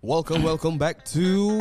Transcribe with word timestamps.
Welcome, 0.00 0.40
welcome 0.40 0.80
back 0.80 1.04
to 1.12 1.60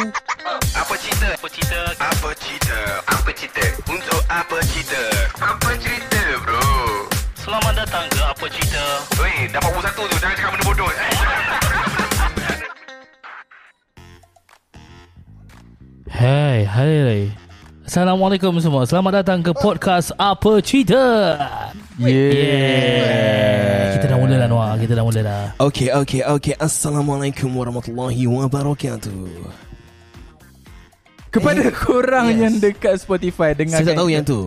Apa 0.72 0.96
cerita? 0.96 1.28
Apa 1.36 1.48
cerita? 1.52 1.80
Apa 2.00 2.32
cerita? 2.40 2.78
Apa 3.12 3.30
cerita? 3.36 3.64
Untuk 3.92 4.22
apa 4.32 4.64
cerita? 4.64 5.02
Apa 5.44 5.76
cerita 5.76 6.24
bro? 6.48 6.64
Selamat 7.36 7.84
datang 7.84 8.08
ke 8.08 8.24
Apa 8.24 8.46
Cerita 8.48 8.84
Weh, 9.20 9.44
dapat 9.52 9.68
buku 9.76 9.84
satu 9.84 10.02
tu. 10.08 10.16
Jangan 10.24 10.36
cakap 10.40 10.52
benda 10.56 10.66
bodoh. 10.72 10.88
Eh. 10.88 11.12
Hai, 16.08 16.64
hai 16.64 17.36
Assalamualaikum 17.84 18.56
semua 18.64 18.88
Selamat 18.88 19.20
datang 19.20 19.44
ke 19.44 19.52
podcast 19.52 20.16
Apa 20.16 20.64
Cerita 20.64 21.04
Yeah. 22.00 24.00
Kita 24.00 24.16
dah 24.16 24.18
mula 24.24 24.40
dah 24.40 24.48
Noah. 24.48 24.80
Kita 24.80 24.96
dah 24.96 25.04
mula 25.04 25.20
dah. 25.20 25.44
Okay, 25.60 25.92
okay, 25.92 26.24
okay. 26.24 26.56
Assalamualaikum 26.56 27.52
warahmatullahi 27.52 28.24
wabarakatuh. 28.24 29.28
Kepada 31.28 31.62
korang 31.76 32.32
yes. 32.32 32.40
yang 32.40 32.56
dekat 32.64 32.96
Spotify 33.04 33.52
dengarkan 33.52 33.84
Saya 33.84 33.94
tak 33.94 34.00
tahu 34.00 34.10
kita- 34.10 34.16
yang 34.16 34.26
tu. 34.26 34.42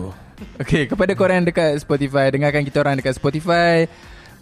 Okay 0.59 0.83
kepada 0.89 1.13
korang 1.15 1.39
yang 1.39 1.47
dekat 1.47 1.79
Spotify 1.79 2.27
Dengarkan 2.27 2.67
kita 2.67 2.83
orang 2.83 2.99
dekat 2.99 3.15
Spotify 3.15 3.87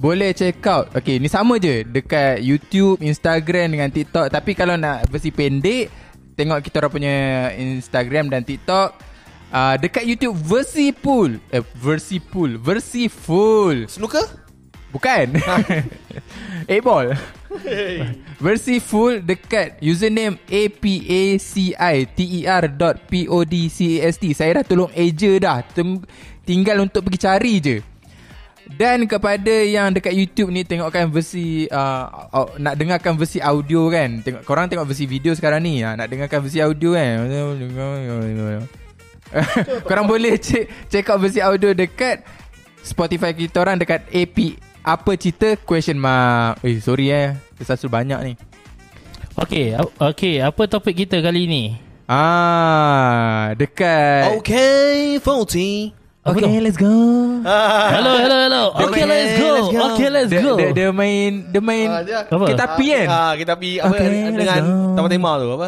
Boleh 0.01 0.33
check 0.33 0.57
out. 0.65 0.89
Okay 0.97 1.21
ni 1.21 1.29
sama 1.29 1.61
je 1.61 1.85
Dekat 1.85 2.41
YouTube 2.41 3.05
Instagram 3.05 3.75
dengan 3.75 3.91
TikTok. 3.93 4.33
Tapi 4.33 4.57
kalau 4.57 4.79
nak 4.79 5.05
versi 5.13 5.29
pendek 5.29 5.93
Tengok 6.33 6.63
kita 6.65 6.81
orang 6.81 6.93
punya 6.95 7.15
Instagram 7.53 8.33
dan 8.33 8.41
TikTok 8.41 9.10
uh, 9.51 9.75
Dekat 9.77 10.07
YouTube 10.07 10.35
versi 10.39 10.95
full 10.95 11.37
eh, 11.51 11.61
Versi 11.77 12.17
full 12.17 12.57
Versi 12.57 13.05
full. 13.11 13.85
Snooker? 13.85 14.41
Bukan. 14.91 15.39
8 16.67 16.83
ball. 16.83 17.15
Versi 18.39 18.79
full 18.83 19.23
dekat 19.23 19.79
username 19.79 20.35
A-P-A-C-I-T-E-R 20.51 21.43
dot 22.75 22.99
P-O-D-C-A-S-T 23.07 24.23
Saya 24.35 24.59
dah 24.59 24.65
tolong 24.67 24.91
eja 24.91 25.31
dah. 25.39 25.63
Tem- 25.63 26.03
Tinggal 26.41 26.81
untuk 26.83 27.05
pergi 27.07 27.19
cari 27.21 27.53
je. 27.61 27.77
Dan 28.71 29.03
kepada 29.03 29.51
yang 29.67 29.91
dekat 29.91 30.15
YouTube 30.15 30.47
ni 30.47 30.63
tengokkan 30.63 31.11
versi 31.11 31.67
uh, 31.67 32.07
uh, 32.31 32.55
nak 32.55 32.79
dengarkan 32.79 33.19
versi 33.19 33.43
audio 33.43 33.91
kan. 33.91 34.23
Tengok 34.23 34.47
korang 34.47 34.71
tengok 34.71 34.87
versi 34.87 35.05
video 35.05 35.35
sekarang 35.35 35.59
ni. 35.63 35.83
Uh, 35.83 35.91
nak 35.95 36.07
dengarkan 36.07 36.39
versi 36.39 36.63
audio 36.63 36.95
kan. 36.95 37.27
korang 39.87 40.05
boleh 40.05 40.35
check 40.35 40.67
check 40.87 41.05
out 41.05 41.17
versi 41.17 41.39
audio 41.39 41.71
dekat 41.71 42.23
Spotify 42.77 43.31
kita 43.31 43.57
orang 43.57 43.77
dekat 43.77 44.03
AP 44.07 44.57
apa 44.81 45.13
cerita 45.13 45.53
question 45.57 45.95
mark. 45.95 46.57
Eh 46.61 46.77
sorry 46.77 47.09
eh. 47.09 47.37
Tersasul 47.53 47.87
banyak 47.87 48.19
ni. 48.23 48.33
Okay 49.31 49.71
Okay 49.95 50.35
Apa 50.37 50.67
topik 50.67 50.91
kita 50.97 51.17
kali 51.17 51.45
ni 51.45 51.63
Ah, 52.05 53.55
dekat 53.55 54.35
Okay, 54.37 55.15
40 55.17 55.95
Apa 56.21 56.35
Okay, 56.35 56.43
tu? 56.43 56.59
let's 56.59 56.75
go. 56.75 56.91
Hello 57.87 58.11
hello 58.19 58.37
hello 58.41 58.63
Okay 58.77 59.03
let's 59.03 59.33
go 59.33 59.47
let's 59.49 59.69
go. 59.69 59.79
Okay 59.89 60.07
let's 60.09 60.27
Dia, 60.27 60.41
go 60.41 60.53
dia, 60.53 60.69
dia 60.71 60.89
main 60.91 61.47
dia 61.47 61.61
main 61.63 61.87
Ah, 61.87 62.01
dia- 62.03 62.27
Apa? 62.27 62.43
kita 62.45 62.63
api 62.67 62.85
kan. 62.91 63.07
Ah, 63.07 63.33
kita 63.33 63.51
pergi 63.55 63.73
apa 63.77 63.87
Okay, 63.87 64.05
dengan 64.05 64.33
let's 64.35 64.51
go. 64.59 64.93
tamat 64.93 65.09
tema 65.09 65.31
tu 65.37 65.47
apa? 65.53 65.67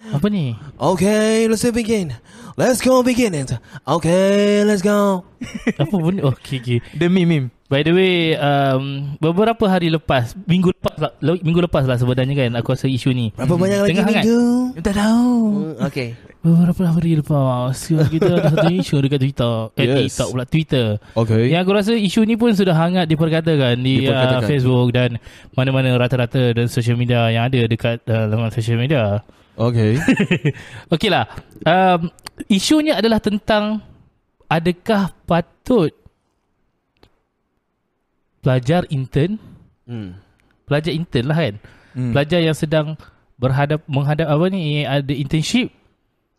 Apa 0.00 0.26
ni 0.26 0.54
Okay, 0.76 1.44
let's 1.46 1.66
begin. 1.66 2.14
Let's 2.54 2.78
go 2.78 3.02
begin 3.02 3.34
it. 3.34 3.54
Okay, 3.84 4.62
let's 4.62 4.80
go. 4.80 5.22
Apa 5.82 5.94
benda 5.94 6.26
Okay 6.28 6.58
okay 6.58 6.78
Demi 6.92 7.22
meme. 7.22 7.54
By 7.68 7.82
the 7.82 7.92
way 7.92 8.32
um, 8.34 9.14
Beberapa 9.18 9.68
hari 9.68 9.86
lepas 9.88 10.32
Minggu 10.42 10.72
lepas 10.72 10.96
lah 10.96 11.12
le- 11.20 11.38
Minggu 11.38 11.60
lepas 11.60 11.84
lah 11.84 11.94
sebenarnya 11.94 12.34
kan 12.34 12.50
Aku 12.56 12.72
rasa 12.72 12.88
isu 12.88 13.12
ni 13.12 13.28
Berapa 13.30 13.54
banyak 13.54 13.78
lagi 13.78 13.90
Tengah 13.92 14.06
hangat. 14.08 14.22
minggu? 14.24 14.42
Tak 14.80 14.94
tahu. 14.96 15.28
Hmm, 15.44 15.74
Okay. 15.84 16.08
Beberapa 16.38 16.82
hari 16.88 17.12
lepas 17.14 17.76
Kita 17.84 18.30
ada 18.32 18.48
satu 18.48 18.72
isu 18.72 18.96
dekat 18.98 19.20
Twitter 19.20 19.54
Eh 19.74 19.84
Yes. 19.84 19.96
TikTok 20.10 20.28
pula 20.32 20.44
Twitter 20.44 20.86
Okay. 21.12 21.42
Yang 21.52 21.60
aku 21.60 21.72
rasa 21.76 21.92
isu 21.92 22.20
ni 22.24 22.34
pun 22.34 22.50
sudah 22.56 22.72
hangat 22.72 23.04
diperkatakan 23.04 23.76
di 23.76 24.02
Diperkatakan. 24.02 24.42
uh, 24.42 24.48
Facebook 24.48 24.88
dan 24.90 25.10
mana-mana 25.52 25.92
rata-rata 25.94 26.56
dan 26.56 26.66
social 26.66 26.96
media 26.96 27.28
yang 27.28 27.46
ada 27.46 27.60
dekat 27.62 28.00
uh, 28.04 28.26
laman 28.26 28.48
social 28.48 28.80
media. 28.80 29.20
Okay. 29.58 29.98
Okey 30.94 31.10
lah. 31.10 31.26
Um, 31.66 32.14
isunya 32.46 32.94
adalah 32.94 33.18
tentang 33.18 33.82
adakah 34.46 35.10
patut 35.26 35.90
pelajar 38.38 38.86
intern, 38.88 39.42
hmm. 39.90 40.14
pelajar 40.62 40.94
intern 40.94 41.26
lah 41.26 41.38
kan. 41.42 41.54
Hmm. 41.98 42.12
Pelajar 42.14 42.38
yang 42.38 42.54
sedang 42.54 42.94
berhadap 43.34 43.82
menghadap 43.90 44.30
apa 44.30 44.46
ni 44.46 44.86
ada 44.86 45.10
internship 45.10 45.74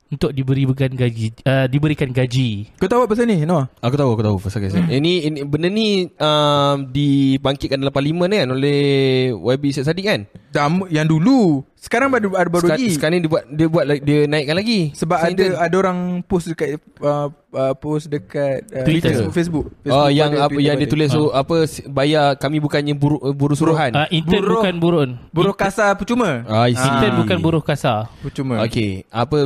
untuk 0.09 0.33
diberikan 0.33 0.89
gaji 0.89 1.37
uh, 1.45 1.69
diberikan 1.69 2.09
gaji. 2.09 2.73
Kau 2.81 2.89
tahu 2.89 3.05
apa 3.05 3.13
pasal 3.13 3.29
ni? 3.29 3.45
No. 3.45 3.69
Aku 3.77 3.93
tahu, 3.93 4.17
aku 4.17 4.23
tahu 4.25 4.35
pasal 4.41 4.59
kisah. 4.65 4.81
Hmm. 4.81 4.89
Ini, 4.89 5.13
ini 5.29 5.39
benda 5.45 5.69
ni 5.69 6.09
um, 6.17 6.75
dibangkitkan 6.89 7.77
dalam 7.77 7.93
parlimen 7.93 8.33
kan 8.33 8.49
oleh 8.49 9.29
YB 9.29 9.63
Syed 9.69 9.85
Saddiq 9.85 10.09
kan? 10.09 10.21
Dam 10.49 10.81
yang 10.89 11.05
dulu. 11.05 11.61
Sekarang 11.79 12.09
baru 12.11 12.33
ada 12.35 12.49
baru 12.49 12.65
Sekar- 12.65 12.75
lagi. 12.81 12.89
Sekarang 12.91 13.13
ni 13.15 13.21
dia 13.23 13.31
buat 13.31 13.43
dia 13.47 13.67
buat 13.69 13.85
like, 13.87 14.03
dia 14.03 14.19
naikkan 14.25 14.57
lagi. 14.57 14.79
Sebab 14.97 15.17
Pasal 15.21 15.31
ada 15.31 15.45
ada 15.61 15.75
orang 15.77 15.99
post 16.25 16.45
dekat 16.51 16.81
uh, 16.99 17.29
uh, 17.31 17.73
post 17.77 18.09
dekat 18.09 18.65
uh, 18.73 18.83
Twitter. 18.83 19.13
Facebook, 19.29 19.31
Facebook. 19.31 19.65
Oh 19.69 20.09
Facebook 20.09 20.11
yang 20.11 20.31
ada, 20.33 20.43
apa 20.43 20.51
Twitter 20.51 20.65
yang 20.65 20.75
dia 20.81 20.89
tulis 20.89 21.09
so, 21.13 21.29
apa 21.31 21.55
bayar 21.87 22.25
kami 22.35 22.57
bukannya 22.59 22.93
buruh 22.97 23.21
buruh 23.31 23.55
suruhan. 23.55 23.93
Uh, 23.93 24.09
intern 24.11 24.43
Buruh- 24.43 24.59
bukan 24.59 24.75
burun. 24.81 25.09
Buruh 25.31 25.55
kasar 25.55 25.93
percuma. 25.95 26.43
Ah, 26.49 26.65
I 26.67 26.73
see. 26.75 26.83
Intern 26.83 27.13
bukan 27.21 27.37
buruh 27.39 27.63
kasar. 27.63 28.09
Percuma. 28.19 28.59
Okey, 28.65 29.05
apa 29.07 29.37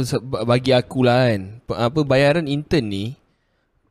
bagi 0.47 0.72
aku 0.74 1.06
lah 1.06 1.30
kan. 1.30 1.42
Apa 1.69 2.00
bayaran 2.02 2.47
intern 2.50 2.88
ni 2.88 3.06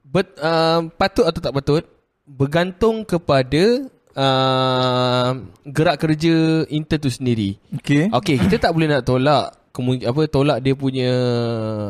bet, 0.03 0.33
uh, 0.43 0.89
patut 0.99 1.25
atau 1.25 1.41
tak 1.41 1.55
patut 1.55 1.85
bergantung 2.27 3.03
kepada 3.03 3.87
uh, 4.15 5.31
gerak 5.65 5.97
kerja 5.99 6.67
intern 6.69 7.01
tu 7.01 7.11
sendiri. 7.11 7.57
Okey. 7.77 8.09
Okey, 8.13 8.37
kita 8.47 8.69
tak 8.69 8.73
boleh 8.73 8.89
nak 8.89 9.03
tolak 9.03 9.57
kemu- 9.73 10.05
apa 10.05 10.21
tolak 10.29 10.59
dia 10.61 10.75
punya 10.77 11.11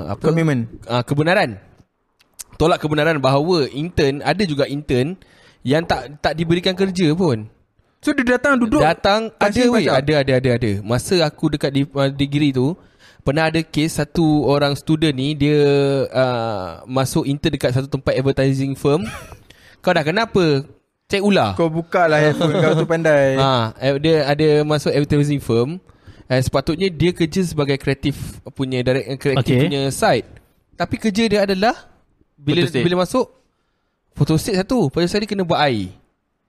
apa 0.09 0.23
Komitmen. 0.31 0.67
uh, 0.87 1.03
kebenaran. 1.03 1.59
Tolak 2.57 2.79
kebenaran 2.79 3.19
bahawa 3.19 3.67
intern 3.71 4.23
ada 4.23 4.43
juga 4.45 4.69
intern 4.69 5.19
yang 5.67 5.83
tak 5.83 6.21
tak 6.23 6.35
diberikan 6.35 6.75
kerja 6.75 7.11
pun. 7.15 7.49
So 8.03 8.11
dia 8.11 8.35
datang 8.35 8.59
duduk. 8.59 8.83
Datang 8.83 9.31
ada 9.39 9.63
weh, 9.71 9.87
ada 9.87 10.15
ada 10.27 10.33
ada 10.43 10.51
ada. 10.59 10.73
Masa 10.83 11.23
aku 11.23 11.55
dekat 11.55 11.71
di, 11.71 11.83
uh, 11.87 12.11
degree 12.11 12.51
tu 12.51 12.75
pernah 13.23 13.47
ada 13.47 13.63
kes 13.63 14.03
satu 14.03 14.43
orang 14.43 14.75
student 14.75 15.15
ni 15.15 15.39
dia 15.39 15.55
uh, 16.11 16.83
masuk 16.85 17.23
intern 17.23 17.55
dekat 17.55 17.71
satu 17.71 17.87
tempat 17.87 18.19
advertising 18.19 18.75
firm. 18.75 19.07
Kau 19.83 19.95
dah 19.95 20.03
kenapa? 20.03 20.67
Cek 21.13 21.21
ular. 21.21 21.53
Kau 21.61 21.69
buka 21.69 22.09
lah 22.09 22.25
handphone 22.25 22.57
kau 22.57 22.73
tu 22.73 22.89
pandai. 22.89 23.37
Ha, 23.43 23.77
eh, 23.77 23.93
dia 24.01 24.25
ada 24.25 24.49
masuk 24.65 24.89
advertising 24.89 25.45
firm. 25.45 25.77
Eh, 26.25 26.41
sepatutnya 26.41 26.89
dia 26.89 27.13
kerja 27.13 27.45
sebagai 27.45 27.77
kreatif 27.77 28.41
punya 28.57 28.81
direct 28.81 29.21
kreatif 29.21 29.45
Okay. 29.45 29.69
punya 29.69 29.93
site. 29.93 30.25
Tapi 30.73 30.95
kerja 30.97 31.25
dia 31.29 31.41
adalah 31.45 31.77
bila 32.33 32.65
Photostat. 32.65 32.81
bila 32.81 32.97
masuk 33.05 33.27
photostat 34.17 34.55
satu. 34.65 34.89
Pasal 34.89 35.21
dia 35.21 35.29
kena 35.29 35.45
buat 35.45 35.61
air. 35.61 35.93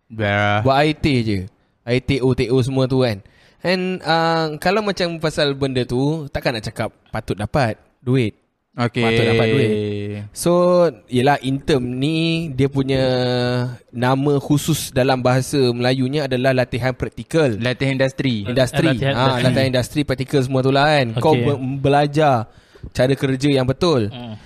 Bah. 0.08 0.64
Buat 0.64 0.78
air 0.80 0.96
teh 0.96 1.18
je 1.26 1.40
Air 1.84 2.00
TO 2.06 2.32
TO 2.38 2.58
semua 2.62 2.86
tu 2.86 3.02
kan 3.02 3.18
And 3.66 3.98
uh, 4.06 4.62
Kalau 4.62 4.86
macam 4.86 5.18
pasal 5.18 5.58
benda 5.58 5.82
tu 5.90 6.30
Takkan 6.30 6.54
nak 6.54 6.70
cakap 6.70 6.94
Patut 7.10 7.34
dapat 7.34 7.82
Duit 7.98 8.43
Okey. 8.74 9.06
Patut 9.06 9.24
dapat 9.30 9.48
duit. 9.54 9.70
So 10.34 10.52
Yelah 11.06 11.38
intern 11.46 12.02
ni 12.02 12.50
Dia 12.50 12.66
punya 12.66 13.04
Nama 13.94 14.34
khusus 14.42 14.90
Dalam 14.90 15.22
bahasa 15.22 15.62
Melayunya 15.70 16.26
adalah 16.26 16.58
Latihan 16.58 16.98
praktikal 16.98 17.54
Latihan 17.62 18.02
industri. 18.02 18.42
Industri 18.42 18.90
Latihan 18.90 19.14
ha, 19.14 19.22
industri. 19.22 19.44
Latihan 19.46 19.68
industri 19.70 20.02
praktikal 20.02 20.42
semua 20.42 20.66
tu 20.66 20.74
lah 20.74 20.90
kan 20.90 21.08
Kau 21.22 21.38
Okay. 21.38 21.46
be- 21.46 21.62
belajar 21.86 22.50
Cara 22.90 23.14
kerja 23.14 23.50
yang 23.54 23.70
betul 23.70 24.10
Hmm. 24.10 24.42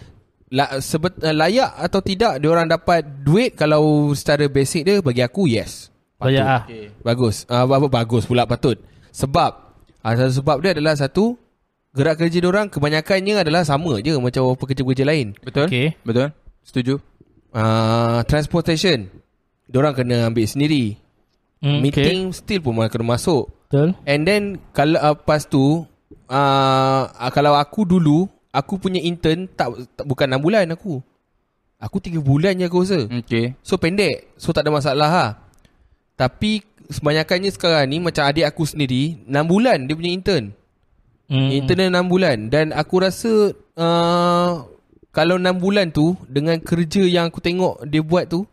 La, 0.48 0.80
sebet, 0.80 1.20
layak 1.20 1.76
atau 1.76 2.00
tidak 2.00 2.40
dia 2.40 2.48
orang 2.48 2.72
dapat 2.72 3.04
duit 3.04 3.52
kalau 3.52 4.12
secara 4.16 4.48
basic 4.48 4.88
dia 4.88 5.04
bagi 5.04 5.20
aku 5.20 5.44
yes. 5.44 5.92
Banyak 6.16 6.40
ah. 6.40 6.64
Okay. 6.64 6.88
Bagus. 7.04 7.44
Ah 7.52 7.68
uh, 7.68 7.76
apa 7.76 7.92
bagus 7.92 8.24
pula 8.24 8.48
patut. 8.48 8.80
Sebab 9.12 9.52
uh, 10.00 10.14
satu 10.16 10.32
sebab 10.40 10.64
dia 10.64 10.72
adalah 10.72 10.96
satu 10.96 11.36
gerak 11.98 12.22
kerja 12.22 12.38
dia 12.38 12.50
orang 12.50 12.70
kebanyakannya 12.70 13.42
adalah 13.42 13.66
sama 13.66 13.98
je 14.06 14.14
macam 14.22 14.54
pekerja-pekerja 14.54 15.04
lain. 15.04 15.34
Betul? 15.42 15.66
Okey. 15.66 15.98
Betul? 16.06 16.30
Setuju? 16.62 17.02
Uh, 17.50 18.22
transportation 18.30 19.10
dia 19.66 19.78
orang 19.82 19.98
kena 19.98 20.30
ambil 20.30 20.46
sendiri. 20.46 21.02
Hmm, 21.58 21.82
Meeting 21.82 22.30
still 22.38 22.62
pun 22.62 22.78
kena 22.86 23.18
masuk. 23.18 23.50
Betul. 23.68 23.98
And 24.06 24.22
then 24.30 24.62
kalau 24.72 25.02
uh, 25.02 25.18
lepas 25.18 25.50
tu 25.50 25.84
uh, 26.30 27.02
kalau 27.34 27.58
aku 27.58 27.84
dulu 27.84 28.30
aku 28.54 28.78
punya 28.78 29.02
intern 29.02 29.50
tak, 29.50 29.74
tak 29.98 30.06
bukan 30.06 30.38
6 30.38 30.46
bulan 30.46 30.66
aku. 30.70 31.02
Aku 31.82 31.98
3 31.98 32.22
bulan 32.22 32.58
je 32.58 32.66
aku 32.70 32.82
rasa. 32.86 33.06
Okay. 33.26 33.54
So 33.62 33.78
pendek 33.78 34.34
So 34.38 34.50
tak 34.50 34.66
ada 34.66 34.74
masalah 34.74 35.10
ha. 35.14 35.26
Tapi 36.18 36.66
Sebanyakannya 36.88 37.52
sekarang 37.52 37.84
ni 37.92 38.00
Macam 38.00 38.24
adik 38.24 38.48
aku 38.48 38.64
sendiri 38.64 39.20
6 39.28 39.30
bulan 39.44 39.86
dia 39.86 39.94
punya 39.94 40.10
intern 40.10 40.56
Hmm. 41.28 41.52
Intern 41.52 41.78
dia 41.78 41.92
6 41.94 42.08
bulan 42.08 42.38
Dan 42.48 42.72
aku 42.72 42.96
rasa 43.00 43.32
uh, 43.76 44.50
Kalau 45.10 45.36
6 45.36 45.60
bulan 45.60 45.92
tu 45.92 46.16
Dengan 46.24 46.56
kerja 46.58 47.04
yang 47.04 47.28
aku 47.28 47.38
tengok 47.38 47.84
Dia 47.84 48.00
buat 48.00 48.26
tu 48.26 48.48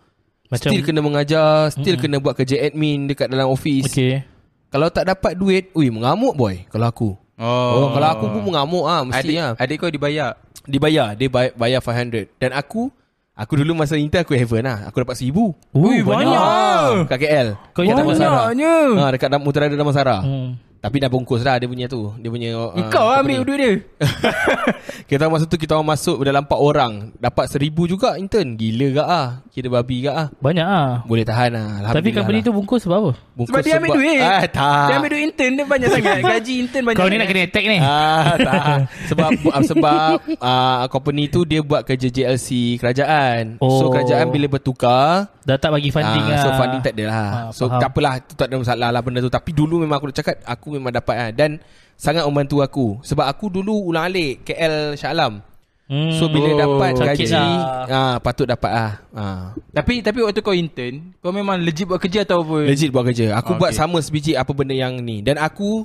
Macam 0.46 0.68
Still 0.68 0.82
kena 0.82 0.98
mengajar 0.98 1.70
Still 1.70 1.94
kena 1.96 2.18
buat 2.18 2.34
kerja 2.34 2.58
admin 2.60 3.06
Dekat 3.06 3.30
dalam 3.30 3.46
office 3.46 3.88
Okay 3.88 4.26
Kalau 4.68 4.90
tak 4.90 5.06
dapat 5.06 5.34
duit 5.34 5.70
Ui 5.70 5.86
mengamuk 5.88 6.34
boy 6.34 6.66
Kalau 6.66 6.86
aku 6.86 7.10
Oh, 7.34 7.90
kalau 7.90 8.08
aku 8.08 8.30
pun 8.30 8.42
mengamuk 8.44 8.86
ah 8.86 9.02
mesti 9.02 9.34
adik, 9.34 9.36
ah. 9.36 9.52
adik 9.58 9.76
kau 9.76 9.90
dibayar. 9.90 10.38
Dibayar, 10.64 11.18
dia 11.18 11.26
bay- 11.26 11.50
bayar 11.50 11.82
500. 11.82 12.30
Dan 12.38 12.54
aku 12.54 12.94
aku 13.34 13.52
dulu 13.58 13.74
masa 13.74 13.98
intern 13.98 14.22
aku 14.22 14.38
heaven 14.38 14.62
lah. 14.62 14.86
Aku 14.86 15.02
dapat 15.02 15.18
1000. 15.18 15.34
Ui, 15.74 15.98
banyak. 16.00 17.10
Kat 17.10 17.18
KL. 17.18 17.48
Kau 17.74 17.82
ingat 17.82 17.98
Damansara. 17.98 18.38
Banyaknya. 18.48 18.72
Ha, 18.94 19.04
dekat 19.10 19.28
Dam- 19.28 19.42
Mutiara 19.42 19.66
Damansara. 19.66 20.16
Hmm. 20.22 20.54
Tapi 20.84 21.00
dah 21.00 21.08
bungkus 21.08 21.40
dah 21.40 21.56
dia 21.56 21.64
punya 21.64 21.88
tu. 21.88 22.12
Dia 22.20 22.28
punya 22.28 22.52
uh, 22.60 22.92
Kau 22.92 23.08
apa 23.08 23.24
ambil 23.24 23.40
duit 23.40 23.56
dia. 23.56 23.72
Kita 25.08 25.32
masa 25.32 25.48
tu 25.48 25.56
kita 25.56 25.80
orang 25.80 25.96
masuk 25.96 26.20
dalam 26.20 26.44
4 26.44 26.60
orang. 26.60 26.92
Dapat 27.16 27.56
1000 27.56 27.72
juga 27.88 28.20
intern. 28.20 28.52
Gila 28.52 29.00
gak 29.00 29.08
ah. 29.08 29.28
Kira 29.48 29.72
babi 29.72 30.04
gak 30.04 30.16
ah. 30.16 30.28
Banyak 30.44 30.66
ah. 30.68 30.92
Boleh 31.08 31.24
tahan 31.24 31.56
lah. 31.56 31.88
Tapi 31.88 32.12
company 32.12 32.44
lah. 32.44 32.48
tu 32.48 32.52
bungkus 32.52 32.84
sebab 32.84 32.96
apa? 33.00 33.12
Bungkus 33.32 33.52
Sebab 33.56 33.60
dia 33.64 33.80
ambil 33.80 33.96
duit. 33.96 34.20
Ah, 34.20 34.44
tak. 34.44 34.86
Dia 34.92 34.94
ambil 35.00 35.10
duit 35.16 35.24
intern 35.24 35.52
dia 35.56 35.64
banyak 35.64 35.88
sangat. 35.96 36.16
Gaji 36.20 36.54
intern 36.60 36.82
banyak. 36.84 36.98
Kau 37.00 37.08
ni 37.08 37.16
nak 37.16 37.28
kena 37.32 37.40
attack 37.48 37.64
ni. 37.64 37.78
Ah, 37.80 38.24
tak. 38.48 38.64
Sebab 39.08 39.28
ah, 39.56 39.62
sebab 39.64 40.10
uh, 40.36 40.84
company 40.92 41.24
tu 41.32 41.48
dia 41.48 41.64
buat 41.64 41.80
kerja 41.88 42.12
JLC 42.12 42.76
kerajaan. 42.76 43.56
So 43.56 43.88
Oh. 43.88 43.92
kerajaan 43.92 44.28
bila 44.28 44.52
bertukar, 44.52 45.32
Dah 45.44 45.60
tak 45.60 45.76
bagi 45.76 45.92
funding 45.92 46.24
ah, 46.24 46.32
lah. 46.32 46.40
so 46.40 46.48
funding 46.56 46.80
tak 46.80 46.96
ada 46.96 47.04
lah. 47.04 47.16
Ah, 47.20 47.48
so 47.52 47.68
faham. 47.68 47.76
tak 47.76 47.88
apalah, 47.92 48.14
tu 48.24 48.32
tak 48.32 48.48
ada 48.48 48.56
masalah 48.56 48.88
lah 48.88 49.00
benda 49.04 49.20
tu. 49.20 49.28
Tapi 49.28 49.52
dulu 49.52 49.76
memang 49.84 50.00
aku 50.00 50.08
dah 50.08 50.24
cakap 50.24 50.40
aku 50.40 50.73
memang 50.74 50.92
dapat 50.92 51.16
lah. 51.16 51.30
Dan 51.30 51.50
sangat 51.94 52.26
membantu 52.26 52.58
aku. 52.60 52.86
Sebab 53.00 53.24
aku 53.24 53.48
dulu 53.48 53.88
ulang-alik 53.88 54.42
KL 54.42 54.98
Shah 54.98 55.14
Alam. 55.14 55.40
Hmm. 55.84 56.16
So 56.16 56.32
bila 56.32 56.48
Oh, 56.48 56.56
dapat 56.56 56.96
gaji, 56.96 57.28
lah. 57.28 57.84
ah, 57.86 58.16
patut 58.16 58.48
dapat 58.48 58.72
lah. 58.72 58.92
Ah. 59.12 59.52
Tapi 59.68 60.00
tapi 60.00 60.24
waktu 60.24 60.40
kau 60.40 60.56
intern, 60.56 61.12
kau 61.20 61.28
memang 61.28 61.60
legit 61.60 61.84
buat 61.84 62.00
kerja 62.00 62.24
atau 62.24 62.40
apa? 62.40 62.64
Legit 62.64 62.88
buat 62.88 63.04
kerja. 63.04 63.36
Aku 63.36 63.52
Okay. 63.52 63.60
buat 63.60 63.72
sama 63.76 64.00
sebiji 64.00 64.32
apa 64.32 64.48
benda 64.56 64.72
yang 64.72 64.96
ni. 64.96 65.20
Dan 65.20 65.36
aku 65.36 65.84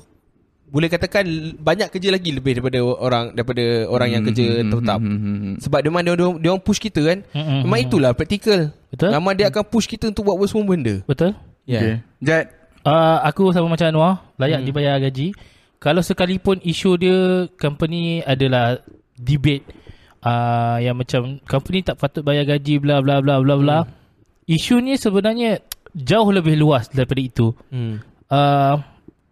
boleh 0.70 0.88
katakan 0.88 1.26
banyak 1.58 1.90
kerja 1.92 2.14
lagi 2.14 2.32
lebih 2.32 2.62
daripada 2.62 2.80
orang 2.80 3.36
daripada 3.36 3.90
orang 3.90 4.10
yang 4.14 4.24
kerja 4.24 4.62
tetap. 4.64 5.00
Sebab 5.68 5.80
dia 5.84 5.90
memang 5.92 6.04
dia, 6.06 6.14
dia, 6.16 6.28
dia 6.32 6.50
orang 6.56 6.64
push 6.64 6.80
kita 6.80 7.02
kan. 7.04 7.20
Memang 7.36 7.80
itulah 7.84 8.12
praktikal. 8.16 8.72
Betul. 8.96 9.12
Memang 9.12 9.34
dia 9.36 9.52
akan 9.52 9.64
push 9.68 9.90
kita 9.90 10.08
untuk 10.08 10.32
buat 10.32 10.40
semua 10.48 10.64
benda. 10.64 11.04
Betul? 11.04 11.36
Ya. 11.68 11.80
Okay. 11.82 11.96
Jad, 12.24 12.46
Uh, 12.90 13.22
aku 13.22 13.54
sama 13.54 13.70
macam 13.70 13.86
Anwar 13.86 14.14
Layak 14.42 14.66
hmm. 14.66 14.68
dibayar 14.68 14.98
gaji 14.98 15.38
Kalau 15.78 16.02
sekalipun 16.02 16.58
isu 16.66 16.98
dia 16.98 17.46
Company 17.62 18.26
adalah 18.26 18.82
Debate 19.14 19.62
uh, 20.26 20.82
Yang 20.82 20.96
macam 20.98 21.22
Company 21.46 21.86
tak 21.86 22.02
patut 22.02 22.26
bayar 22.26 22.50
gaji 22.50 22.82
Bla 22.82 22.98
bla 23.06 23.22
bla 23.22 23.38
bla 23.46 23.56
bla 23.62 23.78
hmm. 23.86 24.50
Isu 24.50 24.82
ni 24.82 24.98
sebenarnya 24.98 25.62
Jauh 25.94 26.34
lebih 26.34 26.58
luas 26.58 26.90
daripada 26.90 27.22
itu 27.22 27.54
Hmm. 27.70 28.02
uh, 28.34 28.82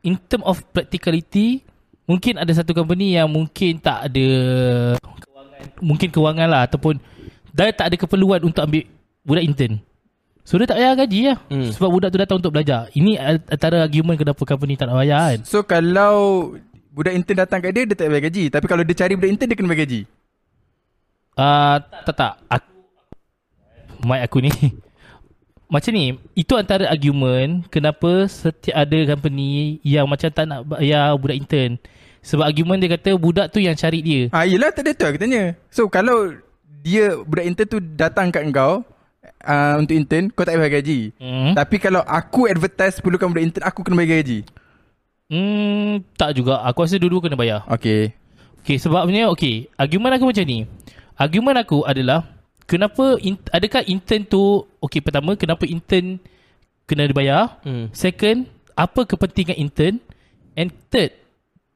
In 0.05 0.21
term 0.29 0.45
of 0.45 0.61
practicality 0.69 1.65
Mungkin 2.05 2.37
ada 2.37 2.53
satu 2.53 2.77
company 2.77 3.17
yang 3.17 3.25
mungkin 3.25 3.81
tak 3.81 4.13
ada 4.13 4.27
kewangan, 5.01 5.61
Mungkin 5.81 6.09
kewangan 6.13 6.45
lah 6.45 6.61
Ataupun 6.69 7.01
Dia 7.57 7.73
tak 7.73 7.89
ada 7.89 7.97
keperluan 7.97 8.45
untuk 8.45 8.61
ambil 8.61 8.85
Budak 9.25 9.49
intern 9.49 9.86
So 10.47 10.55
dia 10.55 10.63
tak 10.63 10.79
bayar 10.79 10.95
gaji 10.95 11.19
lah 11.27 11.37
Hmm. 11.51 11.75
Sebab 11.75 11.91
budak 11.91 12.07
tu 12.07 12.19
datang 12.23 12.39
untuk 12.39 12.55
belajar 12.55 12.87
Ini 12.95 13.19
antara 13.51 13.83
argument 13.83 14.15
kenapa 14.15 14.39
company 14.39 14.79
tak 14.79 14.87
nak 14.87 15.03
bayar 15.03 15.35
kan 15.35 15.39
so 15.43 15.59
kalau 15.59 16.55
budak 16.95 17.11
intern 17.11 17.43
datang 17.43 17.59
kat 17.59 17.75
dia, 17.75 17.83
dia 17.83 17.93
tak 17.93 18.07
bayar 18.07 18.31
gaji. 18.31 18.47
Tapi 18.47 18.65
kalau 18.65 18.81
dia 18.81 18.95
cari 18.95 19.13
budak 19.13 19.29
intern, 19.29 19.47
dia 19.51 19.57
kena 19.59 19.67
bayar 19.67 19.81
gaji. 19.83 20.01
uh, 21.35 21.75
Tak 22.07 22.15
tak 22.15 22.33
aku, 22.47 22.69
Mic 24.07 24.21
aku 24.23 24.37
ni 24.39 24.51
Macam 25.73 25.91
ni 25.91 26.15
Itu 26.31 26.55
antara 26.55 26.87
argument 26.87 27.67
Kenapa 27.67 28.23
setiap 28.31 28.87
ada 28.87 28.97
company 29.03 29.83
Yang 29.83 30.05
macam 30.07 30.29
tak 30.31 30.45
nak 30.47 30.63
bayar 30.63 31.11
budak 31.19 31.37
intern 31.37 31.75
Sebab 32.23 32.47
argument 32.47 32.79
dia 32.79 32.95
kata 32.95 33.19
Budak 33.19 33.51
tu 33.51 33.59
yang 33.59 33.75
cari 33.75 33.99
dia 33.99 34.31
Ah, 34.31 34.47
yelah 34.47 34.71
tak 34.71 34.87
ada 34.87 34.91
tu 34.95 35.03
aku 35.03 35.19
tanya. 35.19 35.59
So 35.67 35.91
kalau 35.91 36.39
dia 36.81 37.19
budak 37.19 37.45
intern 37.45 37.67
tu 37.67 37.79
datang 37.83 38.31
kat 38.31 38.47
kau 38.55 38.79
uh, 39.43 39.75
untuk 39.79 39.95
intern, 39.95 40.29
kau 40.31 40.43
tak 40.43 40.55
payah 40.55 40.61
bayar 40.67 40.75
gaji. 40.81 40.99
hmm. 41.17 41.51
Tapi 41.55 41.75
kalau 41.79 42.01
aku 42.03 42.47
advertise 42.47 42.99
perlukan 42.99 43.31
budak 43.31 43.45
intern, 43.47 43.65
aku 43.65 43.79
kena 43.83 43.95
bayar 43.99 44.21
gaji. 44.21 44.39
Hmm, 45.27 46.07
tak 46.15 46.39
juga. 46.39 46.63
Aku 46.63 46.87
rasa 46.87 46.95
dua-dua 46.95 47.19
kena 47.23 47.35
bayar. 47.35 47.67
Okay. 47.67 48.15
Okay, 48.63 48.79
sebabnya, 48.79 49.31
okay. 49.31 49.67
Argument 49.75 50.15
aku 50.15 50.27
macam 50.31 50.43
ni. 50.43 50.67
Argument 51.15 51.57
aku 51.59 51.83
adalah, 51.83 52.27
kenapa, 52.67 53.19
in, 53.23 53.39
adakah 53.51 53.83
intern 53.87 54.23
tu, 54.27 54.63
okay, 54.79 54.99
pertama, 54.99 55.35
kenapa 55.35 55.67
intern 55.67 56.19
kena 56.87 57.07
dibayar? 57.07 57.59
Hmm. 57.63 57.91
Second, 57.91 58.47
apa 58.75 59.03
kepentingan 59.03 59.55
intern? 59.59 59.99
And 60.57 60.71
third, 60.91 61.15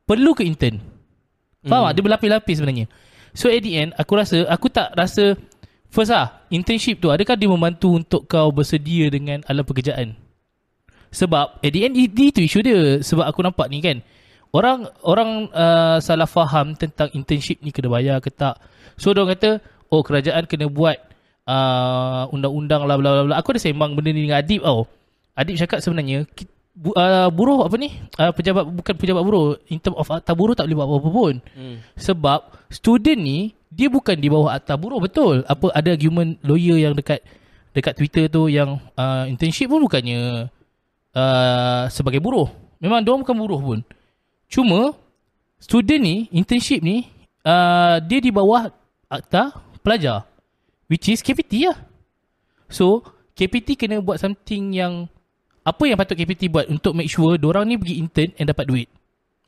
perlu 0.07 0.36
ke 0.36 0.48
intern? 0.48 0.80
Faham 1.62 1.92
tak? 1.92 2.00
Dia 2.00 2.03
berlapis-lapis 2.07 2.56
sebenarnya. 2.57 2.86
So, 3.31 3.48
at 3.48 3.62
the 3.63 3.71
end, 3.77 3.92
aku 3.95 4.12
rasa, 4.18 4.44
aku 4.50 4.68
tak 4.68 4.92
rasa, 4.98 5.38
first 5.91 6.09
lah, 6.09 6.47
internship 6.47 7.03
tu, 7.03 7.11
adakah 7.11 7.35
dia 7.35 7.51
membantu 7.51 7.93
untuk 7.93 8.25
kau 8.25 8.49
bersedia 8.49 9.11
dengan 9.11 9.43
alam 9.45 9.67
pekerjaan? 9.67 10.15
Sebab 11.11 11.59
at 11.59 11.71
the 11.75 11.83
end 11.83 11.99
it- 11.99 12.15
itu 12.15 12.47
isu 12.47 12.59
dia 12.63 12.79
sebab 13.03 13.27
aku 13.27 13.43
nampak 13.43 13.67
ni 13.67 13.83
kan 13.83 13.99
orang 14.55 14.88
orang 15.03 15.51
uh, 15.51 15.99
salah 15.99 16.23
faham 16.23 16.71
tentang 16.79 17.11
internship 17.11 17.59
ni 17.59 17.75
kena 17.75 17.91
bayar 17.91 18.23
ke 18.23 18.31
tak. 18.31 18.55
So 18.95 19.11
dia 19.11 19.27
kata 19.27 19.59
oh 19.91 19.99
kerajaan 20.07 20.47
kena 20.47 20.71
buat 20.71 20.95
uh, 21.43 22.31
undang-undang 22.31 22.88
lah 22.88 22.95
bla 22.95 23.11
bla 23.11 23.23
bla. 23.27 23.35
Aku 23.43 23.51
ada 23.51 23.59
sembang 23.59 23.91
benda 23.91 24.15
ni 24.15 24.23
dengan 24.23 24.39
Adib 24.39 24.63
tau. 24.63 24.88
Adib 25.35 25.59
cakap 25.59 25.83
sebenarnya 25.83 26.23
bu, 26.75 26.95
uh, 26.95 27.29
buruh 27.31 27.68
apa 27.68 27.75
ni? 27.75 27.94
Uh, 28.15 28.31
pejabat 28.31 28.63
bukan 28.68 28.95
pejabat 28.95 29.23
buruh. 29.23 29.59
In 29.68 29.79
term 29.79 29.95
of 30.00 30.07
akta 30.07 30.31
buruh 30.35 30.56
tak 30.56 30.68
boleh 30.68 30.77
buat 30.79 30.88
apa-apa 30.88 31.09
pun. 31.09 31.35
Hmm. 31.56 31.77
Sebab 32.00 32.39
student 32.71 33.19
ni 33.19 33.39
dia 33.71 33.88
bukan 33.88 34.19
di 34.19 34.27
bawah 34.27 34.51
akta 34.56 34.75
buruh 34.75 35.00
betul. 35.00 35.44
Apa 35.47 35.71
ada 35.71 35.95
argument 35.95 36.39
lawyer 36.44 36.79
yang 36.79 36.94
dekat 36.95 37.23
dekat 37.71 37.95
Twitter 37.95 38.27
tu 38.27 38.51
yang 38.51 38.79
uh, 39.00 39.23
internship 39.27 39.71
pun 39.71 39.83
bukannya 39.83 40.51
uh, 41.15 41.83
sebagai 41.88 42.19
buruh. 42.19 42.51
Memang 42.83 43.03
dia 43.03 43.15
bukan 43.15 43.38
buruh 43.38 43.62
pun. 43.62 43.79
Cuma 44.51 44.95
student 45.62 46.01
ni 46.01 46.15
internship 46.35 46.83
ni 46.83 47.07
uh, 47.48 48.01
dia 48.03 48.19
di 48.19 48.31
bawah 48.34 48.67
akta 49.07 49.55
pelajar 49.79 50.27
which 50.91 51.07
is 51.07 51.24
KPT 51.24 51.72
lah. 51.72 51.79
So 52.67 53.03
KPT 53.36 53.79
kena 53.79 54.03
buat 54.03 54.19
something 54.19 54.75
yang 54.75 55.07
apa 55.62 55.84
yang 55.86 55.98
patut 55.98 56.18
KPT 56.18 56.50
buat 56.50 56.65
untuk 56.70 56.98
make 56.98 57.10
sure 57.10 57.38
orang 57.38 57.70
ni 57.70 57.77
pergi 57.77 57.96
intern 58.01 58.30
and 58.38 58.50
dapat 58.50 58.65
duit. 58.65 58.88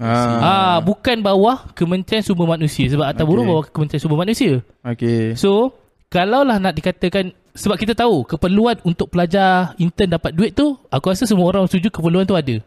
Ah, 0.02 0.82
bukan 0.84 1.22
bawah 1.22 1.70
Kementerian 1.78 2.26
Sumber 2.26 2.50
Manusia 2.50 2.90
sebab 2.90 3.06
akta 3.08 3.24
Okay. 3.24 3.30
buruh 3.30 3.46
bawah 3.46 3.66
Kementerian 3.70 4.02
Sumber 4.02 4.20
Manusia. 4.20 4.60
Okay. 4.84 5.38
So, 5.38 5.74
kalaulah 6.10 6.58
nak 6.60 6.76
dikatakan 6.76 7.32
sebab 7.54 7.78
kita 7.78 7.94
tahu 7.94 8.26
keperluan 8.26 8.82
untuk 8.84 9.14
pelajar 9.14 9.78
intern 9.78 10.18
dapat 10.18 10.34
duit 10.34 10.58
tu, 10.58 10.76
aku 10.90 11.14
rasa 11.14 11.30
semua 11.30 11.46
orang 11.50 11.70
setuju 11.70 11.94
keperluan 11.94 12.26
tu 12.26 12.34
ada. 12.34 12.58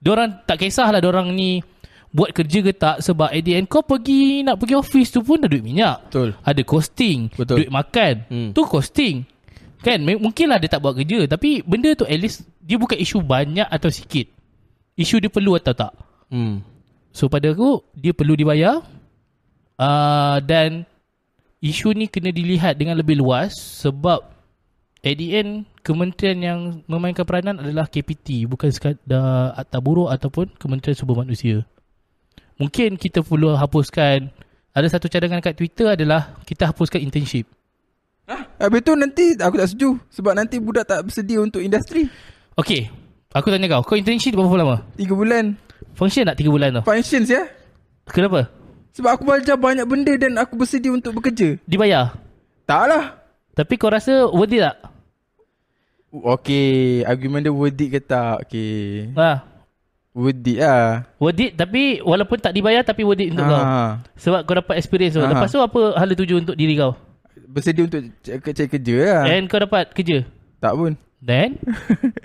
Diorang 0.00 0.40
tak 0.48 0.64
kisahlah 0.64 0.98
diorang 0.98 1.30
ni 1.30 1.60
buat 2.08 2.32
kerja 2.32 2.64
ke 2.64 2.72
tak 2.72 3.04
sebab 3.04 3.28
at 3.28 3.42
the 3.44 3.52
end 3.52 3.68
kau 3.68 3.84
pergi 3.84 4.40
nak 4.40 4.56
pergi 4.56 4.80
office 4.80 5.12
tu 5.12 5.20
pun 5.20 5.44
dah 5.44 5.48
duit 5.50 5.60
minyak. 5.60 6.08
Betul. 6.08 6.32
Ada 6.40 6.62
costing, 6.64 7.28
Betul. 7.36 7.56
duit 7.62 7.70
makan. 7.70 8.14
Hmm. 8.32 8.50
Tu 8.56 8.62
costing. 8.64 9.28
Kan 9.78 10.02
mungkinlah 10.02 10.58
dia 10.58 10.70
tak 10.70 10.82
buat 10.82 10.98
kerja 10.98 11.30
tapi 11.30 11.62
benda 11.62 11.94
tu 11.94 12.02
at 12.02 12.18
least 12.18 12.42
dia 12.58 12.74
bukan 12.74 12.98
isu 12.98 13.22
banyak 13.22 13.66
atau 13.66 13.88
sikit. 13.88 14.26
Isu 14.98 15.22
dia 15.22 15.30
perlu 15.30 15.54
atau 15.54 15.74
tak. 15.74 15.92
Hmm. 16.28 16.66
So 17.14 17.30
pada 17.30 17.54
aku 17.54 17.82
dia 17.94 18.10
perlu 18.10 18.34
dibayar 18.34 18.82
uh, 19.78 20.38
dan 20.42 20.82
isu 21.62 21.94
ni 21.94 22.06
kena 22.06 22.30
dilihat 22.34 22.78
dengan 22.78 22.98
lebih 22.98 23.18
luas 23.18 23.54
sebab 23.54 24.22
at 25.02 25.14
the 25.14 25.38
end 25.38 25.66
kementerian 25.86 26.38
yang 26.42 26.60
memainkan 26.90 27.26
peranan 27.26 27.62
adalah 27.62 27.86
KPT 27.86 28.46
bukan 28.50 28.70
sekadar 28.70 29.54
akta 29.56 29.78
buruh 29.78 30.10
ataupun 30.10 30.52
Kementerian 30.58 30.98
Sumber 30.98 31.22
Manusia. 31.22 31.62
Mungkin 32.58 32.98
kita 32.98 33.22
perlu 33.22 33.54
hapuskan 33.54 34.30
ada 34.74 34.86
satu 34.86 35.10
cadangan 35.10 35.42
kat 35.42 35.58
Twitter 35.58 35.94
adalah 35.94 36.38
kita 36.46 36.70
hapuskan 36.70 37.02
internship. 37.02 37.46
Habis 38.58 38.80
tu 38.82 38.92
nanti 38.98 39.38
aku 39.38 39.54
tak 39.54 39.68
setuju 39.70 39.90
sebab 40.10 40.34
nanti 40.34 40.58
budak 40.58 40.82
tak 40.82 41.06
bersedia 41.06 41.38
untuk 41.38 41.62
industri. 41.62 42.10
Okay, 42.58 42.90
aku 43.30 43.54
tanya 43.54 43.70
kau, 43.70 43.86
kau 43.86 43.94
internship 43.94 44.34
berapa 44.34 44.50
lama? 44.58 44.76
3 44.98 45.06
bulan. 45.14 45.54
Function 45.94 46.26
tak 46.26 46.42
3 46.42 46.50
bulan 46.50 46.68
tu? 46.74 46.82
Functions 46.82 47.30
ya. 47.30 47.46
Kenapa? 48.10 48.50
Sebab 48.98 49.14
aku 49.14 49.22
belajar 49.22 49.54
banyak 49.54 49.86
benda 49.86 50.10
dan 50.18 50.34
aku 50.42 50.58
bersedia 50.58 50.90
untuk 50.90 51.14
bekerja. 51.14 51.54
Dibayar? 51.70 52.18
Tak 52.66 52.84
lah. 52.90 53.04
Tapi 53.54 53.78
kau 53.78 53.94
rasa 53.94 54.26
worth 54.26 54.50
it 54.50 54.62
tak? 54.66 54.76
Okay 56.08 57.04
Argument 57.04 57.44
dia 57.44 57.52
worth 57.52 57.78
it 57.78 57.88
ke 57.92 58.00
tak 58.00 58.48
Okay 58.48 59.12
Ha. 59.12 59.44
Worth 60.16 60.40
it 60.46 60.58
lah 60.58 61.04
Worth 61.20 61.42
it 61.42 61.52
tapi 61.54 62.00
walaupun 62.00 62.38
tak 62.40 62.56
dibayar 62.56 62.80
tapi 62.82 63.06
worth 63.06 63.22
it 63.22 63.34
untuk 63.34 63.44
kau. 63.46 63.54
ah. 63.54 64.02
Sebab 64.18 64.40
kau 64.46 64.56
dapat 64.58 64.82
experience 64.82 65.14
tu. 65.14 65.22
Ah. 65.22 65.30
Lepas 65.30 65.50
tu 65.52 65.60
apa 65.62 65.94
hala 65.94 66.12
tuju 66.14 66.42
untuk 66.42 66.58
diri 66.58 66.74
kau? 66.74 66.96
Bersedia 67.48 67.88
untuk 67.88 68.12
cari, 68.20 68.68
kerja 68.68 68.96
lah 69.08 69.24
And 69.32 69.48
kau 69.48 69.56
dapat 69.56 69.96
kerja. 69.96 70.28
Tak 70.60 70.72
pun 70.76 70.92
Then 71.24 71.56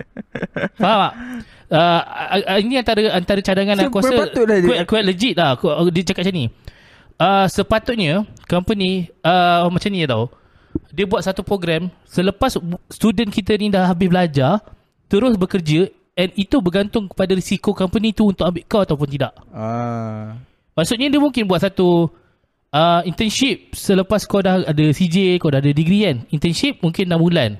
Faham 0.80 0.98
tak? 1.00 1.14
Uh, 1.74 2.60
ini 2.60 2.76
antara 2.78 3.00
antara 3.16 3.40
cadangan 3.40 3.74
So, 3.80 3.84
aku 3.88 3.98
rasa 4.04 4.14
quite, 4.36 4.84
quite 4.86 5.06
legit 5.06 5.34
lah 5.34 5.56
aku, 5.56 5.72
dia 5.90 6.04
cakap 6.06 6.28
macam 6.28 6.34
ni. 6.36 6.46
Uh, 7.14 7.46
sepatutnya 7.48 8.14
company 8.44 9.08
uh, 9.24 9.66
macam 9.72 9.90
ni 9.90 10.04
tau. 10.04 10.28
Dia 10.90 11.06
buat 11.06 11.22
satu 11.24 11.40
program 11.46 11.88
selepas 12.06 12.58
student 12.90 13.30
kita 13.30 13.54
ni 13.56 13.70
dah 13.72 13.88
habis 13.88 14.10
belajar 14.10 14.60
terus 15.08 15.38
bekerja 15.38 15.88
and 16.14 16.30
itu 16.38 16.58
bergantung 16.62 17.10
kepada 17.10 17.34
risiko 17.34 17.74
company 17.74 18.14
tu 18.14 18.30
untuk 18.30 18.46
ambil 18.46 18.62
kau 18.66 18.82
ataupun 18.82 19.08
tidak. 19.10 19.32
ah. 19.50 20.38
Maksudnya 20.74 21.06
dia 21.06 21.22
mungkin 21.22 21.46
buat 21.46 21.62
satu 21.62 22.10
uh, 22.74 23.00
internship 23.06 23.72
selepas 23.78 24.26
kau 24.26 24.42
dah 24.42 24.66
ada 24.66 24.84
CJ, 24.90 25.38
kau 25.38 25.54
dah 25.54 25.62
ada 25.62 25.70
degree 25.70 26.04
kan. 26.04 26.26
Internship 26.34 26.82
mungkin 26.82 27.06
6 27.06 27.14
bulan. 27.14 27.50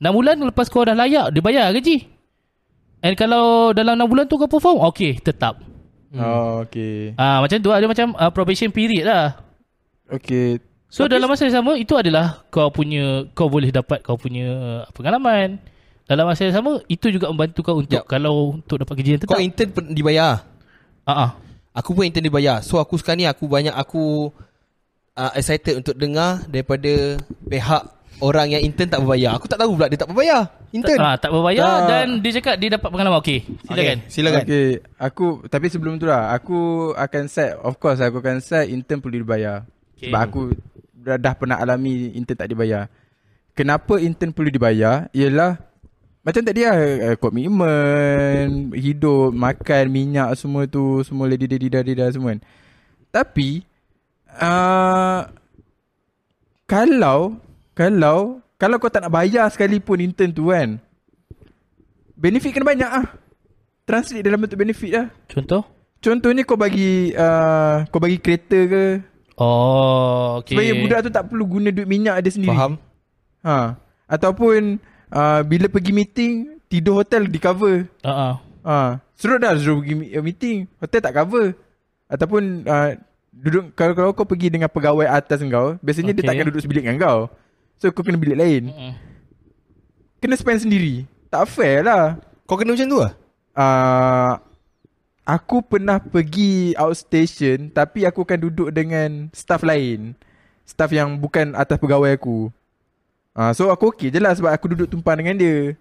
6 0.00 0.08
bulan 0.08 0.34
lepas 0.48 0.66
kau 0.72 0.82
dah 0.82 0.96
layak, 0.96 1.30
dia 1.30 1.42
bayar 1.44 1.70
gaji. 1.76 2.08
And 3.04 3.14
kalau 3.14 3.76
dalam 3.76 4.00
6 4.00 4.08
bulan 4.08 4.24
tu 4.26 4.40
kau 4.40 4.48
perform, 4.48 4.80
okay, 4.82 5.20
tetap. 5.20 5.60
Oh 6.12 6.60
okay 6.60 7.16
Ah 7.16 7.40
uh, 7.40 7.48
macam 7.48 7.56
tu 7.56 7.72
lah, 7.72 7.80
dia 7.80 7.88
macam 7.88 8.12
uh, 8.16 8.28
probation 8.32 8.68
period 8.68 9.08
lah. 9.08 9.40
Okay 10.12 10.60
So 10.92 11.08
dalam 11.08 11.24
masa 11.24 11.48
yang 11.48 11.56
sama, 11.56 11.72
itu 11.80 11.96
adalah 11.96 12.44
kau 12.52 12.68
punya, 12.68 13.24
kau 13.32 13.48
boleh 13.48 13.72
dapat 13.72 14.04
kau 14.04 14.20
punya 14.20 14.84
uh, 14.84 14.92
pengalaman. 14.92 15.56
Dalam 16.04 16.28
masa 16.28 16.44
yang 16.44 16.52
sama, 16.52 16.84
itu 16.84 17.08
juga 17.08 17.32
membantu 17.32 17.64
kau 17.64 17.80
untuk 17.80 18.04
Yup. 18.04 18.12
kalau 18.12 18.60
untuk 18.60 18.76
dapat 18.76 19.00
kerja 19.00 19.10
yang 19.16 19.22
tetap. 19.24 19.32
Kau 19.32 19.40
intern 19.40 19.96
dibayar 19.96 20.44
Ah 21.08 21.16
uh 21.16 21.30
Aku 21.72 21.96
pun 21.96 22.04
intern 22.04 22.28
dibayar 22.28 22.60
So 22.60 22.76
aku 22.76 23.00
sekarang 23.00 23.24
ni 23.24 23.28
Aku 23.28 23.48
banyak 23.48 23.72
aku 23.72 24.28
uh, 25.16 25.32
Excited 25.32 25.80
untuk 25.80 25.96
dengar 25.96 26.44
Daripada 26.46 27.16
Pihak 27.48 27.82
Orang 28.20 28.52
yang 28.52 28.60
intern 28.62 28.92
tak 28.92 29.00
berbayar 29.00 29.34
Aku 29.40 29.48
tak 29.48 29.56
tahu 29.56 29.74
pula 29.80 29.88
Dia 29.88 29.96
tak 29.96 30.12
berbayar 30.12 30.40
Intern 30.70 31.00
Ah, 31.00 31.16
tak 31.16 31.32
berbayar 31.32 31.64
Tak. 31.64 31.88
dan 31.88 32.06
dia 32.20 32.32
cakap 32.38 32.54
dia 32.60 32.68
dapat 32.76 32.88
pengalaman. 32.92 33.18
Okey, 33.18 33.38
silakan. 33.64 33.96
okay, 33.98 34.12
Silakan 34.12 34.40
Okay 34.44 34.66
Aku 35.00 35.26
Tapi 35.48 35.66
sebelum 35.72 35.94
tu 35.96 36.06
lah 36.06 36.30
Aku 36.36 36.58
akan 36.92 37.24
set 37.26 37.56
Of 37.56 37.80
course 37.80 37.98
aku 37.98 38.20
akan 38.20 38.38
set 38.38 38.68
Intern 38.68 39.00
perlu 39.00 39.24
dibayar 39.24 39.64
Okay. 40.02 40.10
Sebab 40.10 40.18
aku 40.18 40.40
dah, 40.98 41.14
dah 41.14 41.34
pernah 41.38 41.62
alami 41.62 42.10
Intern 42.18 42.34
tak 42.34 42.50
dibayar 42.50 42.90
Kenapa 43.54 44.02
intern 44.02 44.34
perlu 44.34 44.50
dibayar 44.50 45.06
Ialah 45.14 45.71
Macam 46.22 46.42
tadi 46.46 46.62
lah 46.62 46.78
uh, 46.78 47.16
Komitmen 47.18 48.70
Hidup 48.78 49.34
Makan 49.34 49.84
Minyak 49.90 50.38
semua 50.38 50.70
tu 50.70 51.02
Semua 51.02 51.26
lady 51.26 51.50
lady 51.50 51.66
lady 51.66 51.98
dah 51.98 52.14
semua 52.14 52.38
kan 52.38 52.40
Tapi 53.10 53.66
uh, 54.38 55.26
Kalau 56.70 57.42
Kalau 57.74 58.38
Kalau 58.54 58.76
kau 58.78 58.86
tak 58.86 59.02
nak 59.02 59.12
bayar 59.12 59.50
sekalipun 59.50 59.98
intern 59.98 60.30
tu 60.30 60.54
kan 60.54 60.78
Benefit 62.14 62.54
kena 62.54 62.70
banyak 62.70 62.86
ah. 62.86 63.06
Translate 63.82 64.22
dalam 64.22 64.38
bentuk 64.38 64.62
benefit 64.62 64.94
lah. 64.94 65.06
Contoh? 65.26 65.66
Contohnya 65.98 66.46
kau 66.46 66.54
bagi 66.54 67.10
uh, 67.18 67.82
kau 67.90 67.98
bagi 67.98 68.22
kereta 68.22 68.58
ke 68.70 68.84
Oh, 69.42 70.38
okey. 70.38 70.54
okay. 70.54 70.54
supaya 70.54 70.70
budak 70.78 70.98
tu 71.02 71.10
tak 71.10 71.24
perlu 71.26 71.44
guna 71.50 71.74
duit 71.74 71.88
minyak 71.88 72.20
dia 72.22 72.30
sendiri. 72.30 72.54
Faham 72.54 72.78
Ha. 73.42 73.74
Ataupun 74.06 74.78
uh, 75.12 75.40
bila 75.44 75.68
pergi 75.68 75.92
meeting 75.92 76.32
tidur 76.66 77.04
hotel 77.04 77.28
di 77.28 77.38
cover. 77.38 77.86
Ha 78.02 78.12
ah. 78.12 78.34
Ha. 78.62 78.76
Suruh 79.14 79.38
dah 79.38 79.54
suruh 79.60 79.84
pergi 79.84 80.16
uh, 80.16 80.24
meeting, 80.24 80.66
hotel 80.80 81.00
tak 81.04 81.14
cover. 81.14 81.54
Ataupun 82.08 82.64
uh, 82.64 82.96
duduk 83.32 83.76
kalau, 83.76 83.92
kalau 83.92 84.10
kau 84.16 84.26
pergi 84.26 84.48
dengan 84.48 84.72
pegawai 84.72 85.06
atas 85.08 85.44
kau, 85.44 85.76
biasanya 85.84 86.16
okay. 86.16 86.24
dia 86.24 86.28
takkan 86.32 86.48
duduk 86.48 86.62
sebilik 86.64 86.84
dengan 86.88 87.00
kau. 87.00 87.20
So 87.76 87.92
kau 87.92 88.00
kena 88.00 88.16
bilik 88.16 88.40
lain. 88.40 88.72
Mm-mm. 88.72 88.92
Kena 90.18 90.34
spend 90.40 90.64
sendiri. 90.64 91.04
Tak 91.28 91.48
fair 91.48 91.84
lah. 91.84 92.20
Kau 92.48 92.56
kena 92.56 92.72
macam 92.74 92.88
tu 92.88 93.00
lah 93.00 93.12
uh, 93.56 94.32
aku 95.24 95.64
pernah 95.64 96.00
pergi 96.00 96.72
outstation 96.76 97.70
tapi 97.70 98.04
aku 98.08 98.24
akan 98.24 98.38
duduk 98.48 98.68
dengan 98.72 99.28
staff 99.32 99.62
lain. 99.64 100.16
Staff 100.62 100.94
yang 100.94 101.18
bukan 101.18 101.52
atas 101.58 101.76
pegawai 101.76 102.16
aku. 102.16 102.48
Uh, 103.32 103.52
so 103.56 103.72
aku 103.72 103.88
okey 103.96 104.12
je 104.12 104.20
lah 104.20 104.36
sebab 104.36 104.52
aku 104.52 104.76
duduk 104.76 104.88
tumpang 104.92 105.16
dengan 105.16 105.36
dia. 105.40 105.72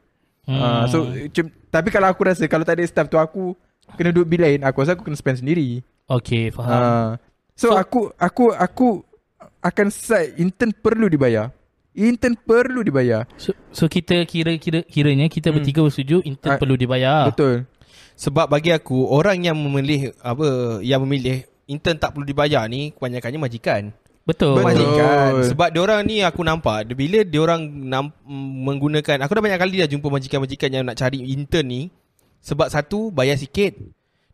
Hmm. 0.48 0.56
Uh, 0.58 0.84
so 0.88 0.98
cum, 1.36 1.52
tapi 1.68 1.92
kalau 1.92 2.08
aku 2.08 2.24
rasa 2.24 2.48
kalau 2.48 2.64
tak 2.64 2.80
ada 2.80 2.88
staff 2.88 3.12
tu 3.12 3.20
aku 3.20 3.54
kena 4.00 4.16
duduk 4.16 4.28
bil 4.32 4.42
lain, 4.42 4.64
aku 4.64 4.82
rasa 4.82 4.96
aku 4.96 5.04
kena 5.04 5.20
spend 5.20 5.44
sendiri. 5.44 5.84
Okey, 6.08 6.56
faham. 6.56 6.72
Uh, 6.72 7.10
so, 7.56 7.76
So- 7.76 7.78
aku 7.78 8.12
aku 8.16 8.56
aku 8.56 8.88
akan 9.62 9.88
set 9.92 10.40
intern 10.40 10.72
perlu 10.72 11.12
dibayar. 11.12 11.52
Intern 11.92 12.40
perlu 12.40 12.88
dibayar. 12.88 13.28
So, 13.36 13.52
so 13.76 13.92
kita 13.92 14.24
kira 14.24 14.56
kira 14.56 14.80
kiranya 14.88 15.28
kita 15.28 15.52
hmm. 15.52 15.56
bertiga 15.60 15.84
bersetuju 15.84 16.24
intern 16.24 16.56
Ah, 16.56 16.60
perlu 16.60 16.80
dibayar. 16.80 17.28
Betul. 17.28 17.68
Sebab 18.16 18.48
bagi 18.54 18.70
aku 18.70 19.08
Orang 19.08 19.42
yang 19.42 19.58
memilih 19.58 20.14
Apa 20.22 20.78
Yang 20.84 21.02
memilih 21.08 21.36
Intern 21.66 21.98
tak 21.98 22.14
perlu 22.14 22.28
dibayar 22.28 22.68
ni 22.70 22.94
Kebanyakannya 22.94 23.40
majikan 23.42 23.82
Betul. 24.22 24.62
Betul. 25.34 25.50
Sebab 25.50 25.70
diorang 25.74 26.06
ni 26.06 26.22
aku 26.22 26.46
nampak 26.46 26.94
Bila 26.94 27.26
diorang 27.26 27.66
nam, 27.66 28.14
menggunakan 28.62 29.18
Aku 29.26 29.34
dah 29.34 29.42
banyak 29.42 29.58
kali 29.58 29.82
dah 29.82 29.90
jumpa 29.90 30.08
majikan-majikan 30.14 30.70
Yang 30.70 30.84
nak 30.86 30.98
cari 31.02 31.20
intern 31.26 31.66
ni 31.66 31.82
Sebab 32.46 32.70
satu 32.70 33.10
Bayar 33.10 33.34
sikit 33.42 33.74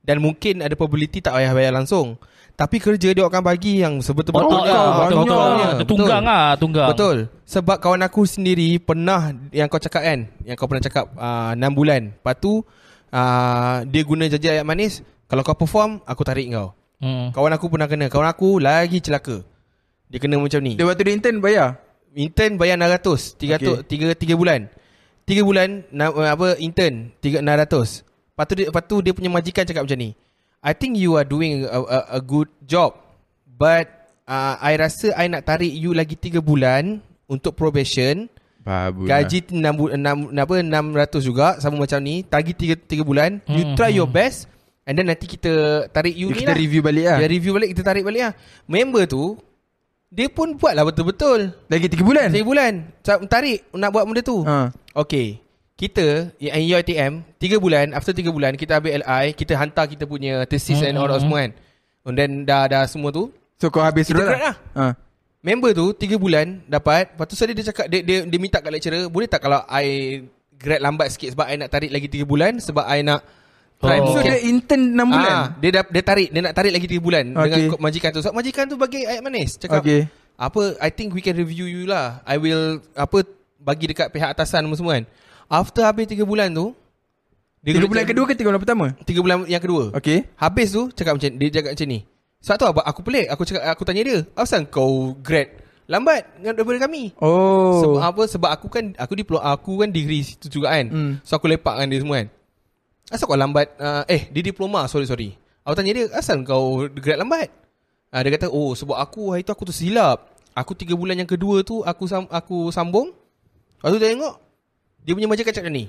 Dan 0.03 0.19
mungkin 0.19 0.59
ada 0.59 0.75
probability 0.75 1.23
Tak 1.23 1.39
payah 1.39 1.55
bayar 1.55 1.71
langsung 1.71 2.19
Tapi 2.59 2.83
kerja 2.83 3.15
dia 3.15 3.23
akan 3.23 3.39
bagi 3.39 3.79
Yang 3.79 4.11
sebetul-betulnya 4.11 4.75
oh. 4.75 5.07
Dia 5.79 5.85
tunggang 5.87 6.23
ah, 6.27 6.53
tunggang. 6.59 6.89
Betul 6.91 7.15
Sebab 7.47 7.79
kawan 7.79 8.03
aku 8.03 8.27
sendiri 8.27 8.83
Pernah 8.83 9.31
Yang 9.55 9.67
kau 9.71 9.79
cakap 9.79 10.03
kan 10.03 10.19
Yang 10.43 10.55
kau 10.59 10.67
pernah 10.67 10.83
cakap 10.83 11.05
uh, 11.15 11.55
6 11.55 11.63
bulan 11.71 12.11
Lepas 12.11 12.35
tu 12.43 12.59
uh, 13.15 13.75
Dia 13.87 14.01
guna 14.03 14.27
janji 14.27 14.51
ayat 14.51 14.67
manis 14.67 14.99
Kalau 15.31 15.47
kau 15.47 15.55
perform 15.55 16.03
Aku 16.03 16.27
tarik 16.27 16.51
kau 16.51 16.75
Hmm. 16.97 17.29
Kawan 17.29 17.53
aku 17.53 17.69
pernah 17.69 17.85
kena 17.85 18.09
Kawan 18.09 18.25
aku 18.25 18.57
lagi 18.57 18.97
celaka 18.97 19.45
Dia 20.07 20.17
kena 20.17 20.35
macam 20.35 20.59
ni. 20.59 20.73
Dia 20.73 20.85
waktu 20.85 21.03
dia 21.03 21.13
intern 21.13 21.37
bayar. 21.39 21.79
Intern 22.11 22.55
bayar 22.55 22.75
600 22.75 23.37
300 23.37 23.83
3 23.83 24.15
3 24.15 24.33
bulan. 24.33 24.61
3 25.27 25.43
bulan 25.43 25.67
na, 25.91 26.07
apa 26.09 26.55
intern 26.57 27.11
3 27.19 27.43
600 27.43 28.07
Lepas 28.31 28.45
tu 28.45 28.53
dia, 28.55 28.65
lepas 28.69 28.83
tu 28.85 28.95
dia 29.01 29.11
punya 29.11 29.27
majikan 29.27 29.65
cakap 29.65 29.83
macam 29.83 29.99
ni. 29.99 30.15
I 30.63 30.71
think 30.71 30.95
you 30.95 31.13
are 31.13 31.27
doing 31.27 31.65
a, 31.65 31.77
a, 31.77 31.99
a 32.17 32.21
good 32.21 32.49
job 32.63 32.95
But 33.45 33.89
uh, 34.23 34.55
I 34.57 34.73
rasa 34.75 35.13
I 35.13 35.27
nak 35.27 35.43
tarik 35.43 35.69
you 35.69 35.91
lagi 35.91 36.15
3 36.15 36.39
bulan 36.39 37.03
Untuk 37.25 37.53
probation. 37.53 38.31
Babu. 38.63 39.03
Gaji 39.03 39.47
6, 39.47 39.59
bu- 39.75 39.91
6, 39.91 40.31
apa, 40.33 40.53
600 40.59 41.19
juga 41.23 41.47
Sama 41.57 41.77
macam 41.77 41.99
ni. 41.99 42.21
Tagi 42.21 42.51
3, 42.51 42.79
3 42.79 43.03
bulan. 43.03 43.43
You 43.45 43.63
Hmm, 43.63 43.75
try 43.75 43.91
hmm. 43.91 43.99
your 43.99 44.07
best 44.07 44.47
And 44.83 44.95
then 44.95 45.11
nanti 45.11 45.27
kita 45.27 45.51
tarik 45.91 46.15
you, 46.15 46.31
ni 46.31 46.39
kita 46.39 46.55
lah. 46.55 46.57
review 46.57 46.79
balik 46.79 47.05
lah. 47.05 47.17
Dia 47.19 47.27
review 47.27 47.51
balik 47.51 47.69
Kita 47.75 47.81
tarik 47.83 48.03
balik 48.03 48.21
lah. 48.23 48.33
Member 48.65 49.03
tu 49.03 49.35
Dia 50.07 50.31
pun 50.31 50.55
buat 50.55 50.71
lah 50.71 50.87
betul-betul 50.87 51.51
Lagi 51.67 51.87
3 51.91 51.99
bulan. 51.99 52.27
3 52.31 52.39
bulan 52.41 52.73
Tarik 53.27 53.67
Nak 53.75 53.89
buat 53.91 54.07
benda 54.07 54.23
tu 54.23 54.39
Ha. 54.47 54.71
Okay 54.95 55.43
Kita 55.75 56.31
Yang 56.39 56.63
UiTM 56.63 57.11
3 57.35 57.59
bulan 57.59 57.85
After 57.91 58.15
3 58.15 58.31
bulan 58.31 58.55
Kita 58.55 58.79
ambil 58.79 59.03
LI 59.03 59.35
Kita 59.35 59.59
hantar 59.59 59.91
kita 59.91 60.07
punya 60.07 60.47
Thesis 60.47 60.79
and 60.79 60.95
all 60.95 61.11
that 61.11 61.19
semua 61.19 61.43
kan 61.43 61.51
And 62.07 62.15
then 62.15 62.31
dah, 62.47 62.71
dah 62.71 62.87
semua 62.87 63.11
tu 63.11 63.35
So 63.59 63.67
kau 63.67 63.83
habis 63.83 64.07
Kita 64.07 64.23
grad 64.23 64.31
lah. 64.31 64.39
lah. 64.39 64.55
Ha. 64.79 64.85
Member 65.43 65.75
tu 65.75 65.91
3 65.91 66.15
bulan 66.15 66.63
Dapat 66.63 67.11
Lepas 67.11 67.25
tu 67.27 67.35
tadi 67.35 67.51
dia 67.51 67.67
cakap 67.67 67.91
dia, 67.91 67.99
dia, 67.99 68.23
dia 68.23 68.39
minta 68.39 68.63
kat 68.63 68.71
lecturer 68.71 69.11
Boleh 69.11 69.27
tak 69.27 69.43
kalau 69.43 69.59
I 69.67 70.23
Grad 70.55 70.79
lambat 70.79 71.11
sikit 71.11 71.35
Sebab 71.35 71.51
I 71.51 71.59
nak 71.59 71.67
tarik 71.67 71.91
lagi 71.91 72.07
3 72.07 72.23
bulan 72.23 72.63
Sebab 72.63 72.87
I 72.87 73.03
nak 73.03 73.27
Try 73.77 73.97
Oh. 74.01 74.09
So 74.17 74.25
dia 74.25 74.41
intern 74.41 74.97
6 74.97 75.05
bulan. 75.05 75.31
Ah, 75.31 75.45
dia 75.61 75.69
dah, 75.69 75.83
dia 75.85 76.01
tarik 76.01 76.33
Dia 76.33 76.41
nak 76.41 76.53
tarik 76.57 76.73
lagi 76.73 76.87
3 76.89 76.97
bulan 76.97 77.25
Okay. 77.37 77.69
Dengan 77.69 77.77
majikan 77.77 78.09
tu 78.09 78.19
Sebab 78.25 78.33
majikan 78.33 78.63
tu 78.65 78.73
bagi 78.73 79.05
ayat 79.05 79.21
manis 79.21 79.53
Cakap 79.61 79.85
Okay. 79.85 80.09
Apa 80.33 80.81
I 80.81 80.89
think 80.89 81.13
we 81.13 81.21
can 81.21 81.37
review 81.37 81.69
you 81.69 81.85
lah 81.85 82.25
I 82.25 82.41
will 82.41 82.81
Apa 82.97 83.21
Bagi 83.61 83.85
dekat 83.85 84.09
pihak 84.09 84.33
atasan 84.33 84.65
semua 84.73 84.97
kan 84.97 85.05
After 85.45 85.85
habis 85.85 86.09
3 86.09 86.25
bulan 86.25 86.49
tu 86.49 86.73
3 87.61 87.83
bulan 87.85 88.03
kedua 88.07 88.25
ke 88.25 88.33
3 88.33 88.49
bulan 88.49 88.61
pertama? 88.61 88.85
3 89.05 89.13
bulan 89.21 89.37
yang 89.45 89.61
kedua 89.61 89.93
Okay. 90.01 90.25
Habis 90.41 90.73
tu 90.73 90.89
cakap 90.97 91.21
macam 91.21 91.29
dia 91.37 91.49
cakap 91.53 91.77
macam 91.77 91.87
ni. 91.89 91.99
Sebab 92.37 92.55
tu 92.57 92.65
apa 92.69 92.81
aku 92.85 93.01
pelik. 93.01 93.27
Aku 93.33 93.41
cakap 93.43 93.63
aku 93.65 93.83
tanya 93.83 94.01
dia, 94.05 94.19
"Asal 94.37 94.69
kau 94.69 95.17
grad 95.19 95.49
lambat 95.89 96.21
dengan 96.37 96.53
daripada 96.53 96.85
kami?" 96.85 97.11
Oh. 97.17 97.81
Sebab 97.81 98.01
apa? 98.01 98.23
Sebab 98.29 98.49
aku 98.53 98.67
kan 98.69 98.93
aku 98.95 99.13
diploma 99.17 99.41
aku 99.51 99.81
kan 99.81 99.89
degree 99.89 100.21
situ 100.21 100.47
juga 100.47 100.71
kan. 100.71 100.85
Hmm. 100.87 101.11
So 101.25 101.35
aku 101.35 101.49
lepak 101.49 101.75
dengan 101.75 101.89
dia 101.91 101.99
semua 102.05 102.15
kan. 102.23 102.27
Asal 103.07 103.25
kau 103.27 103.39
lambat 103.39 103.71
uh, 103.79 104.03
eh 104.11 104.27
dia 104.27 104.43
diploma 104.43 104.83
sorry 104.91 105.07
sorry. 105.07 105.29
Aku 105.63 105.75
tanya 105.75 105.91
dia, 105.95 106.05
"Asal 106.15 106.43
kau 106.43 106.87
grad 106.91 107.19
lambat?" 107.19 107.51
Uh, 108.11 108.19
dia 108.23 108.31
kata, 108.39 108.47
"Oh, 108.47 108.71
sebab 108.71 108.95
aku 108.95 109.35
hari 109.35 109.43
tu 109.43 109.51
aku 109.51 109.67
tersilap. 109.67 110.31
Aku 110.55 110.73
3 110.73 110.97
bulan 110.97 111.19
yang 111.19 111.29
kedua 111.29 111.61
tu 111.61 111.85
aku 111.85 112.09
sam- 112.09 112.31
aku 112.31 112.73
sambung. 112.73 113.13
Lepas 113.77 113.93
tu 113.93 113.99
dia 114.01 114.09
tengok 114.09 114.35
Dia 115.05 115.13
punya 115.15 115.29
majikan 115.29 115.55
cakap 115.55 115.71
ni. 115.71 115.87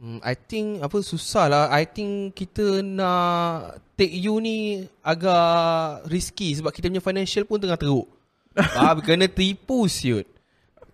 Hmm, 0.00 0.18
I 0.26 0.34
think 0.34 0.82
apa 0.82 0.98
susah 1.04 1.46
lah. 1.46 1.64
I 1.70 1.86
think 1.86 2.34
kita 2.34 2.82
nak 2.82 3.78
take 3.94 4.10
you 4.10 4.42
ni 4.42 4.90
agak 5.06 6.02
risky 6.10 6.50
sebab 6.58 6.74
kita 6.74 6.90
punya 6.90 7.04
financial 7.04 7.46
pun 7.46 7.62
tengah 7.62 7.78
teruk. 7.78 8.10
ah, 8.78 8.98
kena 8.98 9.30
tipu 9.30 9.86
siut. 9.86 10.26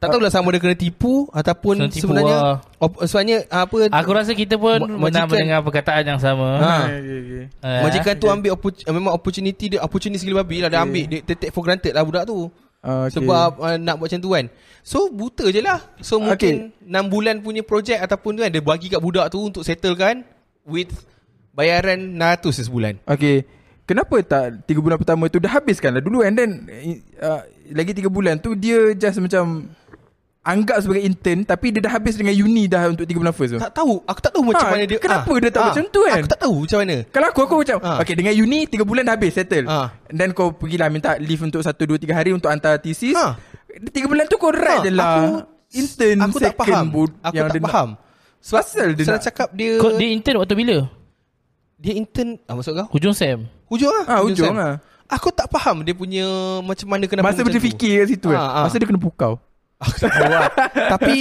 Tak 0.01 0.17
tahulah 0.17 0.33
sama 0.33 0.49
dia 0.49 0.65
kena 0.65 0.73
tipu 0.73 1.29
ataupun 1.29 1.77
Kena 1.77 1.93
tipu 1.93 2.09
sebenarnya 2.09 2.37
lah. 2.41 2.57
op, 2.81 3.05
sebenarnya 3.05 3.45
apa 3.53 3.77
Aku 3.93 4.11
rasa 4.17 4.33
kita 4.33 4.57
pun 4.57 4.81
pernah 4.81 5.29
mendengar 5.29 5.61
perkataan 5.61 6.17
yang 6.17 6.17
sama. 6.17 6.57
Ha. 6.57 6.75
Okay, 6.89 7.19
okay. 7.21 7.45
Eh, 7.61 7.81
Majikan 7.85 8.15
tu 8.17 8.33
ambil 8.33 8.57
oppo- 8.57 8.81
memang 8.89 9.13
opportunity 9.13 9.77
dia 9.77 9.85
opportunity 9.85 10.17
segala 10.25 10.41
babi 10.41 10.65
lah 10.65 10.73
dia 10.73 10.81
ambil 10.81 11.05
dia, 11.05 11.21
take 11.37 11.53
for 11.53 11.61
granted 11.61 11.93
lah 11.93 12.01
budak 12.01 12.25
tu. 12.25 12.49
Ah, 12.81 13.13
okay. 13.13 13.21
Sebab 13.21 13.61
uh, 13.61 13.77
nak 13.77 14.01
buat 14.01 14.09
macam 14.09 14.25
tu 14.25 14.33
kan. 14.33 14.45
So 14.81 15.13
buta 15.13 15.53
je 15.53 15.61
lah. 15.61 15.85
So 16.01 16.17
mungkin 16.17 16.73
6 16.81 17.13
bulan 17.13 17.45
punya 17.45 17.61
projek 17.61 18.01
ataupun 18.01 18.41
tu 18.41 18.41
kan 18.41 18.49
dia 18.49 18.65
bagi 18.65 18.89
kat 18.89 19.05
budak 19.05 19.29
tu 19.29 19.53
untuk 19.53 19.69
settlekan 19.69 20.25
with 20.65 20.89
bayaran 21.53 22.17
600 22.17 22.73
sebulan. 22.73 23.05
Okay 23.05 23.45
Kenapa 23.85 24.23
tak 24.23 24.71
3 24.71 24.79
bulan 24.79 25.03
pertama 25.03 25.27
tu 25.27 25.43
Dah 25.43 25.51
habiskan 25.59 25.91
lah 25.91 25.99
dulu 25.99 26.23
And 26.23 26.39
then 26.39 26.63
uh, 27.19 27.43
Lagi 27.75 27.91
3 27.91 28.07
bulan 28.07 28.39
tu 28.39 28.55
Dia 28.55 28.95
just 28.95 29.19
macam 29.19 29.67
Anggap 30.41 30.81
sebagai 30.81 31.03
intern 31.03 31.45
Tapi 31.45 31.69
dia 31.69 31.81
dah 31.81 31.93
habis 31.93 32.17
dengan 32.17 32.33
uni 32.33 32.65
dah 32.65 32.89
Untuk 32.89 33.05
3 33.05 33.13
bulan 33.15 33.31
first 33.31 33.53
tu 33.53 33.61
Tak 33.61 33.73
tahu, 33.73 34.01
aku 34.03 34.21
tak 34.21 34.33
tahu 34.33 34.43
macam 34.43 34.63
Ha, 34.63 34.73
mana 34.73 34.85
dia. 34.85 34.97
kenapa 34.97 35.29
ah, 35.29 35.37
dia 35.37 35.51
tak 35.51 35.61
ah, 35.61 35.67
macam 35.69 35.85
tu 35.87 36.01
kan? 36.03 36.17
Aku 36.17 36.29
tak 36.29 36.41
tahu 36.41 36.55
macam 36.61 36.79
mana. 36.81 36.97
Kalau 37.07 37.27
aku 37.29 37.41
Aku 37.43 37.55
macam 37.61 37.77
Ah. 37.79 37.97
Okay 38.01 38.15
dengan 38.15 38.33
uni 38.35 38.61
3 38.65 38.81
bulan 38.81 39.03
dah 39.05 39.15
habis 39.15 39.33
Settle 39.33 39.67
Ah. 39.67 39.93
And 40.07 40.17
then 40.17 40.33
kau 40.33 40.49
pergilah 40.51 40.89
Minta 40.89 41.15
leave 41.17 41.41
untuk 41.41 41.61
1, 41.61 41.77
2, 41.77 42.01
3 42.01 42.17
hari 42.17 42.31
Untuk 42.33 42.49
hantar 42.49 42.81
thesis 42.81 43.13
Ha. 43.13 43.37
3 43.69 43.93
bulan 44.03 44.25
tu 44.27 44.37
kau 44.37 44.49
write 44.49 44.81
Ah, 44.81 44.83
je 44.83 44.91
lah 44.91 45.13
aku- 45.15 45.45
Intern 45.71 46.17
Aku 46.25 46.37
tak 46.39 46.55
faham. 46.57 46.85
boot 46.89 47.11
Aku 47.21 47.35
yang 47.35 47.47
tak 47.47 47.61
faham. 47.63 47.89
Sebab 48.41 48.61
Pasal 48.61 48.89
dia 48.91 49.05
nak- 49.07 49.21
cakap 49.23 49.49
dia 49.53 49.77
Kau 49.77 49.93
dia 49.93 50.09
intern 50.09 50.37
waktu 50.39 50.57
bila? 50.57 50.77
dia 51.77 51.93
intern 51.95 52.41
ah, 52.45 52.55
maksud 52.55 52.73
kau? 52.75 52.87
Hujung 52.91 53.13
Sem. 53.13 53.45
Hujung 53.67 53.89
lah. 53.91 54.05
Ah, 54.07 54.21
hujung 54.21 54.41
Sam. 54.47 54.57
lah. 54.57 54.73
Aku 55.07 55.29
tak 55.29 55.49
faham 55.49 55.81
dia 55.81 55.93
punya 55.93 56.25
macam 56.61 56.87
mana 56.87 57.05
kenapa 57.05 57.29
Masa 57.29 57.41
macam 57.41 57.51
dia 57.51 57.59
tu. 57.59 57.67
fikir 57.67 57.93
kat 57.99 58.07
situ 58.11 58.29
kan 58.31 58.39
Ah, 58.39 58.49
ah. 58.55 58.65
Masa 58.65 58.77
dia 58.77 58.89
kena 58.89 58.97
pukau 58.97 59.37
Aku 59.81 59.97
tak 59.97 60.13
tahu 60.13 60.29
lah. 60.29 60.53
Tapi 60.93 61.15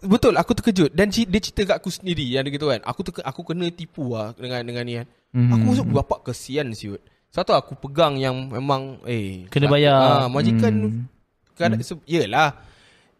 betul 0.00 0.32
aku 0.32 0.52
terkejut 0.54 0.90
dan 0.90 1.08
dia 1.08 1.38
cerita 1.38 1.60
kat 1.66 1.76
aku 1.76 1.88
sendiri 1.88 2.24
yang 2.24 2.40
dia 2.40 2.50
gitu 2.50 2.66
kan. 2.66 2.80
Aku 2.82 3.00
ter, 3.02 3.20
aku 3.20 3.44
kena 3.44 3.68
tipu 3.68 4.10
lah 4.10 4.32
dengan 4.32 4.64
dengan 4.64 4.82
ni 4.82 4.94
kan. 4.96 5.06
Mhm. 5.30 5.50
Aku 5.50 5.62
masuk 5.66 5.86
bapak 5.92 6.18
kesian 6.24 6.72
siut. 6.72 7.04
Satu 7.28 7.52
aku 7.52 7.76
pegang 7.76 8.16
yang 8.16 8.48
memang 8.48 9.04
eh 9.04 9.44
Kena 9.46 9.68
tak- 9.68 9.72
bayar. 9.74 10.00
Ah, 10.00 10.26
majikan 10.26 10.72
Hmm. 10.72 11.04
kan 11.52 11.76
se- 11.78 12.06
yalah. 12.06 12.56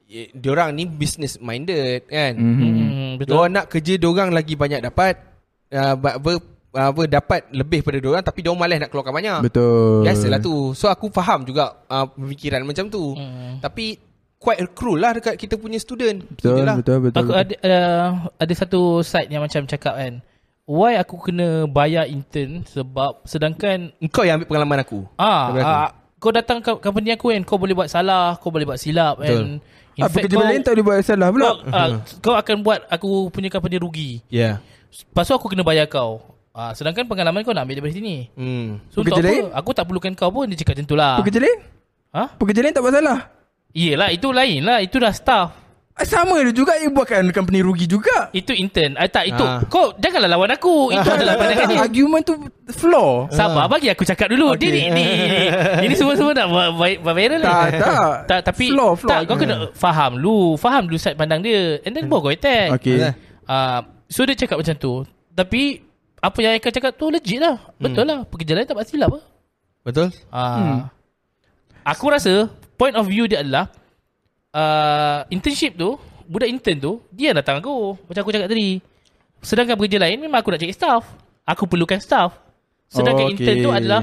Eh, 0.08 0.32
Diorang 0.32 0.72
ni 0.72 0.88
business 0.88 1.36
minded 1.38 2.08
kan. 2.08 2.32
Mhm. 2.32 2.56
Hmm, 2.56 3.10
betul. 3.16 3.36
Diorang 3.36 3.52
nak 3.52 3.66
kerja 3.68 3.92
diorang 3.94 4.32
lagi 4.32 4.56
banyak 4.56 4.80
dapat 4.80 5.20
uh, 5.68 5.94
apa, 5.94 6.40
apa 6.70 7.02
dapat 7.04 7.40
lebih 7.50 7.84
pada 7.84 8.00
diorang 8.00 8.24
tapi 8.24 8.40
diorang 8.40 8.56
malas 8.56 8.80
nak 8.80 8.88
keluarkan 8.88 9.12
banyak. 9.12 9.38
Betul 9.44 10.00
Biasalah 10.00 10.40
tu. 10.40 10.72
So 10.72 10.88
aku 10.88 11.12
faham 11.12 11.44
juga 11.44 11.76
uh, 11.84 12.08
pemikiran 12.08 12.64
macam 12.64 12.88
tu. 12.88 13.12
Hmm. 13.12 13.60
Tapi 13.60 14.07
quite 14.38 14.58
cruel 14.70 14.98
lah 14.98 15.12
dekat 15.12 15.34
kita 15.34 15.54
punya 15.54 15.76
student. 15.76 16.22
Betul 16.24 16.62
Itulah. 16.62 16.76
betul 16.78 16.96
betul, 17.02 17.18
Aku 17.20 17.32
betul. 17.32 17.42
ada 17.42 17.54
uh, 17.60 18.08
ada 18.34 18.52
satu 18.54 18.80
site 19.02 19.28
yang 19.28 19.42
macam 19.42 19.66
cakap 19.66 19.94
kan. 19.94 20.22
Why 20.62 20.94
aku 20.96 21.16
kena 21.18 21.64
bayar 21.64 22.04
intern 22.04 22.60
sebab 22.62 23.24
sedangkan 23.24 23.88
Engkau 23.98 24.22
yang 24.22 24.36
ambil 24.36 24.48
pengalaman 24.48 24.78
aku. 24.80 25.00
ah, 25.16 25.48
aku. 25.48 25.58
ah 25.60 25.88
kau 26.18 26.30
datang 26.30 26.58
ke 26.58 26.76
company 26.76 27.10
aku 27.10 27.30
kan 27.30 27.42
kau 27.42 27.56
boleh 27.56 27.72
buat 27.72 27.88
salah, 27.88 28.36
kau 28.36 28.50
boleh 28.50 28.66
buat 28.66 28.76
silap 28.76 29.16
Betul. 29.16 29.32
and 29.32 29.48
in 29.94 30.02
Ah, 30.02 30.10
pekerja 30.10 30.36
lain 30.36 30.60
tak 30.60 30.74
boleh 30.74 30.86
buat 30.86 30.98
salah 31.00 31.28
pula 31.30 31.46
kau, 31.46 31.56
ah, 31.70 31.88
kau 32.20 32.34
akan 32.34 32.56
buat 32.60 32.80
aku 32.86 33.10
punya 33.28 33.48
company 33.48 33.78
rugi. 33.78 34.10
Ya. 34.28 34.60
Lepas 34.90 35.24
tu 35.24 35.34
aku 35.34 35.48
kena 35.48 35.62
bayar 35.62 35.88
kau. 35.88 36.20
Ah, 36.52 36.74
sedangkan 36.74 37.06
pengalaman 37.06 37.42
kau 37.42 37.54
nak 37.54 37.64
ambil 37.64 37.78
daripada 37.80 37.94
sini. 37.94 38.28
Hmm. 38.34 38.82
So 38.90 39.00
untuk 39.00 39.14
Pekerja 39.14 39.24
apa? 39.24 39.30
lain? 39.30 39.44
Aku 39.56 39.70
tak 39.72 39.84
perlukan 39.86 40.12
kau 40.12 40.28
pun 40.28 40.44
dia 40.46 40.58
cakap 40.58 40.74
macam 40.74 40.86
tu 40.86 40.96
lah. 40.96 41.14
Pekerja 41.18 41.40
lain 41.40 41.58
Ha? 42.08 42.24
Pekerja 42.34 42.60
lain 42.60 42.72
tak 42.72 42.82
buat 42.82 42.92
salah 42.92 43.18
Yelah 43.78 44.10
itu 44.10 44.34
lain 44.34 44.66
lah. 44.66 44.82
Itu 44.82 44.98
dah 44.98 45.14
staff. 45.14 45.48
Ah, 45.98 46.06
Sama 46.06 46.38
dia 46.38 46.54
juga 46.54 46.78
Yang 46.78 46.94
buatkan 46.94 47.26
company 47.34 47.58
rugi 47.58 47.90
juga 47.90 48.30
Itu 48.30 48.54
intern. 48.54 48.94
Ah, 48.94 49.10
tak 49.10 49.34
itu. 49.34 49.42
Ah. 49.42 49.66
Kau 49.66 49.90
janganlah 49.98 50.30
lawan 50.30 50.50
aku. 50.50 50.94
Itu 50.94 51.10
adalah 51.10 51.34
pandangan 51.34 51.66
dia. 51.66 51.78
Argument 51.82 52.22
tu 52.22 52.34
Flaw 52.70 53.26
Sabar 53.30 53.66
bagi 53.66 53.90
aku 53.90 54.06
cakap 54.06 54.30
dulu. 54.30 54.54
Okay. 54.54 54.70
Dia 54.70 54.94
ni, 54.94 54.94
ni. 54.94 55.04
Ini 55.90 55.94
semua-semua 55.94 56.34
nak 56.34 56.46
buat 56.46 56.68
buat- 56.74 56.98
buat 57.02 57.14
viral 57.14 57.38
ni. 57.38 57.46
Tak 57.46 57.66
tak 57.74 58.10
Tak 58.30 58.40
tapi 58.46 58.64
Flaw 58.70 58.94
flaw 58.94 59.10
tak 59.10 59.20
kau 59.26 59.36
kena 59.36 59.56
faham 59.74 60.10
dulu. 60.18 60.54
Faham 60.54 60.82
dulu 60.86 60.98
side 60.98 61.18
pandang 61.18 61.42
dia. 61.42 61.82
And 61.82 61.90
then 61.90 62.06
baru 62.06 62.30
kau 62.30 62.32
attack. 62.32 62.78
Okay. 62.78 63.10
Uh, 63.42 63.82
so 64.06 64.22
dia 64.22 64.38
cakap 64.38 64.62
macam 64.62 64.78
tu. 64.78 65.02
Tapi 65.34 65.82
apa 66.18 66.38
yang 66.38 66.54
Eka 66.54 66.70
cakap 66.70 66.94
tu 66.94 67.10
legit 67.10 67.42
lah. 67.42 67.58
Betul 67.74 68.06
lah. 68.06 68.22
Pekerja 68.22 68.54
lain 68.54 68.66
tak 68.66 68.78
buat 68.78 68.86
silap 68.86 69.18
lah. 69.18 69.24
Betul? 69.82 70.14
Uh, 70.30 70.86
Aku 71.82 72.06
rasa 72.06 72.52
point 72.78 72.94
of 72.94 73.04
view 73.04 73.26
dia 73.26 73.42
adalah 73.42 73.68
uh, 74.54 75.26
internship 75.28 75.74
tu, 75.74 75.98
budak 76.24 76.48
intern 76.48 76.78
tu, 76.78 76.92
dia 77.10 77.34
yang 77.34 77.38
datang 77.38 77.58
aku. 77.58 77.98
Macam 78.06 78.20
aku 78.22 78.30
cakap 78.30 78.48
tadi. 78.48 78.78
Sedangkan 79.38 79.74
pekerja 79.74 79.98
lain 79.98 80.18
memang 80.18 80.38
aku 80.40 80.50
nak 80.50 80.62
cari 80.62 80.72
staff. 80.72 81.02
Aku 81.44 81.66
perlukan 81.66 81.98
staff. 81.98 82.38
Sedangkan 82.88 83.28
Oh, 83.28 83.32
intern 83.32 83.56
tu 83.60 83.70
okay. 83.70 83.78
adalah 83.78 84.02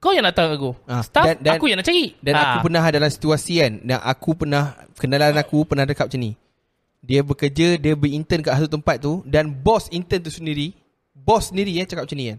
kau 0.00 0.10
yang 0.10 0.24
datang 0.24 0.50
aku. 0.50 0.72
Ah, 0.88 1.04
staff 1.04 1.24
dan- 1.26 1.38
dan- 1.44 1.54
aku 1.60 1.68
yang 1.68 1.78
nak 1.78 1.86
cari. 1.86 2.16
Dan 2.18 2.32
Ah. 2.34 2.40
aku 2.56 2.66
pernah 2.66 2.82
dalam 2.88 3.10
situasi 3.12 3.54
kan 3.60 3.72
Dan 3.84 3.98
aku 4.00 4.30
pernah 4.34 4.64
Kenalan 4.96 5.36
aku 5.36 5.62
pernah 5.68 5.84
dekat 5.84 6.08
macam 6.10 6.20
ni 6.20 6.32
Dia 6.98 7.20
bekerja 7.20 7.76
Dia 7.76 7.92
berintern 7.92 8.40
kat 8.40 8.54
satu 8.56 8.70
tempat 8.72 8.98
tu 8.98 9.20
Dan 9.26 9.50
bos 9.52 9.86
intern 9.90 10.22
tu 10.22 10.32
sendiri 10.32 10.72
Bos 11.12 11.50
sendiri 11.50 11.74
yang 11.74 11.86
cakap 11.86 12.06
macam 12.06 12.18
ni 12.18 12.26
kan 12.30 12.38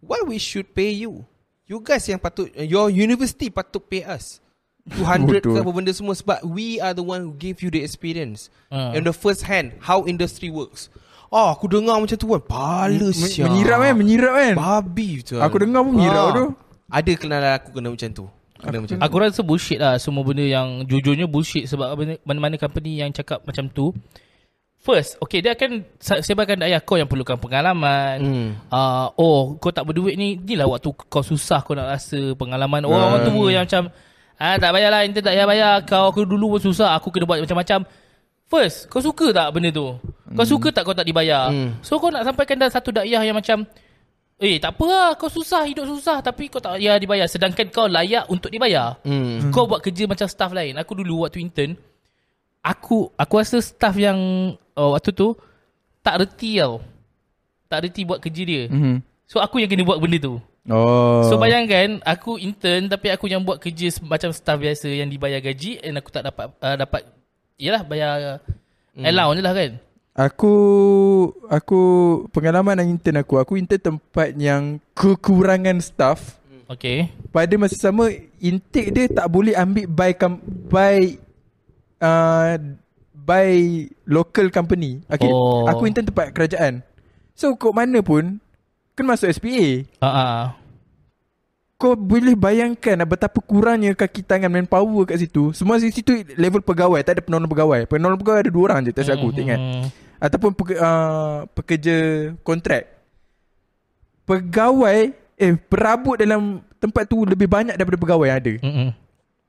Why 0.00 0.18
we 0.24 0.38
should 0.38 0.70
pay 0.70 0.94
you 0.94 1.22
You 1.66 1.78
guys 1.78 2.06
yang 2.06 2.18
patut 2.18 2.48
Your 2.56 2.88
university 2.88 3.50
patut 3.50 3.82
pay 3.82 4.02
us 4.02 4.38
200 4.88 5.42
ke 5.42 5.58
apa 5.58 5.70
benda 5.72 5.90
semua 5.90 6.14
Sebab 6.14 6.46
we 6.46 6.78
are 6.78 6.92
the 6.92 7.02
one 7.02 7.20
who 7.20 7.32
give 7.32 7.58
you 7.58 7.68
the 7.68 7.80
experience 7.80 8.48
Ah. 8.66 8.90
And 8.90 9.02
the 9.02 9.10
first 9.10 9.42
hand 9.42 9.74
How 9.80 10.04
industry 10.04 10.46
works 10.46 10.86
Oh 11.26 11.50
aku 11.50 11.66
dengar 11.66 11.98
macam 11.98 12.14
tu 12.14 12.28
kan 12.28 12.38
Pala 12.40 13.10
Men- 13.10 13.10
siap 13.12 13.46
Menyirap 13.48 13.78
kan 13.80 13.94
Menyirap 13.94 14.32
kan 14.32 14.54
Babi 14.54 15.08
betul 15.18 15.38
Aku 15.38 15.56
dengar 15.58 15.82
pun 15.82 15.92
menyirap 15.92 16.22
Ah. 16.22 16.32
tu. 16.32 16.44
Ada 16.86 17.12
kenalan 17.12 17.52
aku 17.56 17.68
kena 17.72 17.88
macam 17.90 18.10
tu 18.12 18.24
Kena 18.56 18.76
macam 18.78 18.94
tu 18.94 19.02
Aku 19.02 19.14
rasa 19.18 19.40
bullshit 19.42 19.76
lah 19.76 19.98
Semua 19.98 20.22
benda 20.22 20.42
yang 20.42 20.82
Jujurnya 20.82 21.26
bullshit 21.26 21.66
Sebab 21.66 21.92
mana-mana 22.22 22.54
company 22.54 23.02
yang 23.02 23.10
cakap 23.10 23.42
macam 23.42 23.66
tu 23.66 23.90
First 24.78 25.18
Okay 25.18 25.42
dia 25.42 25.52
akan 25.52 25.82
sa- 25.98 26.22
Sebarkan 26.22 26.62
ayah 26.62 26.78
kau 26.78 26.94
yang 26.94 27.04
perlukan 27.04 27.34
pengalaman 27.36 28.16
Hmm. 28.16 28.48
uh, 28.68 29.10
Oh 29.14 29.54
kau 29.56 29.68
tak 29.68 29.82
berduit 29.82 30.14
ni 30.14 30.38
Inilah 30.38 30.68
waktu 30.68 30.88
kau 31.04 31.20
susah 31.20 31.58
Kau 31.60 31.74
nak 31.74 31.90
rasa 31.90 32.16
pengalaman 32.32 32.86
Orang 32.86 33.18
Hmm. 33.18 33.26
tua 33.26 33.46
yang 33.50 33.66
macam 33.66 33.90
ah, 34.40 34.56
Tak 34.56 34.70
bayarlah 34.72 35.02
Intern 35.04 35.24
tak 35.24 35.34
payah 35.34 35.46
bayar. 35.48 35.74
Kau 35.84 36.12
aku 36.12 36.24
dulu 36.24 36.56
pun 36.56 36.60
susah. 36.60 36.96
Aku 36.96 37.08
kena 37.12 37.28
buat 37.28 37.40
macam-macam. 37.42 37.84
First 38.46 38.86
Kau 38.86 39.02
suka 39.02 39.34
tak 39.34 39.50
benda 39.50 39.74
tu? 39.74 39.98
Kau 40.32 40.46
suka 40.46 40.70
tak 40.70 40.86
kau 40.86 40.94
tak 40.94 41.06
dibayar? 41.06 41.50
Hmm. 41.50 41.82
So 41.82 41.98
kau 41.98 42.14
nak 42.14 42.22
sampaikan 42.22 42.54
dalam 42.54 42.70
satu 42.70 42.94
dakwah 42.94 43.22
yang 43.26 43.34
macam 43.34 43.66
Eh 44.38 44.60
tak 44.62 44.78
apa 44.78 44.84
lah 44.86 45.10
Kau 45.18 45.26
susah 45.26 45.66
Hidup 45.66 45.90
susah 45.90 46.22
Tapi 46.22 46.46
kau 46.46 46.62
tak 46.62 46.78
payah 46.78 46.94
dibayar. 47.02 47.26
Sedangkan 47.26 47.66
kau 47.74 47.90
layak 47.90 48.30
untuk 48.30 48.54
dibayar. 48.54 49.02
Hmm. 49.02 49.50
Kau 49.50 49.66
buat 49.66 49.82
kerja 49.82 50.06
macam 50.06 50.30
staff 50.30 50.54
lain. 50.54 50.78
Aku 50.78 50.94
dulu 50.94 51.26
waktu 51.26 51.42
intern 51.42 51.74
Aku 52.62 53.10
Aku 53.18 53.34
rasa 53.42 53.58
staff 53.58 53.98
yang 53.98 54.18
uh, 54.78 54.90
Waktu 54.94 55.10
tu 55.10 55.34
Tak 56.06 56.22
reti 56.22 56.62
tau. 56.62 56.78
Tak 57.66 57.82
reti 57.82 58.06
buat 58.06 58.22
kerja 58.22 58.42
dia. 58.46 58.70
Mhm. 58.70 59.02
So 59.26 59.42
aku 59.42 59.58
yang 59.58 59.66
kena 59.66 59.82
buat 59.82 59.98
benda 59.98 60.22
tu 60.22 60.38
Oh. 60.66 61.22
So 61.30 61.38
bayangkan 61.38 62.02
Aku 62.02 62.42
intern 62.42 62.90
Tapi 62.90 63.14
aku 63.14 63.30
yang 63.30 63.42
buat 63.46 63.62
kerja 63.62 63.86
Macam 64.02 64.34
staff 64.34 64.58
biasa 64.58 64.90
Yang 64.90 65.14
dibayar 65.14 65.38
gaji 65.38 65.78
And 65.78 65.94
aku 65.98 66.10
tak 66.10 66.26
dapat 66.26 66.50
uh, 66.58 66.76
Dapat 66.76 67.06
Yelah 67.54 67.86
bayar 67.86 68.42
hmm. 68.98 69.06
Allowance 69.06 69.42
lah 69.46 69.54
kan? 69.54 69.70
Aku 70.16 70.54
Aku 71.46 71.82
Pengalaman 72.34 72.82
yang 72.82 72.98
intern 72.98 73.22
aku 73.22 73.38
Aku 73.38 73.54
intern 73.54 73.94
tempat 73.94 74.34
yang 74.34 74.82
Kekurangan 74.98 75.78
staff. 75.78 76.42
Okay. 76.66 77.14
Pada 77.30 77.54
masa 77.54 77.78
sama 77.78 78.10
Intake 78.42 78.90
dia 78.90 79.06
tak 79.06 79.30
boleh 79.30 79.54
ambil 79.54 79.86
By 79.86 80.12
com- 80.18 80.42
By 80.66 81.14
uh, 82.02 82.58
By 83.14 83.86
Local 84.02 84.50
company. 84.50 85.02
Okay 85.06 85.30
Oh. 85.30 85.66
Aku 85.70 85.86
intern 85.86 86.10
tempat 86.10 86.34
kerajaan. 86.34 86.82
So 87.38 87.54
kau 87.54 87.70
mana 87.70 88.02
pun 88.02 88.42
Kena 88.96 89.12
masuk 89.12 89.28
SPA 89.28 89.84
uh, 90.00 90.08
uh. 90.08 90.42
Kau 91.76 91.92
boleh 91.92 92.32
bayangkan 92.32 93.04
Betapa 93.04 93.36
kurangnya 93.44 93.92
Kaki 93.92 94.24
tangan 94.24 94.48
manpower 94.48 95.04
kat 95.04 95.20
situ. 95.20 95.52
Semua 95.52 95.76
di 95.76 95.92
situ 95.92 96.24
Level 96.40 96.64
pegawai 96.64 97.04
Tak 97.04 97.20
ada 97.20 97.22
penolong 97.22 97.52
pegawai. 97.52 97.84
Penolong 97.84 98.16
pegawai 98.16 98.48
ada 98.48 98.50
dua 98.50 98.62
orang 98.72 98.88
je 98.88 98.96
Tak 98.96 99.04
silap 99.04 99.20
aku 99.20 99.36
tak 99.36 99.44
ingat. 99.44 99.60
Ataupun 100.16 100.50
peke, 100.56 100.74
uh, 100.80 101.44
pekerja 101.52 101.96
kontrak. 102.40 102.88
Pegawai 104.24 105.12
Eh 105.36 105.52
perabot 105.68 106.16
dalam 106.16 106.64
Tempat 106.80 107.04
tu 107.04 107.28
lebih 107.28 107.44
banyak 107.44 107.76
daripada 107.76 108.00
pegawai 108.00 108.26
yang 108.32 108.38
ada. 108.40 108.54
Mm-mm. 108.64 108.88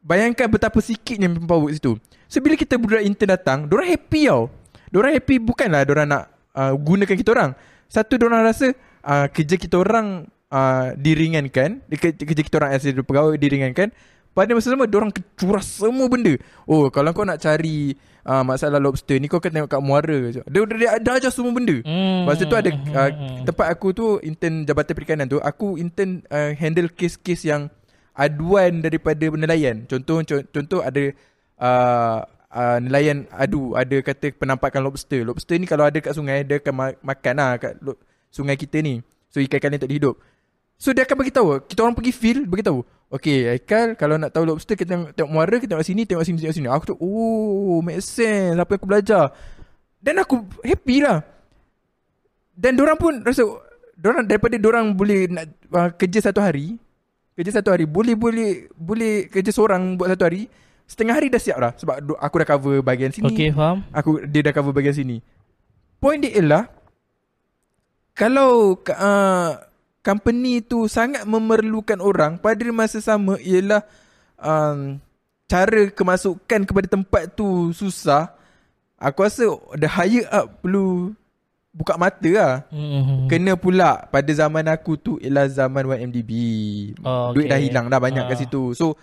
Bayangkan 0.04 0.48
betapa 0.52 0.80
sikitnya 0.84 1.32
manpower 1.32 1.72
kat 1.72 1.80
situ. 1.80 1.96
So 2.28 2.44
bila 2.44 2.60
kita 2.60 2.76
budak 2.76 3.04
intern 3.08 3.32
datang 3.32 3.60
Diorang 3.72 3.88
happy 3.88 4.28
tau. 4.28 4.52
Diorang 4.92 5.16
happy 5.16 5.40
bukanlah 5.40 5.88
diorang 5.88 6.08
nak 6.12 6.28
uh, 6.52 6.76
gunakan 6.76 7.16
kita 7.16 7.32
orang. 7.32 7.52
Satu 7.88 8.20
diorang 8.20 8.44
rasa 8.44 8.76
uh, 9.08 9.32
kerja 9.32 9.56
kita 9.56 9.80
orang 9.80 10.28
uh, 10.52 10.92
diringankan, 11.00 11.88
kerja, 11.88 12.20
kita 12.20 12.60
orang 12.60 12.76
as 12.76 12.84
pegawai 12.84 13.40
diringankan. 13.40 13.96
Pada 14.38 14.54
masa 14.54 14.70
sama 14.70 14.86
diorang 14.86 15.10
kecuras 15.10 15.66
semua 15.66 16.06
benda. 16.06 16.38
Oh, 16.70 16.94
kalau 16.94 17.10
kau 17.10 17.26
nak 17.26 17.42
cari 17.42 17.98
uh, 18.22 18.46
masalah 18.46 18.78
lobster 18.78 19.18
ni 19.18 19.26
kau 19.26 19.42
kena 19.42 19.66
tengok 19.66 19.72
kat 19.74 19.82
muara. 19.82 20.18
Dia 20.30 20.46
dia, 20.46 20.62
dia, 20.62 20.90
dia 21.02 21.12
ajar 21.18 21.34
semua 21.34 21.58
benda. 21.58 21.82
Hmm. 21.82 22.30
Masa 22.30 22.46
tu 22.46 22.54
ada 22.54 22.70
uh, 22.70 23.10
tempat 23.50 23.66
aku 23.74 23.98
tu 23.98 24.22
intern 24.22 24.62
Jabatan 24.62 24.94
Perikanan 24.94 25.26
tu, 25.26 25.42
aku 25.42 25.82
intern 25.82 26.22
uh, 26.30 26.54
handle 26.54 26.86
kes-kes 26.94 27.50
yang 27.50 27.74
aduan 28.14 28.86
daripada 28.86 29.26
nelayan. 29.26 29.90
Contoh 29.90 30.22
contoh, 30.22 30.46
contoh 30.54 30.86
ada 30.86 31.18
uh, 31.58 32.22
uh, 32.54 32.78
nelayan 32.78 33.26
adu, 33.34 33.74
ada 33.74 34.06
kata 34.06 34.38
penampakan 34.38 34.86
lobster. 34.86 35.26
Lobster 35.26 35.58
ni 35.58 35.66
kalau 35.66 35.90
ada 35.90 35.98
kat 35.98 36.14
sungai 36.14 36.46
dia 36.46 36.62
akan 36.62 36.74
ma- 36.78 37.00
makan 37.02 37.34
lah 37.42 37.58
kat 37.58 37.74
lo- 37.82 37.98
sungai 38.38 38.54
kita 38.54 38.78
ni. 38.86 39.02
So 39.34 39.42
ikan-ikan 39.42 39.74
ni 39.74 39.82
tak 39.82 39.90
dihidup. 39.90 40.16
So 40.78 40.94
dia 40.94 41.10
akan 41.10 41.18
bagi 41.18 41.34
tahu, 41.34 41.58
kita 41.66 41.82
orang 41.82 41.98
pergi 41.98 42.14
field 42.14 42.46
bagi 42.46 42.62
tahu. 42.62 42.86
Okay, 43.08 43.56
Aikal 43.56 43.96
kalau 43.98 44.20
nak 44.20 44.36
tahu 44.36 44.46
lobster 44.46 44.78
kita 44.78 44.94
tengok, 44.94 45.10
tengok 45.16 45.32
muara, 45.32 45.56
kita 45.58 45.74
tengok 45.74 45.88
sini, 45.88 46.04
tengok 46.06 46.26
sini, 46.28 46.38
tengok 46.44 46.56
sini. 46.60 46.68
Aku 46.70 46.86
tu, 46.94 46.96
oh, 47.00 47.82
make 47.82 48.04
sense. 48.04 48.60
Apa 48.60 48.76
yang 48.76 48.80
aku 48.84 48.88
belajar. 48.88 49.24
Dan 49.98 50.22
aku 50.22 50.46
happy 50.62 51.02
lah. 51.02 51.24
Dan 52.54 52.78
orang 52.78 52.98
pun 53.00 53.14
rasa 53.26 53.48
orang 54.06 54.28
daripada 54.30 54.60
orang 54.62 54.94
boleh 54.94 55.26
nak 55.30 55.46
uh, 55.74 55.90
kerja 55.98 56.30
satu 56.30 56.44
hari, 56.44 56.78
kerja 57.34 57.62
satu 57.62 57.74
hari 57.74 57.86
boleh 57.90 58.14
boleh 58.14 58.70
boleh 58.78 59.30
kerja 59.30 59.50
seorang 59.50 59.98
buat 59.98 60.14
satu 60.14 60.26
hari, 60.30 60.46
setengah 60.86 61.16
hari 61.18 61.28
dah 61.34 61.42
siap 61.42 61.58
lah 61.58 61.72
sebab 61.78 62.18
aku 62.18 62.36
dah 62.42 62.48
cover 62.50 62.76
bahagian 62.86 63.14
sini. 63.14 63.30
Okay, 63.30 63.50
faham. 63.54 63.86
Aku 63.94 64.22
dia 64.26 64.42
dah 64.46 64.54
cover 64.54 64.74
bahagian 64.74 64.98
sini. 64.98 65.18
Point 65.98 66.22
dia 66.22 66.38
ialah 66.38 66.70
kalau 68.18 68.74
uh, 68.82 69.62
company 70.02 70.66
tu 70.66 70.90
sangat 70.90 71.22
memerlukan 71.30 72.02
orang 72.02 72.42
pada 72.42 72.66
masa 72.74 72.98
sama 72.98 73.38
ialah 73.38 73.86
um, 74.42 74.98
cara 75.46 75.94
kemasukan 75.94 76.66
kepada 76.66 76.88
tempat 76.90 77.38
tu 77.38 77.70
susah. 77.78 78.34
Aku 78.98 79.22
rasa 79.22 79.46
the 79.78 79.86
higher 79.86 80.26
up 80.34 80.50
perlu 80.66 81.14
buka 81.70 81.94
mata 81.94 82.26
lah. 82.34 82.54
Hmm. 82.74 83.30
Kena 83.30 83.54
pula 83.54 84.10
pada 84.10 84.32
zaman 84.34 84.66
aku 84.66 84.98
tu 84.98 85.22
ialah 85.22 85.46
zaman 85.46 85.86
1MDB. 85.86 86.32
Oh, 87.06 87.38
Duit 87.38 87.46
okay. 87.46 87.54
dah 87.54 87.60
hilang 87.62 87.86
dah 87.86 88.02
banyak 88.02 88.26
Ah. 88.26 88.30
kat 88.34 88.42
situ. 88.42 88.74
So 88.74 88.98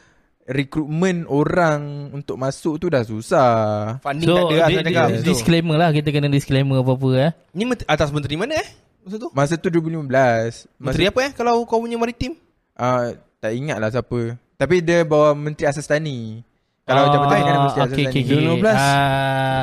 rekrutmen 0.44 1.24
orang 1.30 2.10
untuk 2.10 2.34
masuk 2.36 2.82
tu 2.82 2.90
dah 2.90 3.06
susah. 3.06 3.96
Funding 4.02 4.26
So, 4.26 4.34
tak 4.34 4.44
ada 4.50 4.56
lah 4.58 4.68
di, 4.68 4.74
di, 4.74 4.84
cakap. 4.90 5.08
disclaimer 5.24 5.76
lah 5.80 5.88
Kita 5.94 6.08
kena 6.12 6.28
disclaimer 6.28 6.82
apa-apa 6.84 7.08
eh. 7.16 7.30
Ni 7.54 7.64
atas 7.86 8.10
menteri 8.10 8.34
mana 8.36 8.58
eh? 8.58 8.68
Masa 9.04 9.16
tu? 9.20 9.28
Masa 9.30 9.54
tu 9.54 9.68
2015. 9.68 10.08
Masa 10.08 10.64
Menteri 10.80 11.04
apa 11.06 11.18
eh 11.20 11.32
kalau 11.32 11.60
kau 11.64 11.78
punya 11.78 11.94
maritim? 11.94 12.32
Uh, 12.72 13.12
tak 13.38 13.52
ingat 13.52 13.76
lah 13.76 13.92
siapa. 13.92 14.40
Tapi 14.56 14.80
dia 14.80 15.04
bawa 15.04 15.36
Menteri 15.36 15.68
Asas 15.68 15.84
Tani. 15.84 16.40
Kalau 16.84 17.06
Ah, 17.06 17.12
jabatan 17.12 17.38
kan 17.38 17.56
Menteri 17.62 17.80
Asas 17.80 17.92
okay, 17.92 18.04
Tani. 18.06 18.16
okay, 18.16 18.22
okay. 18.24 18.64
2015. 18.64 18.72
Ah, 18.74 19.62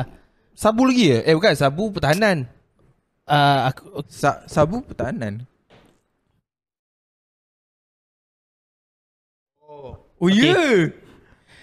Sabu 0.52 0.82
lagi 0.84 1.04
ya? 1.08 1.18
Eh 1.24 1.34
bukan, 1.34 1.52
sabu 1.52 1.90
pertahanan. 1.90 2.46
ah, 3.24 3.66
aku, 3.68 3.82
Sa- 4.06 4.46
Sabu 4.46 4.78
Pertahanan. 4.80 5.42
Oh, 10.22 10.30
ya. 10.30 10.54
Yeah. 10.54 10.78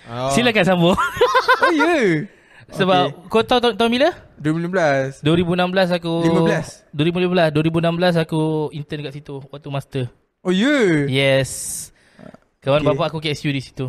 Oh. 0.09 0.33
Silakan 0.33 0.65
sambung 0.65 0.97
Oh, 0.97 1.71
ya. 1.71 1.85
Yeah. 1.95 2.11
Sebab 2.71 3.27
Kau 3.27 3.41
tahu 3.41 3.59
tahun, 3.59 3.73
tahun 3.75 3.91
bila? 3.91 4.09
2015. 4.37 5.21
2016 5.21 5.97
aku 5.97 6.13
15. 6.23 6.93
2015 6.93 7.51
2016 7.51 8.23
aku 8.23 8.41
intern 8.71 9.01
kat 9.03 9.13
situ 9.13 9.35
Waktu 9.43 9.67
master 9.67 10.05
Oh. 10.39 10.49
Yeah. 10.49 11.05
Yes 11.05 11.51
Kawan 12.59 12.81
Okay. 12.81 12.89
bapa 12.93 13.03
aku 13.07 13.19
KSU 13.19 13.49
di 13.49 13.59
situ 13.59 13.87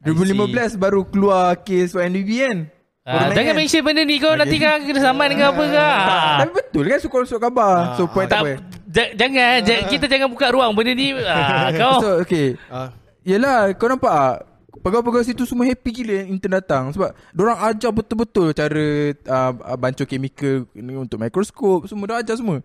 2015 0.00 0.74
baru 0.74 1.02
keluar 1.02 1.58
kes 1.58 1.90
YNDB 1.90 2.30
kan? 2.40 2.58
Ah, 3.02 3.32
jangan 3.32 3.50
kan? 3.50 3.54
mention 3.56 3.82
benda 3.82 4.02
ni 4.02 4.16
kau 4.16 4.30
nanti 4.30 4.56
kan 4.56 4.78
kena 4.78 5.00
saman 5.00 5.26
dengan 5.26 5.50
apa 5.50 5.62
ke. 5.64 5.74
Ah, 5.74 6.36
Tapi 6.38 6.50
betul 6.54 6.84
kan 6.86 6.98
suka 7.00 7.16
suka 7.24 7.40
khabar. 7.42 7.96
So 7.96 8.06
point 8.06 8.28
tak, 8.28 8.36
Tak, 8.36 8.44
apa. 8.44 8.52
ja- 8.86 9.12
jangan, 9.16 9.48
ja- 9.64 9.84
kita 9.88 10.04
jangan 10.06 10.28
buka 10.28 10.52
ruang 10.52 10.70
benda 10.70 10.92
ni. 10.92 11.16
Ah, 11.18 11.72
kau. 11.80 11.98
So 11.98 12.10
okay. 12.20 12.54
Ah. 12.68 12.92
Yelah 13.20 13.72
kau 13.74 13.88
nampak? 13.88 14.44
Pegawai-pegawai 14.80 15.26
situ 15.26 15.42
semua 15.44 15.66
happy 15.66 15.90
gila 15.90 16.14
yang 16.24 16.28
intern 16.38 16.58
datang. 16.58 16.84
Sebab 16.94 17.12
Diorang 17.34 17.58
ajar 17.68 17.90
betul-betul 17.90 18.54
Cara 18.56 18.86
uh, 19.14 19.76
Bancuh 19.76 20.06
chemical 20.06 20.64
ni 20.72 20.94
Untuk 20.94 21.18
mikroskop. 21.18 21.90
Semua 21.90 22.16
dah 22.16 22.18
ajar 22.22 22.38
semua 22.38 22.62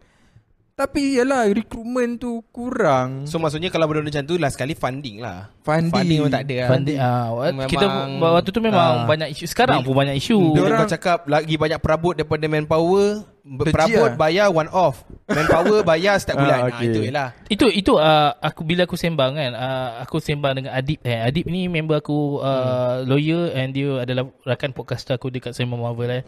Tapi 0.74 1.22
yalah 1.22 1.46
Recruitment 1.54 2.18
tu 2.18 2.42
kurang 2.50 3.30
So 3.30 3.38
maksudnya 3.38 3.70
kalau 3.70 3.86
benda 3.86 4.02
macam 4.02 4.26
tu 4.26 4.42
Last 4.42 4.58
sekali 4.58 4.74
funding 4.74 5.22
lah 5.22 5.54
Funding. 5.62 5.94
Funding 5.94 6.18
memang 6.18 6.34
tak 6.34 6.44
ada 6.50 6.56
lah 6.58 6.70
Funding, 6.74 6.98
ah, 6.98 7.28
Memang- 7.54 7.70
kita 7.70 7.86
waktu 8.18 8.50
tu 8.50 8.58
memang 8.58 8.82
ah. 8.82 9.06
banyak 9.06 9.38
isu. 9.38 9.46
Sekarang 9.46 9.86
pun 9.86 9.94
banyak 9.94 10.18
isu. 10.18 10.58
Dia 10.58 10.62
orang 10.66 10.90
cakap 10.90 11.30
Lagi 11.30 11.62
banyak 11.62 11.78
perabot 11.78 12.18
daripada 12.18 12.50
manpower 12.50 13.22
Kerja 13.44 13.70
Perabot 13.70 14.10
lah. 14.10 14.18
bayar 14.18 14.48
one 14.50 14.72
off 14.74 15.06
Manpower 15.30 15.86
bayar 15.94 16.18
setiap 16.18 16.42
bulan 16.42 16.58
Ah, 16.58 16.66
ah, 16.66 16.70
okay. 16.74 16.86
Itu 16.90 17.00
je 17.06 17.12
lah 17.14 17.30
Itu 17.46 17.66
itu 17.70 17.94
uh, 17.94 18.34
aku 18.42 18.66
bila 18.66 18.90
aku 18.90 18.98
sembang 18.98 19.38
kan 19.38 19.52
uh, 19.54 20.02
aku 20.02 20.18
sembang 20.18 20.58
dengan 20.58 20.74
Adib 20.74 20.98
eh 21.06 21.22
Adib 21.22 21.54
ni 21.54 21.70
member 21.70 22.02
aku 22.02 22.42
uh, 22.42 23.06
lawyer 23.06 23.54
and 23.54 23.78
dia 23.78 24.02
adalah 24.02 24.26
rakan 24.42 24.74
podcaster 24.74 25.22
aku 25.22 25.30
dekat 25.30 25.54
Sembang 25.54 25.86
Marvel 25.86 26.10
eh 26.10 26.24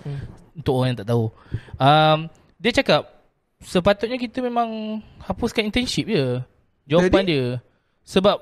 untuk 0.53 0.77
orang 0.77 0.93
yang 0.93 0.99
tak 1.01 1.09
tahu. 1.09 1.25
Um, 1.75 2.31
dia 2.55 2.71
cakap 2.71 3.14
sepatutnya 3.65 4.21
kita 4.21 4.39
memang 4.45 5.01
hapuskan 5.25 5.65
internship 5.65 6.05
je. 6.07 6.39
Jawapan 6.85 7.25
Jadi? 7.25 7.31
dia 7.33 7.45
sebab 8.05 8.37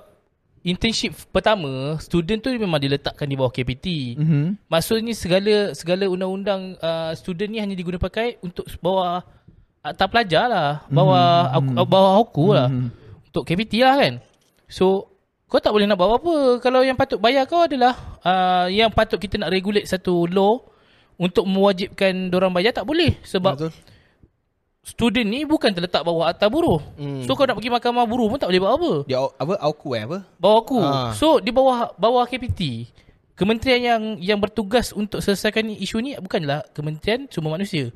internship 0.64 1.16
pertama 1.32 1.96
student 2.00 2.40
tu 2.44 2.52
memang 2.52 2.80
diletakkan 2.80 3.28
di 3.28 3.36
bawah 3.40 3.52
KPT. 3.52 4.20
mm-hmm. 4.20 4.46
Maksudnya 4.68 5.16
segala 5.16 5.72
segala 5.72 6.08
undang-undang 6.12 6.76
uh, 6.80 7.16
student 7.16 7.50
ni 7.52 7.60
hanya 7.64 7.76
digunakan 7.76 8.04
pakai 8.04 8.40
untuk 8.44 8.68
bawah 8.84 9.24
akta 9.84 10.08
pelajar 10.08 10.48
lah, 10.48 10.72
bawah 10.88 11.52
Hmm, 11.60 11.76
aku, 11.76 11.88
bawah 11.88 12.14
aku 12.20 12.46
lah. 12.56 12.68
Untuk 13.28 13.44
KPT 13.44 13.84
lah 13.84 13.96
kan. 14.00 14.14
So 14.72 15.12
kau 15.52 15.62
tak 15.62 15.76
boleh 15.76 15.86
nak 15.86 16.00
bawa 16.00 16.18
apa 16.18 16.58
kalau 16.66 16.82
yang 16.82 16.98
patut 16.98 17.22
bayar 17.22 17.46
kau 17.46 17.70
adalah 17.70 17.94
uh, 18.26 18.66
yang 18.74 18.90
patut 18.90 19.22
kita 19.22 19.38
nak 19.38 19.54
regulate 19.54 19.86
satu 19.86 20.26
law 20.26 20.66
untuk 21.14 21.46
mewajibkan 21.46 22.34
orang 22.34 22.50
bayar 22.50 22.74
tak 22.74 22.90
boleh 22.90 23.22
sebab 23.22 23.54
Betul. 23.54 23.72
Student 24.84 25.24
ni 25.26 25.48
bukan 25.48 25.72
terletak 25.72 26.04
bawah 26.04 26.28
akta 26.28 26.52
buruh. 26.52 26.84
Hmm. 27.00 27.24
So 27.24 27.34
kau 27.34 27.48
nak 27.48 27.56
pergi 27.56 27.72
mahkamah 27.72 28.04
buruh 28.04 28.28
pun 28.28 28.38
tak 28.38 28.52
boleh 28.52 28.62
buat 28.62 28.74
apa. 28.76 28.92
Dia 29.08 29.18
apa 29.24 29.54
Auku 29.64 29.96
eh 29.96 30.04
apa 30.04 30.18
Bawah 30.36 30.60
aku. 30.60 30.78
Ah. 30.84 31.16
So 31.16 31.40
di 31.40 31.50
bawah 31.50 31.96
bawah 31.96 32.28
KPT. 32.28 32.92
Kementerian 33.34 33.82
yang 33.82 34.04
yang 34.22 34.38
bertugas 34.38 34.94
untuk 34.94 35.18
selesaikan 35.18 35.66
isu 35.66 35.98
ni 35.98 36.14
bukanlah 36.20 36.62
Kementerian 36.70 37.26
Sumber 37.32 37.56
Manusia. 37.56 37.90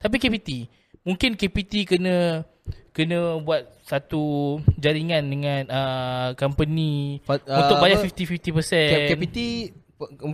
Tapi 0.00 0.16
KPT. 0.18 0.66
Mungkin 1.04 1.36
KPT 1.36 1.86
kena 1.86 2.42
kena 2.90 3.38
buat 3.38 3.70
satu 3.86 4.58
jaringan 4.74 5.22
dengan 5.22 5.62
uh, 5.70 6.28
company 6.34 7.22
Fa- 7.22 7.38
untuk 7.38 7.76
ah, 7.78 7.80
bayar 7.80 8.02
apa? 8.02 8.10
50-50%. 8.10 9.14
KPT 9.14 9.38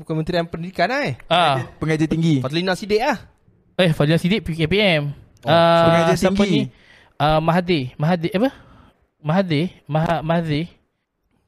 Kementerian 0.06 0.46
Pendidikan 0.46 0.86
lah 0.86 1.00
eh 1.02 1.14
Ah, 1.26 1.66
Pengajar 1.82 2.06
tinggi 2.06 2.38
Fadlina 2.38 2.78
Sidik 2.78 3.02
lah 3.02 3.18
eh 3.76 3.90
Fadila 3.92 4.16
Sidik 4.16 4.46
PKPM. 4.46 5.25
Oh, 5.46 5.48
Ah, 5.48 5.84
pengajar 5.86 6.16
siapa 6.18 6.42
tinggi. 6.42 6.66
ni? 6.66 6.74
Ah, 7.14 7.38
Mahathir. 7.38 7.82
Mahathir 7.94 8.30
apa? 8.32 8.50
Mahathir, 9.18 9.64
Maha 9.84 10.14
Mahathir. 10.20 10.64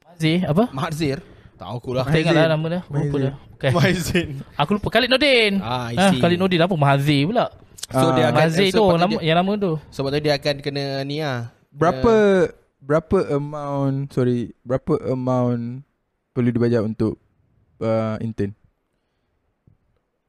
Mahathir 0.01 0.37
apa? 0.45 0.63
Mahathir 0.71 1.17
Tahu 1.55 1.75
aku 1.75 1.89
lah 1.91 2.03
tak 2.03 2.15
ingat 2.17 2.33
lah 2.33 2.47
nama 2.49 2.65
dia. 2.69 2.81
Lupa 2.87 3.17
dah. 3.19 3.33
Bukan. 3.51 3.71
Mahathir 3.75 4.25
Aku 4.55 4.69
lupa 4.73 4.87
Khalid 4.89 5.09
Nordin. 5.09 5.53
Ah, 5.59 5.87
I 5.89 5.95
ah 5.97 6.09
see. 6.09 6.19
Khalid 6.19 6.37
Nordin 6.37 6.59
apa 6.59 6.71
Mahathir 6.73 7.21
pula. 7.25 7.45
So 7.85 8.05
Ah. 8.05 8.11
dia 8.13 8.25
akan 8.27 8.39
Mahathir 8.47 8.67
so 8.69 8.79
tu 8.81 8.95
nama 8.95 9.11
dia- 9.11 9.23
yang 9.25 9.37
nama 9.37 9.51
tu. 9.55 9.71
Sebab 9.89 10.09
tu 10.09 10.19
dia 10.21 10.33
akan 10.33 10.55
kena 10.59 10.83
ni 11.03 11.19
lah 11.19 11.51
Berapa 11.69 12.13
Berapa 12.79 13.17
amount 13.29 14.09
Sorry 14.09 14.55
Berapa 14.61 14.95
amount 15.05 15.83
Perlu 16.29 16.49
dibayar 16.49 16.79
untuk 16.79 17.19
uh, 17.77 18.15
Intern 18.19 18.55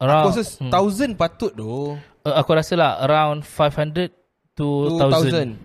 Around, 0.00 0.22
Aku 0.22 0.28
rasa 0.32 0.42
hmm. 0.56 0.70
thousand 0.72 1.10
patut 1.14 1.52
tu 1.52 1.92
uh, 1.94 2.34
aku 2.34 2.50
rasa 2.52 2.72
lah 2.74 2.92
around 3.00 3.44
500 3.44 4.08
to 4.52 4.96
1000. 4.96 5.60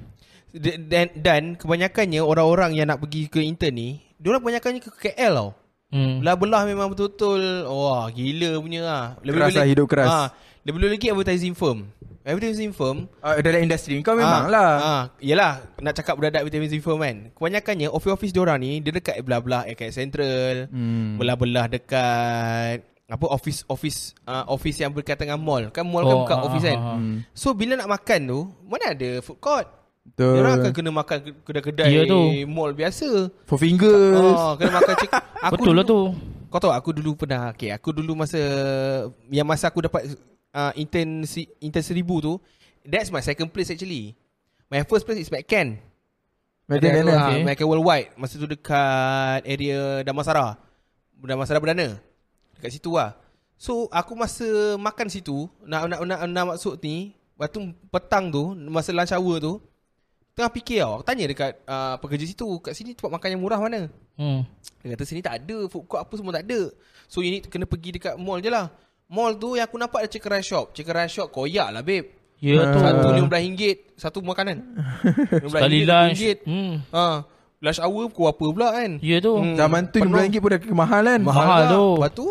2000 0.54 0.56
D- 0.56 0.80
dan, 0.88 1.08
dan 1.14 1.42
kebanyakannya 1.56 2.20
orang-orang 2.20 2.76
yang 2.76 2.88
nak 2.88 3.00
pergi 3.00 3.28
ke 3.28 3.40
intern 3.40 3.76
ni 3.76 3.90
Diorang 4.16 4.40
kebanyakannya 4.40 4.80
ke 4.80 4.92
KL 4.94 5.34
tau 5.34 5.52
Hmm. 5.86 6.20
Belah-belah 6.20 6.66
memang 6.66 6.90
betul-betul 6.92 7.40
Wah 7.64 8.10
gila 8.10 8.58
punya 8.58 8.82
lah 8.82 9.04
Keras 9.22 9.54
lah, 9.54 9.64
hidup 9.64 9.86
keras. 9.86 10.10
ha, 10.10 10.34
Lebih-lebih 10.66 10.92
lagi 10.92 11.08
advertising 11.08 11.54
firm 11.54 11.88
Advertising 12.26 12.74
firm 12.74 13.06
uh, 13.22 13.38
Dalam 13.38 13.64
industri 13.64 13.94
kau 14.02 14.18
memang 14.18 14.50
lah 14.50 14.70
ah, 14.76 15.04
Yelah 15.22 15.62
Nak 15.78 15.94
cakap 15.94 16.18
budak-budak 16.18 16.42
advertising 16.42 16.82
firm 16.82 17.00
kan 17.00 17.30
Kebanyakannya 17.32 17.88
office-office 17.88 18.34
diorang 18.34 18.60
ni 18.60 18.82
Dia 18.82 18.92
dekat 18.92 19.22
belah-belah 19.22 19.70
Dekat 19.70 19.94
Central 19.94 20.68
hmm. 20.68 21.16
Belah-belah 21.16 21.66
dekat 21.70 22.82
apa 23.06 23.26
office 23.30 23.62
office 23.66 24.00
uh, 24.26 24.46
office 24.48 24.78
yang 24.78 24.90
berkaitan 24.90 25.30
dengan 25.30 25.38
mall. 25.38 25.70
Kan 25.70 25.86
mall 25.86 26.02
kan 26.02 26.12
Oh, 26.12 26.22
buka 26.26 26.36
ah, 26.36 26.46
office 26.46 26.66
ah, 26.66 26.70
kan. 26.70 26.78
ah. 26.78 26.98
Hmm. 26.98 27.18
So 27.32 27.54
bila 27.54 27.74
nak 27.76 27.90
makan 27.92 28.20
tu, 28.26 28.40
mana 28.66 28.86
ada 28.92 29.10
food 29.22 29.38
court? 29.38 29.68
Betul. 30.06 30.32
Dia 30.32 30.42
orang 30.42 30.54
akan 30.56 30.72
kena 30.72 30.92
makan 30.92 31.18
ke- 31.20 31.38
kedai-kedai 31.44 32.06
tu. 32.06 32.22
mall 32.46 32.74
biasa. 32.74 33.30
Four 33.46 33.58
fingers. 33.58 34.38
Oh, 34.38 34.54
kena 34.56 34.74
makan 34.76 34.94
cik. 35.00 35.12
Aku 35.44 35.54
Betul 35.62 35.74
lah 35.74 35.86
dulu, 35.86 35.94
tu. 35.94 36.00
Kau 36.46 36.62
tahu 36.62 36.72
aku 36.72 36.90
dulu 36.96 37.20
pernah 37.20 37.52
Okay 37.52 37.68
aku 37.68 37.92
dulu 37.92 38.16
masa 38.16 38.40
Yang 39.28 39.44
masa 39.44 39.68
aku 39.68 39.84
dapat 39.84 40.08
uh, 40.56 40.72
Intern 40.74 41.28
Intern 41.60 41.84
seribu 41.84 42.24
tu 42.24 42.34
That's 42.80 43.12
my 43.12 43.20
second 43.20 43.52
place 43.52 43.68
actually 43.68 44.16
My 44.72 44.80
first 44.88 45.04
place 45.04 45.20
is 45.20 45.28
McCann 45.28 45.84
ah, 46.72 46.80
Okay. 46.80 47.44
McCann 47.44 47.68
Worldwide 47.68 48.16
Masa 48.16 48.40
tu 48.40 48.48
dekat 48.48 49.44
Area 49.44 50.00
Damansara 50.02 50.56
Damansara 51.20 51.60
Perdana 51.60 52.00
Dekat 52.56 52.72
situ 52.72 52.92
lah 52.92 53.16
So 53.56 53.88
aku 53.88 54.14
masa 54.14 54.46
Makan 54.76 55.08
situ 55.08 55.48
Nak 55.62 55.88
nak 55.88 56.00
nak, 56.04 56.20
nak 56.26 56.46
masuk 56.52 56.76
ni 56.80 57.12
Lepas 57.36 57.50
tu 57.50 57.60
petang 57.88 58.28
tu 58.28 58.52
Masa 58.68 58.92
lunch 58.92 59.12
hour 59.12 59.36
tu 59.38 59.54
Tengah 60.32 60.52
fikir 60.52 60.80
tau 60.82 61.00
Aku 61.00 61.04
tanya 61.04 61.26
dekat 61.26 61.52
uh, 61.64 61.96
Pekerja 61.98 62.26
situ 62.26 62.48
Kat 62.60 62.72
sini 62.72 62.92
tempat 62.92 63.12
makan 63.12 63.30
yang 63.30 63.42
murah 63.42 63.58
mana 63.58 63.88
Hmm. 64.16 64.48
dia 64.80 64.96
kata 64.96 65.04
sini 65.04 65.20
tak 65.20 65.44
ada 65.44 65.68
Food 65.68 65.92
court 65.92 66.00
apa 66.00 66.14
semua 66.16 66.32
tak 66.32 66.48
ada 66.48 66.72
So 67.04 67.20
you 67.20 67.36
need 67.36 67.52
kena 67.52 67.68
pergi 67.68 68.00
dekat 68.00 68.16
mall 68.16 68.40
je 68.40 68.48
lah 68.48 68.72
Mall 69.12 69.36
tu 69.36 69.60
yang 69.60 69.68
aku 69.68 69.76
nampak 69.76 70.00
ada 70.00 70.08
chicken 70.08 70.32
rice 70.32 70.48
shop 70.48 70.72
Chicken 70.72 70.96
rice 70.96 71.12
shop 71.12 71.36
koyak 71.36 71.68
lah 71.68 71.84
babe 71.84 72.16
Ya 72.40 72.64
tu. 72.64 72.80
Satu 72.80 73.12
RM15 73.12 74.00
Satu 74.00 74.24
makanan 74.24 74.64
RM15, 75.44 75.52
Sekali 75.52 75.80
lunch. 75.84 76.16
RM15. 76.16 76.38
Hmm. 76.48 76.74
ha. 76.96 77.04
Lunch 77.66 77.82
hour 77.82 78.06
pukul 78.08 78.30
apa 78.30 78.46
pula 78.46 78.68
kan 78.72 78.92
Ya 79.02 79.18
tu. 79.18 79.34
Hmm. 79.34 79.58
Zaman 79.58 79.90
tu 79.90 79.98
Penuh. 79.98 80.14
RM15 80.22 80.38
pun 80.38 80.50
dah 80.54 80.60
mahal 80.72 81.02
kan? 81.04 81.20
Mahal 81.20 81.62
lah. 81.66 81.72
tu. 81.74 81.86
Lepas 81.98 82.12
tu 82.14 82.28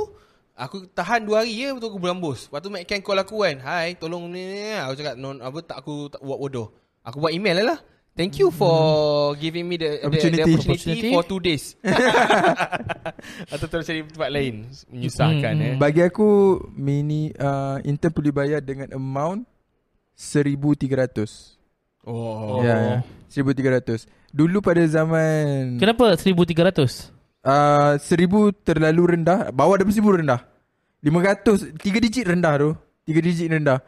Aku 0.55 0.77
tahan 0.89 1.27
2 1.27 1.35
hari 1.35 1.53
je 1.53 1.69
Betul 1.75 1.89
aku 1.91 1.99
berambus 1.99 2.47
Lepas 2.47 2.63
tu 2.63 2.71
McCann 2.71 3.03
call 3.03 3.19
aku 3.19 3.43
kan 3.43 3.59
Hai 3.59 3.99
tolong 3.99 4.31
ni. 4.31 4.47
Aku 4.79 4.95
cakap 4.95 5.19
non, 5.19 5.43
apa, 5.43 5.59
tak 5.61 5.83
Aku 5.83 6.07
tak 6.07 6.23
buat 6.23 6.39
bodoh 6.39 6.71
Aku 7.03 7.19
buat 7.19 7.35
email 7.35 7.59
lah 7.59 7.75
lah 7.75 7.81
Thank 8.15 8.39
you 8.39 8.55
for 8.55 8.79
giving 9.35 9.67
me 9.67 9.75
the, 9.75 9.99
the, 9.99 9.99
the 9.99 10.07
Opportunity. 10.07 10.43
opportunity, 10.47 10.71
Opportunity. 10.71 11.11
for 11.11 11.23
2 11.27 11.43
days. 11.43 11.65
Atau 13.53 13.67
terus 13.67 13.85
cari 13.85 14.07
tempat 14.07 14.31
lain. 14.31 14.71
Menyusahkan 14.87 15.53
Hmm, 15.53 15.67
eh. 15.67 15.75
Bagi 15.75 16.07
aku 16.07 16.29
mini 16.71 17.35
uh, 17.35 17.83
intern 17.83 18.15
perlu 18.15 18.31
dibayar 18.31 18.63
dengan 18.63 18.87
amount 18.95 19.51
1300. 20.15 21.59
Oh. 22.07 22.63
Ya, 22.63 23.03
ya. 23.03 23.43
1300. 23.43 24.07
Dulu 24.35 24.59
pada 24.59 24.83
zaman 24.83 25.79
Kenapa 25.79 26.19
1300? 26.19 27.15
uh, 27.47 27.95
1000 28.03 28.67
terlalu 28.67 29.15
rendah, 29.15 29.55
bawah 29.55 29.79
daripada 29.79 29.95
1000 29.95 30.19
rendah. 30.19 30.41
500 31.07 31.79
3 31.79 32.03
digit 32.03 32.25
rendah 32.27 32.55
tu. 32.59 32.71
3 33.07 33.21
digit 33.23 33.47
rendah. 33.47 33.79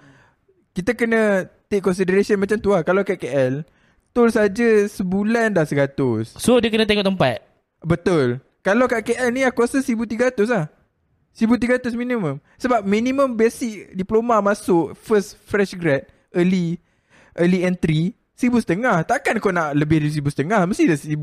Kita 0.71 0.95
kena 0.95 1.51
take 1.67 1.83
consideration 1.83 2.39
macam 2.39 2.63
tu 2.63 2.71
lah. 2.71 2.87
Kalau 2.87 3.03
kat 3.03 3.19
KL, 3.19 3.67
tol 4.15 4.31
saja 4.31 4.87
sebulan 4.87 5.51
dah 5.51 5.67
100. 5.67 6.39
So 6.39 6.63
dia 6.63 6.71
kena 6.71 6.87
tengok 6.87 7.11
tempat. 7.11 7.43
Betul. 7.83 8.39
Kalau 8.63 8.87
kat 8.87 9.03
KL 9.03 9.35
ni 9.35 9.43
aku 9.43 9.67
rasa 9.67 9.83
1300 9.83 10.47
lah. 10.47 10.71
1300 11.35 11.91
minimum. 11.99 12.39
Sebab 12.57 12.87
minimum 12.87 13.35
basic 13.35 13.93
diploma 13.99 14.39
masuk 14.39 14.95
first 14.95 15.35
fresh 15.43 15.75
grad 15.75 16.07
early 16.33 16.79
early 17.35 17.65
entry 17.67 18.15
1000 18.37 19.09
Takkan 19.09 19.41
kau 19.41 19.51
nak 19.51 19.73
lebih 19.73 20.05
dari 20.05 20.13
1000 20.13 20.69
Mesti 20.69 20.85
dah 20.85 20.99
1000 21.01 21.17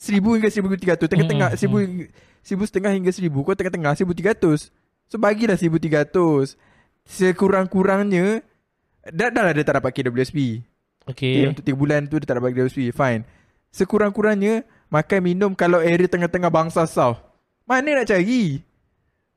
1000 0.00 0.16
hingga 0.16 0.48
1300 0.48 0.96
tengah-tengah. 1.12 1.50
Hmm, 1.52 2.08
1000 2.40 2.72
1000 2.72 2.96
hingga 2.96 3.12
1000 3.12 3.44
kau 3.44 3.52
tengah-tengah 3.52 3.92
1300. 3.92 4.72
So 5.12 5.20
bagilah 5.20 5.60
1300. 5.60 6.56
Sekurang-kurangnya 7.04 8.40
dah 9.12 9.28
dah 9.28 9.42
lah 9.44 9.52
dia 9.52 9.64
tak 9.68 9.84
dapat 9.84 9.92
KWSP. 9.92 10.64
Okay, 11.04 11.44
Okay. 11.44 11.50
untuk 11.52 11.64
3 11.64 11.76
bulan 11.76 12.00
tu 12.08 12.16
dia 12.16 12.28
tak 12.28 12.40
dapat 12.40 12.56
KWSP 12.56 12.96
Fine. 12.96 13.22
Sekurang-kurangnya 13.70 14.66
Makan 14.90 15.22
minum 15.22 15.54
Kalau 15.54 15.78
area 15.78 16.10
tengah-tengah 16.10 16.50
bangsa 16.50 16.82
South. 16.90 17.22
Mana 17.62 18.02
nak 18.02 18.10
cari? 18.10 18.58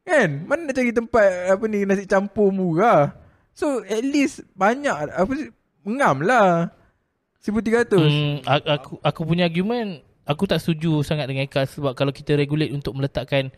Kan? 0.01 0.49
Mana 0.49 0.65
nak 0.65 0.75
cari 0.75 0.89
tempat 0.89 1.53
Apa 1.53 1.63
ni 1.69 1.85
Nasi 1.85 2.09
campur 2.09 2.49
murah 2.49 3.13
So 3.53 3.85
at 3.85 4.01
least 4.01 4.41
Banyak 4.57 5.13
Apa 5.13 5.31
Mengam 5.85 6.25
lah 6.25 6.73
1300 7.43 7.99
Hmm, 7.99 8.35
aku 8.47 8.97
aku 9.03 9.21
punya 9.27 9.51
argument 9.51 9.99
aku 10.23 10.47
tak 10.47 10.63
setuju 10.63 11.03
sangat 11.03 11.27
dengan 11.27 11.43
Eka 11.43 11.67
sebab 11.67 11.91
kalau 11.91 12.15
kita 12.15 12.39
regulate 12.39 12.71
untuk 12.71 12.95
meletakkan 12.95 13.51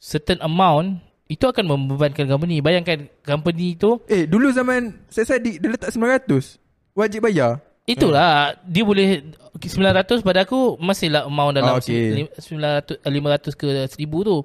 certain 0.00 0.40
amount 0.40 1.04
itu 1.30 1.44
akan 1.46 1.62
membebankan 1.62 2.26
company. 2.26 2.58
Bayangkan 2.58 3.06
company 3.22 3.78
tu 3.78 4.02
Eh 4.10 4.26
dulu 4.26 4.50
zaman 4.50 4.98
Saya 5.06 5.36
sadik 5.36 5.62
Dia 5.62 5.70
letak 5.70 5.94
900 5.94 6.58
Wajib 6.96 7.22
bayar 7.22 7.62
itulah 7.90 8.54
dia 8.62 8.84
boleh 8.86 9.34
900 9.58 10.22
pada 10.22 10.46
aku 10.46 10.78
masihlah 10.78 11.26
amount 11.26 11.58
dalam 11.58 11.74
Ah, 11.74 11.82
okay. 11.82 12.30
okay. 12.30 12.38
900 12.38 13.02
500 13.02 13.58
ke 13.58 13.68
1000 13.98 14.06
tu. 14.06 14.36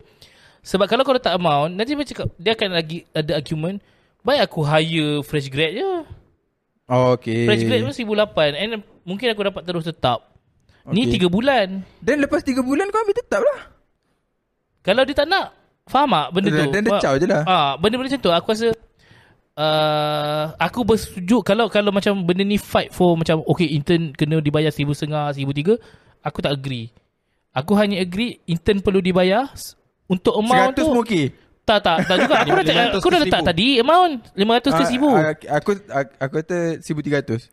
Sebab 0.66 0.90
kalau 0.90 1.06
kau 1.06 1.14
letak 1.14 1.38
amount 1.38 1.78
nanti 1.78 1.94
dia 1.94 2.08
cakap 2.10 2.28
dia 2.42 2.52
akan 2.58 2.70
lagi 2.74 3.06
ada 3.14 3.38
argument 3.38 3.78
baik 4.26 4.50
aku 4.50 4.66
hire 4.66 5.22
fresh 5.22 5.54
grad 5.54 5.78
je. 5.78 5.90
Oh, 6.90 7.18
Okay. 7.18 7.46
Fresh 7.50 7.64
grad 7.66 7.82
pun 7.82 7.94
1008 7.94 8.62
and 8.62 8.72
mungkin 9.06 9.34
aku 9.34 9.42
dapat 9.46 9.64
terus 9.66 9.86
tetap. 9.86 10.36
Ni 10.86 11.10
Okay. 11.10 11.18
3 11.26 11.34
bulan. 11.34 11.68
Dan 11.98 12.22
lepas 12.22 12.46
3 12.46 12.62
bulan 12.62 12.86
Kau 12.94 13.02
ambil 13.02 13.18
tetap 13.18 13.42
lah. 13.42 13.74
Kalau 14.86 15.02
dia 15.02 15.18
tak 15.18 15.26
nak 15.26 15.50
Faham 15.90 16.14
tak 16.14 16.28
benda 16.30 16.50
tu? 16.54 16.66
Dan 16.70 16.82
dia 16.86 16.94
caw 17.02 17.14
je 17.18 17.26
lah. 17.26 17.42
Ah, 17.46 17.72
Benda-benda 17.78 18.14
macam 18.14 18.22
tu. 18.22 18.30
Aku 18.34 18.48
rasa 18.54 18.68
uh, 19.58 20.44
Aku 20.62 20.86
bersetuju 20.86 21.42
Kalau 21.42 21.74
kalau 21.74 21.90
macam 21.90 22.22
benda 22.22 22.46
ni 22.46 22.62
fight 22.62 22.94
for 22.94 23.18
Macam 23.18 23.42
okay 23.50 23.66
intern 23.74 24.14
kena 24.14 24.38
dibayar 24.42 24.70
seribu 24.70 24.94
setengah 24.94 25.34
Seribu 25.34 25.58
tiga 25.58 25.74
Aku 26.22 26.42
tak 26.46 26.54
agree. 26.54 26.94
Aku 27.50 27.74
hanya 27.74 27.98
agree 27.98 28.38
Intern 28.46 28.86
perlu 28.86 29.02
dibayar 29.02 29.50
Untuk 30.06 30.38
amount 30.38 30.78
100 30.78 30.78
tu. 30.78 30.86
pun 30.86 31.02
okay 31.02 31.26
Tak 31.66 31.80
tak. 31.82 31.98
Tak 32.06 32.16
juga. 32.22 32.36
Aku 32.46 32.54
dah, 32.62 32.64
500 32.94 33.02
aku 33.02 33.08
dah 33.10 33.20
letak 33.26 33.42
1000. 33.42 33.50
tadi 33.50 33.68
Amount 33.82 34.12
500 34.38 34.70
ke 34.70 34.70
Ah, 34.70 34.86
1000 34.86 35.02
ah, 35.02 35.24
Aku 35.58 35.72
aku, 35.90 36.12
aku 36.22 36.34
kata 36.46 36.58
1300 36.80 37.50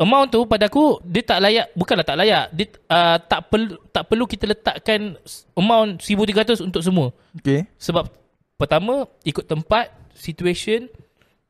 Amount 0.00 0.26
tu 0.32 0.40
pada 0.48 0.64
aku 0.70 0.96
Dia 1.04 1.22
tak 1.26 1.38
layak 1.42 1.66
Bukanlah 1.74 2.06
tak 2.06 2.16
layak. 2.16 2.44
Dia 2.54 2.66
uh, 2.88 3.18
tak, 3.20 3.50
perlu, 3.50 3.74
tak 3.90 4.06
perlu 4.06 4.24
kita 4.24 4.44
letakkan 4.46 5.18
Amount 5.52 6.00
1300 6.00 6.62
untuk 6.62 6.80
semua. 6.80 7.10
Okay 7.36 7.66
Sebab 7.76 8.06
pertama 8.54 9.04
ikut 9.24 9.44
tempat, 9.44 9.90
situation 10.14 10.86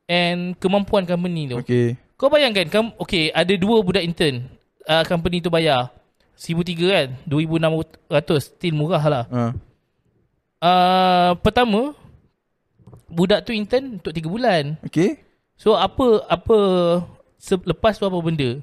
and 0.07 0.55
kemampuan 0.57 1.05
company 1.05 1.51
tu. 1.51 1.59
Okay 1.61 1.95
Kau 2.15 2.27
bayangkan 2.27 2.65
kam 2.67 2.85
okay 2.97 3.29
ada 3.29 3.53
dua 3.55 3.83
budak 3.83 4.01
intern 4.01 4.47
uh, 4.85 5.03
company 5.05 5.37
tu 5.37 5.51
bayar 5.51 5.93
1003 6.33 6.81
kan? 6.89 7.07
2600 7.29 8.09
still 8.41 8.73
murah 8.73 9.03
lah. 9.05 9.23
uh. 9.29 9.51
Uh, 10.61 11.33
pertama 11.41 11.97
budak 13.09 13.43
tu 13.43 13.51
intern 13.51 13.97
untuk 13.97 14.13
3 14.13 14.29
bulan. 14.29 14.63
Okay 14.85 15.17
So 15.57 15.77
apa 15.77 16.25
apa 16.25 16.57
lepas 17.49 17.97
tu 17.97 18.05
apa 18.05 18.17
benda? 18.21 18.61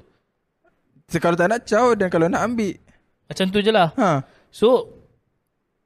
So, 1.09 1.17
kalau 1.17 1.39
tak 1.39 1.49
nak 1.49 1.63
caw 1.65 1.95
dan 1.95 2.11
kalau 2.11 2.27
nak 2.29 2.43
ambil 2.43 2.75
Macam 3.31 3.45
tu 3.51 3.59
je 3.63 3.71
lah. 3.71 3.91
ha 3.95 4.23
So 4.51 4.95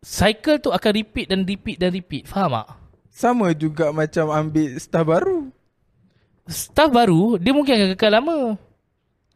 cycle 0.01 0.57
tu 0.61 0.69
akan 0.73 0.91
repeat 1.01 1.29
dan 1.29 1.45
repeat 1.45 1.77
dan 1.81 1.93
repeat. 1.93 2.25
Faham 2.29 2.61
tak? 2.61 2.67
sama 3.13 3.53
juga 3.53 3.93
macam 3.93 4.33
ambil 4.33 4.73
staff 4.81 5.05
baru. 5.05 5.53
Staff 6.49 6.89
baru 6.89 7.37
dia 7.37 7.53
mungkin 7.53 7.77
akan 7.77 7.89
kekal 7.93 8.11
lama. 8.17 8.37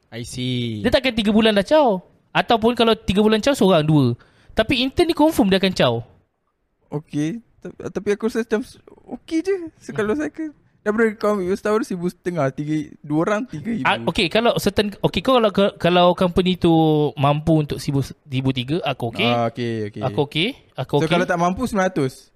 I 0.09 0.25
see. 0.25 0.81
Dia 0.81 0.89
takkan 0.89 1.13
3 1.13 1.29
bulan 1.29 1.53
dah 1.53 1.65
caw. 1.67 2.01
Ataupun 2.33 2.73
kalau 2.73 2.97
3 2.97 3.21
bulan 3.21 3.37
caw 3.37 3.53
seorang 3.53 3.85
dua. 3.85 4.17
Tapi 4.57 4.81
intern 4.81 5.09
ni 5.09 5.15
confirm 5.15 5.53
dia 5.53 5.61
akan 5.61 5.73
caw. 5.77 5.93
Okey. 6.89 7.39
Ta- 7.59 7.89
Tapi 7.89 8.07
aku 8.15 8.27
rasa 8.27 8.43
macam 8.43 8.61
okey 9.19 9.39
je. 9.41 9.55
So, 9.81 9.91
kalau 9.91 10.13
saya 10.13 10.29
ke 10.29 10.51
daripada 10.81 11.11
kau 11.19 11.35
ambil 11.35 11.51
staff 11.59 11.75
baru 11.75 11.83
seribu 11.83 12.07
setengah. 12.07 12.47
Tiga, 12.55 12.75
dua 13.03 13.19
orang 13.27 13.41
tiga 13.43 13.69
ribu. 13.75 13.83
Ah, 13.83 13.99
okay 14.07 14.31
kalau 14.31 14.55
certain 14.55 14.95
okay 15.03 15.19
kau 15.19 15.35
kalau 15.35 15.51
kalau 15.75 16.07
company 16.15 16.55
tu 16.55 16.71
mampu 17.19 17.59
untuk 17.59 17.77
1003 17.77 18.79
aku 18.79 19.03
okey. 19.11 19.27
Ah, 19.27 19.51
okey, 19.51 19.91
okey. 19.91 20.01
Aku 20.03 20.19
okey. 20.23 20.49
Aku 20.79 20.93
So 20.99 21.05
okey. 21.05 21.11
kalau 21.11 21.25
tak 21.27 21.39
mampu 21.39 21.67
900. 21.67 22.31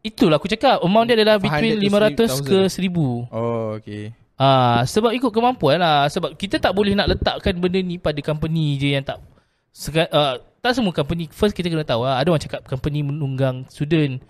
Itulah 0.00 0.40
aku 0.40 0.48
cakap 0.48 0.80
amount 0.80 1.12
dia 1.12 1.16
adalah 1.18 1.36
between 1.36 1.76
500 1.76 2.40
500 2.40 2.48
ke 2.48 2.58
1000. 2.70 3.28
Oh, 3.34 3.76
okey. 3.76 4.14
Ah 4.40 4.80
sebab 4.88 5.12
ikut 5.12 5.28
kemampuan 5.28 5.76
lah 5.76 6.08
sebab 6.08 6.32
kita 6.32 6.56
tak 6.56 6.72
boleh 6.72 6.96
nak 6.96 7.12
letakkan 7.12 7.52
benda 7.60 7.76
ni 7.76 8.00
pada 8.00 8.16
company 8.24 8.80
je 8.80 8.96
yang 8.96 9.04
tak 9.04 9.20
sega, 9.68 10.08
uh, 10.08 10.40
tak 10.60 10.72
semua 10.72 10.92
company 10.92 11.26
first 11.28 11.52
kita 11.52 11.66
kena 11.66 11.82
tahu 11.82 12.04
lah 12.04 12.16
ada 12.16 12.28
orang 12.28 12.40
cakap 12.40 12.60
company 12.62 13.00
menunggang 13.00 13.64
student 13.66 14.20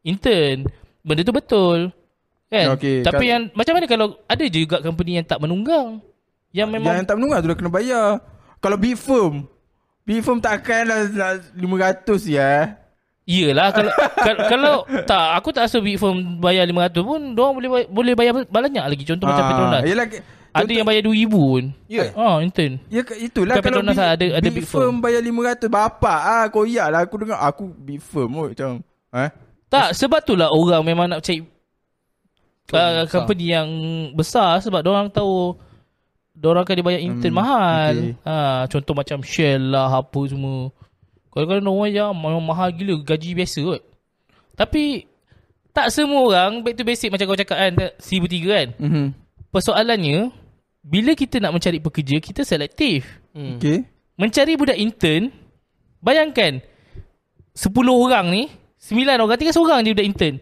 intern 0.00 0.64
benda 1.02 1.20
tu 1.20 1.34
betul 1.34 1.90
kan 2.46 2.74
Okey, 2.74 3.02
tapi 3.02 3.30
yang 3.30 3.46
macam 3.52 3.78
mana 3.78 3.86
kalau 3.86 4.06
ada 4.24 4.44
juga 4.46 4.78
company 4.80 5.18
yang 5.18 5.26
tak 5.26 5.38
menunggang 5.38 6.02
yang 6.50 6.66
memang 6.66 6.98
Yang 6.98 7.06
tak 7.06 7.16
menunggu 7.16 7.38
tu 7.38 7.48
dah 7.48 7.58
kena 7.58 7.70
bayar. 7.70 8.08
Kalau 8.58 8.76
big 8.76 8.98
firm. 8.98 9.46
Big 10.02 10.18
firm 10.20 10.42
takkan 10.42 10.82
lah 10.82 11.06
nak 11.06 11.54
500 11.54 12.26
ya. 12.26 12.74
Iyalah 13.22 13.70
kalau 13.70 13.92
kalau, 13.94 14.40
kalau 14.52 14.74
tak 15.06 15.26
aku 15.38 15.54
tak 15.54 15.70
rasa 15.70 15.78
big 15.78 15.94
firm 15.94 16.42
bayar 16.42 16.66
500 16.66 17.06
pun 17.06 17.20
dia 17.30 17.46
boleh 17.46 17.68
bay- 17.70 17.86
boleh 17.88 18.14
bayar 18.18 18.32
banyak 18.42 18.82
lagi 18.82 19.04
contoh 19.06 19.30
macam 19.30 19.44
Petronas. 19.46 19.82
Yelah, 19.86 20.06
Ada 20.52 20.72
yang 20.72 20.82
bayar 20.82 21.02
2000 21.02 21.30
pun. 21.30 21.62
Ya. 21.86 22.10
Ah, 22.12 22.38
intern. 22.38 22.82
Ya 22.86 23.06
itulah 23.16 23.54
Bukan 23.54 23.64
kalau 23.64 23.80
Petronas 23.80 23.94
big, 23.94 24.10
ada- 24.10 24.34
ada 24.36 24.48
big, 24.48 24.56
big 24.56 24.66
firm. 24.66 24.82
firm. 24.82 24.94
bayar 24.98 25.20
500 25.20 25.68
bapak 25.68 26.20
ah 26.20 26.44
koyak 26.46 26.86
lah 26.88 27.00
aku 27.00 27.14
dengar 27.18 27.38
aku 27.38 27.64
big 27.70 27.98
firm 27.98 28.30
oh, 28.34 28.46
macam 28.46 28.82
eh 29.12 29.30
Tak, 29.66 29.94
sebab 29.94 30.20
tu 30.20 30.34
lah 30.34 30.48
orang 30.48 30.82
memang 30.82 31.06
nak 31.06 31.20
cari 31.20 31.38
uh, 31.38 31.46
besar. 32.66 33.06
company 33.06 33.44
yang 33.48 33.68
besar 34.12 34.58
sebab 34.58 34.82
orang 34.82 35.06
tahu 35.08 35.54
orang 36.40 36.64
akan 36.64 36.76
dibayar 36.76 36.98
intern 36.98 37.30
Hmm, 37.30 37.38
mahal. 37.38 37.94
okay. 37.94 38.14
Ha, 38.24 38.34
contoh 38.66 38.94
macam 38.96 39.18
Shell 39.20 39.62
lah 39.68 39.92
apa 39.92 40.20
semua. 40.24 40.72
Kadang-kadang 41.28 41.68
orang 41.68 41.92
yang 41.92 42.10
memang 42.10 42.40
mahal 42.40 42.70
gila 42.70 42.98
gaji 42.98 43.36
biasa 43.36 43.60
kot. 43.60 43.82
Tapi 44.56 45.04
tak 45.70 45.92
semua 45.92 46.24
orang 46.24 46.58
back 46.60 46.74
to 46.74 46.82
basic 46.82 47.06
macam 47.08 47.28
kau 47.28 47.36
cakap 47.36 47.54
kan 47.56 47.72
1003 47.94 48.18
kan. 48.48 48.68
mhm 48.76 49.06
Persoalannya 49.50 50.30
bila 50.80 51.12
kita 51.12 51.36
nak 51.38 51.52
mencari 51.52 51.78
pekerja 51.78 52.16
kita 52.18 52.42
selektif. 52.42 53.04
Hmm. 53.36 53.56
okey. 53.56 53.84
Mencari 54.20 54.52
budak 54.56 54.76
intern 54.76 55.32
Bayangkan 56.00 56.60
10 57.56 57.72
orang 57.88 58.26
ni 58.28 58.42
9 58.80 59.04
orang 59.06 59.36
Tinggal 59.36 59.56
seorang 59.56 59.84
je 59.84 59.92
budak 59.92 60.08
intern. 60.08 60.36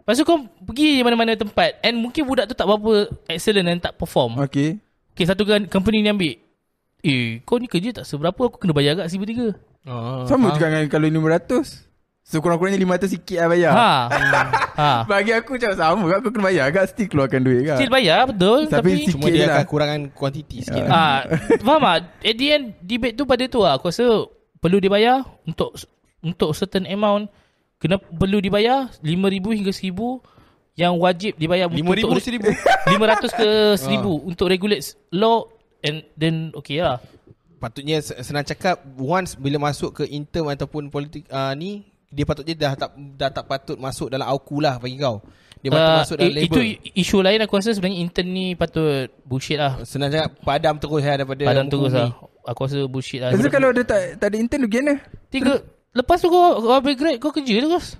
Lepas 0.00 0.16
tu 0.20 0.24
kau 0.24 0.38
pergi 0.64 1.00
mana-mana 1.04 1.36
tempat 1.36 1.80
And 1.80 2.00
mungkin 2.00 2.24
budak 2.24 2.48
tu 2.48 2.54
tak 2.56 2.68
berapa 2.68 3.08
Excellent 3.28 3.66
dan 3.68 3.78
tak 3.80 3.96
perform. 3.96 4.40
Okey. 4.42 4.80
Okay 5.12 5.24
satu 5.24 5.48
kan 5.48 5.64
company 5.68 6.04
ni 6.04 6.12
ambil. 6.12 6.34
Eh 7.04 7.40
kau 7.44 7.56
ni 7.60 7.68
kerja 7.68 8.02
tak 8.02 8.08
seberapa 8.08 8.36
Aku 8.48 8.56
kena 8.60 8.76
bayar 8.76 9.00
agak 9.00 9.12
1,300 9.12 9.56
Ah, 9.86 10.26
sama 10.26 10.50
faham. 10.50 10.58
juga 10.58 10.66
dengan 10.66 10.90
kalau 10.90 11.06
500 11.06 11.85
so 12.26 12.42
kurang-kurangnya 12.42 12.82
500 12.82 13.06
sikit 13.06 13.38
lah 13.38 13.48
bayar 13.48 13.70
Ha 13.70 13.90
Ha 14.82 14.90
bagi 15.06 15.30
aku 15.30 15.54
macam 15.54 15.70
sama 15.72 16.10
aku 16.12 16.34
kena 16.34 16.42
bayar 16.42 16.64
agak 16.66 16.90
still 16.90 17.06
keluarkan 17.06 17.40
duit 17.40 17.62
kan 17.62 17.78
Still 17.78 17.92
bayar 17.94 18.26
betul 18.26 18.66
Tapi 18.66 19.06
Tapi, 19.06 19.12
Cuma 19.14 19.26
dia 19.30 19.46
lah. 19.46 19.62
akan 19.62 19.66
kurangkan 19.70 20.00
kuantiti 20.10 20.58
sikit 20.60 20.84
lah. 20.84 20.90
Ah, 20.90 21.18
faham 21.62 21.80
tak? 21.80 22.00
At 22.20 22.34
the 22.34 22.46
end 22.50 22.64
debate 22.82 23.14
tu 23.14 23.24
pada 23.24 23.46
tu 23.46 23.62
lah. 23.62 23.78
Aku 23.78 23.88
rasa 23.88 24.26
perlu 24.58 24.82
dibayar 24.82 25.22
untuk 25.46 25.78
untuk 26.18 26.50
certain 26.52 26.82
amount 26.84 27.30
kena 27.78 27.96
perlu 27.96 28.42
dibayar 28.42 28.90
5000 28.98 29.58
hingga 29.62 29.70
1000 29.70 29.94
yang 30.76 30.92
wajib 30.98 31.38
dibayar 31.38 31.70
Lima 31.70 31.94
ribu, 31.94 32.10
untuk 32.10 32.20
seribu. 32.20 32.50
500 32.90 33.32
ke 33.32 33.48
1000 33.78 34.02
untuk 34.02 34.50
regulate 34.50 34.82
law 35.08 35.46
and 35.80 36.02
then 36.18 36.50
okay 36.52 36.82
lah. 36.82 36.98
Patutnya 37.56 38.02
se- 38.02 38.18
senang 38.20 38.44
cakap 38.44 38.82
once 38.98 39.38
bila 39.38 39.62
masuk 39.62 39.94
ke 39.94 40.04
intern 40.04 40.50
ataupun 40.50 40.90
politik 40.90 41.24
uh, 41.30 41.54
ni 41.54 41.86
dia 42.16 42.24
patutnya 42.24 42.54
dah 42.56 42.72
tak 42.74 42.90
dah 42.96 43.28
tak 43.28 43.44
patut 43.44 43.76
masuk 43.76 44.08
dalam 44.08 44.24
AUKU 44.26 44.56
lah 44.58 44.74
bagi 44.76 44.96
kau. 44.96 45.20
Dia 45.58 45.68
patut 45.70 45.84
Uh, 45.86 45.98
masuk 46.00 46.16
dalam 46.16 46.26
i- 46.26 46.34
label. 46.34 46.48
itu 46.48 46.60
isu 46.96 47.16
lain 47.18 47.38
aku 47.38 47.52
rasa 47.54 47.70
sebenarnya 47.70 47.98
intern 47.98 48.28
ni 48.30 48.46
patut 48.52 48.88
bullshit 49.22 49.56
lah. 49.56 49.76
senang 49.82 50.08
cakap 50.08 50.32
padam 50.40 50.74
terus 50.76 51.02
lah 51.02 51.14
daripada 51.14 51.42
Padam 51.44 51.66
terus 51.66 51.92
lah. 51.92 52.10
Aku 52.46 52.60
rasa 52.62 52.78
bullshit 52.86 53.18
lah. 53.18 53.28
Lepas 53.28 53.42
tu 53.42 53.50
kalau 53.50 53.68
dia 53.70 53.82
tak, 53.82 54.00
tak 54.16 54.26
ada 54.26 54.36
intern 54.36 54.60
tu 54.60 54.70
gimana 54.70 54.94
Tiga 55.28 55.60
Lepas 55.92 56.18
tu 56.18 56.28
kau, 56.28 56.40
kau 56.56 56.72
habis 56.72 56.94
grade 56.94 57.18
kau 57.18 57.28
kerja 57.30 57.56
terus. 57.58 57.96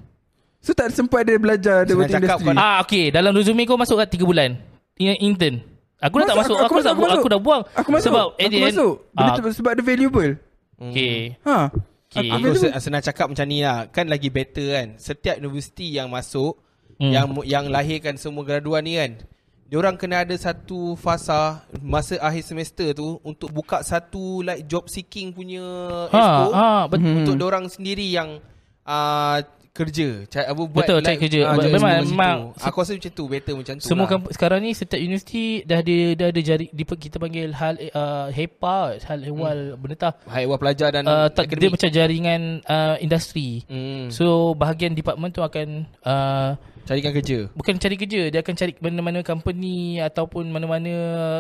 so 0.59 0.71
tak 0.71 0.89
sempat 0.91 1.23
dia 1.23 1.37
belajar 1.37 1.83
dia 1.83 1.93
buat 1.93 2.07
industri 2.07 2.29
kau- 2.47 2.57
Ah 2.57 2.79
okay 2.79 3.09
Dalam 3.09 3.33
resume 3.33 3.63
kau 3.63 3.75
masuk 3.75 3.97
kat 3.97 4.09
3 4.11 4.23
bulan 4.23 4.51
In- 4.97 5.21
Intern 5.25 5.61
Aku 5.99 6.21
dah 6.21 6.27
tak 6.27 6.37
masuk 6.39 6.55
Masuk, 6.55 6.57
Aku, 6.59 6.75
aku- 6.75 6.77
dah, 6.79 6.93
aku 6.93 7.03
aku, 7.03 7.11
masuk. 7.11 7.29
dah 7.29 7.41
buang 7.41 7.63
aku 7.73 7.89
masuk 7.91 8.07
Sebab 8.07 8.25
aku 8.29 8.39
end 8.39 8.53
masuk 8.63 8.93
Benda 9.11 9.29
ah, 9.29 9.35
tu 9.35 9.51
sebab 9.51 9.73
dia 9.73 9.83
valuable 9.83 10.31
Okay 10.79 11.15
ha 11.43 11.73
Okay 12.19 12.33
Aku 12.33 12.49
se- 12.55 12.73
senang 12.81 13.01
cakap 13.01 13.27
macam 13.27 13.45
ni 13.45 13.61
lah 13.61 13.87
Kan 13.87 14.07
lagi 14.07 14.29
better 14.29 14.69
kan 14.73 14.89
Setiap 14.97 15.37
universiti 15.37 15.93
yang 15.93 16.09
masuk 16.09 16.59
Hmm. 16.97 17.13
Yang 17.13 17.27
yang 17.45 17.69
lahirkan 17.69 18.17
semua 18.17 18.41
graduan 18.41 18.81
ni 18.81 18.97
kan 18.97 19.21
Diorang 19.67 19.95
kena 19.95 20.25
ada 20.25 20.33
satu 20.33 20.97
fasa 20.97 21.61
Masa 21.79 22.17
akhir 22.19 22.41
semester 22.43 22.89
tu 22.91 23.21
Untuk 23.21 23.51
buka 23.51 23.83
satu 23.83 24.41
like 24.41 24.65
job 24.65 24.89
seeking 24.89 25.29
punya 25.29 25.61
Ha, 26.09 26.09
expo 26.09 26.45
ha, 26.51 26.69
bet- 26.87 26.99
Hmm. 26.99 27.21
Untuk 27.21 27.37
diorang 27.37 27.69
sendiri 27.69 28.09
yang 28.09 28.41
uh, 28.83 29.39
Kerja 29.77 30.09
cari, 30.25 30.47
apa, 30.49 30.63
buat 30.65 30.85
Betul, 30.89 30.99
cari 31.05 31.19
kerja. 31.21 31.41
ah, 31.45 31.55
job 31.61 31.69
Memang- 31.69 31.93
macam 31.93 32.09
memang- 32.09 32.41
tu. 32.57 32.65
Aku 32.65 32.77
rasa 32.81 32.93
macam 32.97 33.13
tu 33.13 33.25
Better 33.29 33.53
macam 33.53 33.75
tu 33.77 33.85
Semua 33.85 34.07
lah. 34.09 34.21
sekarang 34.33 34.61
ni 34.65 34.71
Setiap 34.73 34.97
universiti 34.97 35.45
Dah 35.69 35.85
ada 35.85 35.97
Dah 36.17 36.27
ada 36.33 36.41
jari 36.41 36.67
di, 36.73 36.83
Kita 36.89 37.17
panggil 37.21 37.53
hal 37.53 37.75
uh, 37.93 38.29
HEPA 38.33 38.79
Hal 39.05 39.21
ehwal 39.21 39.59
Benda 39.77 39.97
tak 40.01 40.15
High 40.25 40.49
Awal 40.49 40.59
pelajar 40.59 40.89
dan 40.89 41.05
uh, 41.05 41.29
tak, 41.29 41.53
Dia 41.53 41.69
macam 41.69 41.91
jaringan 41.93 42.41
uh, 42.65 42.97
Industri 43.05 43.69
hmm. 43.69 44.09
So 44.09 44.57
bahagian 44.57 44.97
department 44.97 45.37
tu 45.37 45.45
akan 45.45 45.85
uh, 46.01 46.57
Carikan 46.89 47.13
kerja 47.13 47.39
Bukan 47.53 47.77
cari 47.77 47.97
kerja 48.01 48.33
Dia 48.33 48.41
akan 48.41 48.55
cari 48.57 48.73
mana-mana 48.81 49.21
company 49.21 50.01
Ataupun 50.01 50.49
mana-mana 50.49 50.93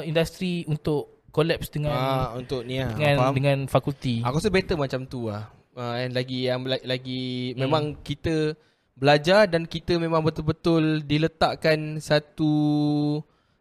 Industri 0.04 0.68
Untuk 0.68 1.16
Collapse 1.32 1.68
dengan 1.68 1.92
ah, 1.92 2.28
Untuk 2.32 2.64
ni 2.64 2.80
lah 2.80 2.96
dengan 2.96 3.14
Faham? 3.20 3.34
dengan 3.36 3.58
fakulti. 3.68 4.24
Aku 4.24 4.40
rasa 4.40 4.48
better 4.48 4.72
macam 4.80 5.04
tu 5.04 5.28
lah. 5.28 5.52
Uh, 5.76 6.08
and 6.08 6.16
lagi 6.16 6.48
yang 6.48 6.64
lagi, 6.64 6.84
lagi 6.88 7.22
Hmm. 7.52 7.68
memang 7.68 7.84
kita 8.00 8.56
belajar 8.96 9.44
dan 9.44 9.68
kita 9.68 10.00
memang 10.00 10.24
betul-betul 10.24 11.04
diletakkan 11.04 12.00
satu 12.00 12.48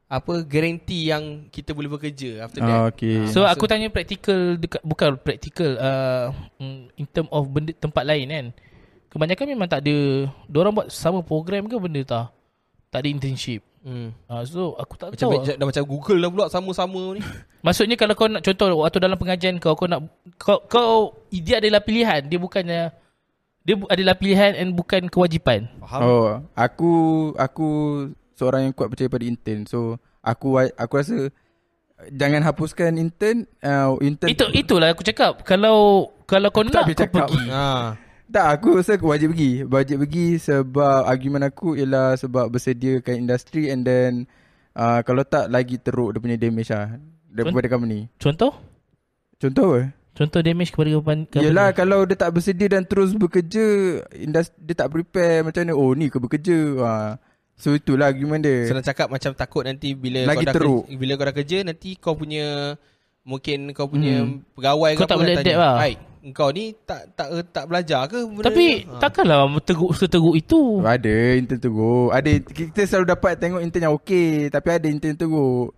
apa 0.08 0.48
garanti 0.48 1.12
yang 1.12 1.52
kita 1.52 1.76
boleh 1.76 1.92
bekerja 1.92 2.48
after 2.48 2.64
that. 2.64 2.72
Ah, 2.72 2.88
okay. 2.88 3.28
So 3.28 3.44
masa- 3.44 3.52
aku 3.52 3.68
tanya 3.68 3.92
praktikal 3.92 4.56
dekat 4.56 4.80
bukan 4.80 5.20
praktikal 5.20 5.76
uh, 5.76 6.32
mm, 6.56 6.96
in 6.96 7.06
term 7.10 7.28
of 7.28 7.52
benda 7.52 7.76
tempat 7.76 8.08
lain 8.08 8.32
kan. 8.32 8.48
Kebanyakan 9.12 9.46
memang 9.52 9.68
tak 9.68 9.84
ada 9.84 10.28
Diorang 10.48 10.72
buat 10.72 10.88
sama 10.88 11.20
program 11.20 11.68
ke 11.68 11.76
benda 11.76 12.00
tak? 12.08 12.28
Tak 12.92 13.04
ada 13.04 13.08
internship. 13.12 13.60
Hmm. 13.86 14.10
Uh, 14.26 14.42
so 14.42 14.74
aku 14.76 14.98
tak 14.98 15.14
Macam 15.14 15.30
tahu. 15.30 15.46
dah, 15.46 15.56
dah 15.56 15.66
macam 15.70 15.84
Google 15.86 16.18
dah 16.18 16.30
pula 16.30 16.46
sama-sama 16.50 17.14
ni. 17.14 17.22
Maksudnya 17.66 17.94
kalau 17.94 18.18
kau 18.18 18.26
nak 18.26 18.42
contoh 18.42 18.82
waktu 18.82 18.98
dalam 18.98 19.14
pengajian 19.14 19.62
kau 19.62 19.78
kau 19.78 19.86
nak 19.86 20.10
kau, 20.36 20.58
kau 20.66 20.94
dia 21.30 21.62
adalah 21.62 21.80
pilihan, 21.80 22.26
dia 22.26 22.42
bukannya 22.42 22.90
dia 23.62 23.76
adalah 23.88 24.14
pilihan 24.14 24.58
and 24.58 24.74
bukan 24.74 25.06
kewajipan. 25.06 25.70
Faham? 25.80 26.02
Oh, 26.02 26.26
aku 26.54 26.92
aku 27.36 27.68
seorang 28.34 28.66
yang 28.66 28.74
kuat 28.74 28.90
percaya 28.90 29.06
pada 29.06 29.22
intern. 29.22 29.66
So 29.66 30.02
aku 30.22 30.58
aku 30.58 30.94
rasa 30.98 31.30
jangan 32.10 32.42
hapuskan 32.42 32.98
intern 32.98 33.46
uh, 33.62 33.94
intern 34.02 34.30
Itu 34.30 34.50
itulah 34.50 34.92
aku 34.92 35.02
cakap 35.02 35.46
kalau 35.46 36.10
kalau 36.26 36.50
kau 36.50 36.62
Aku 36.62 36.74
nak 36.74 36.86
kau 36.86 36.94
cakap. 36.98 37.30
pergi. 37.30 37.42
Ha. 37.50 37.66
Tak, 38.36 38.48
aku 38.60 38.84
rasa 38.84 39.00
aku 39.00 39.08
wajib 39.16 39.32
pergi. 39.32 39.64
Wajib 39.64 40.04
pergi 40.04 40.36
sebab 40.44 41.08
argument 41.08 41.48
aku 41.48 41.80
ialah 41.80 42.20
sebab 42.20 42.52
bersediakan 42.52 43.16
industri 43.16 43.72
and 43.72 43.88
then 43.88 44.28
uh, 44.76 45.00
kalau 45.08 45.24
tak 45.24 45.48
lagi 45.48 45.80
teruk 45.80 46.12
dia 46.12 46.20
punya 46.20 46.36
damage 46.36 46.68
lah 46.68 47.00
daripada 47.32 47.72
company. 47.72 48.12
Contoh? 48.20 48.52
Contoh 49.40 49.66
apa? 49.72 49.82
Contoh 50.16 50.40
damage 50.44 50.76
kepada 50.76 50.92
company. 51.00 51.32
Yelah 51.32 51.72
kalau 51.72 52.04
dia 52.04 52.20
tak 52.20 52.36
bersedia 52.36 52.68
dan 52.68 52.84
terus 52.84 53.16
bekerja 53.16 53.66
industri, 54.12 54.56
dia 54.60 54.76
tak 54.84 54.92
prepare 54.92 55.48
macam 55.48 55.64
mana 55.64 55.72
oh 55.72 55.96
ni 55.96 56.12
kau 56.12 56.20
bekerja. 56.20 56.60
Ha. 56.84 56.92
So 57.56 57.72
itulah 57.72 58.12
argument 58.12 58.44
dia. 58.44 58.68
Senang 58.68 58.84
cakap 58.84 59.08
macam 59.08 59.32
takut 59.32 59.64
nanti 59.64 59.96
bila 59.96 60.28
Lagi 60.28 60.44
kau 60.44 60.48
dah 60.52 60.56
teruk. 60.60 60.84
kerja, 60.92 61.00
bila 61.00 61.12
kau 61.16 61.24
dah 61.24 61.36
kerja 61.40 61.58
nanti 61.64 61.90
kau 61.96 62.20
punya 62.20 62.76
mungkin 63.24 63.72
kau 63.72 63.88
punya 63.88 64.28
Hmm. 64.28 64.44
pegawai 64.54 64.92
Kau 65.00 65.04
ke 65.04 65.08
tak 65.08 65.16
apa 65.16 65.24
boleh 65.24 65.36
adapt 65.40 65.48
tanya, 65.48 65.58
lah. 65.58 65.76
"Hai, 65.80 65.94
kau 66.32 66.50
ni 66.50 66.74
tak 66.88 67.14
tak 67.14 67.28
tak 67.54 67.66
belajar 67.70 68.10
ke 68.10 68.24
benda 68.26 68.48
Tapi 68.50 68.66
ni?" 68.66 68.88
Ha. 68.90 68.98
takkanlah 69.04 69.46
teruk 69.62 69.92
seteruk 69.94 70.34
itu. 70.34 70.82
Ada 70.82 71.38
intern 71.38 71.62
teruk. 71.62 72.10
Ada 72.10 72.32
kita 72.42 72.82
selalu 72.88 73.06
dapat 73.14 73.34
tengok 73.38 73.62
intern 73.62 73.86
yang 73.92 73.96
okey 74.00 74.50
tapi 74.50 74.70
ada 74.74 74.88
intern 74.90 75.20
teruk. 75.20 75.76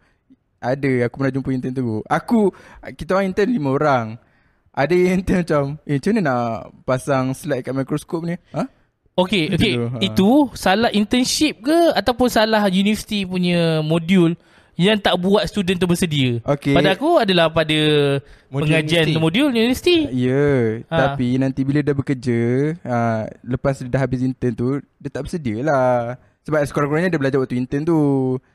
Ada 0.62 1.10
aku 1.10 1.16
pernah 1.20 1.34
jumpa 1.34 1.50
intern 1.52 1.76
teruk. 1.76 2.04
Aku 2.08 2.54
kita 2.96 3.18
orang 3.18 3.34
intern 3.34 3.50
lima 3.52 3.70
orang. 3.74 4.08
Ada 4.78 4.94
yang 4.94 5.26
intern 5.26 5.42
macam 5.42 5.64
eh 5.90 5.98
macam 5.98 6.12
mana 6.14 6.22
nak 6.22 6.46
pasang 6.86 7.26
slide 7.34 7.66
kat 7.66 7.74
mikroskop 7.74 8.22
ni? 8.24 8.38
Ha? 8.54 8.64
Okey, 9.18 9.50
okey. 9.58 9.74
Gitu, 9.74 9.84
ha. 9.90 9.98
Itu 9.98 10.30
salah 10.54 10.94
internship 10.94 11.66
ke 11.66 11.98
ataupun 11.98 12.30
salah 12.30 12.62
universiti 12.70 13.26
punya 13.26 13.82
modul 13.82 14.38
yang 14.78 15.02
tak 15.02 15.18
buat 15.18 15.42
student 15.50 15.82
tu 15.82 15.90
bersedia? 15.90 16.38
Okey. 16.46 16.78
Pada 16.78 16.94
aku 16.94 17.18
adalah 17.18 17.50
pada 17.50 17.78
Modul 18.54 18.70
pengajian 18.70 19.10
universiti. 19.10 19.26
modul 19.26 19.46
universiti. 19.50 19.98
Ya, 20.14 20.30
yeah, 20.30 20.62
Ha. 20.86 20.98
tapi 21.02 21.28
nanti 21.42 21.66
bila 21.66 21.82
dia 21.82 21.98
bekerja, 21.98 22.42
uh, 22.86 23.22
lepas 23.42 23.82
dia 23.82 23.90
dah 23.90 24.02
habis 24.06 24.22
intern 24.22 24.54
tu, 24.54 24.78
dia 25.02 25.10
tak 25.10 25.26
bersedia 25.26 25.66
lah. 25.66 26.22
Sebab 26.46 26.62
sekurang-kurangnya 26.64 27.12
dia 27.12 27.20
belajar 27.20 27.42
waktu 27.42 27.60
intern 27.60 27.84
tu. 27.84 28.00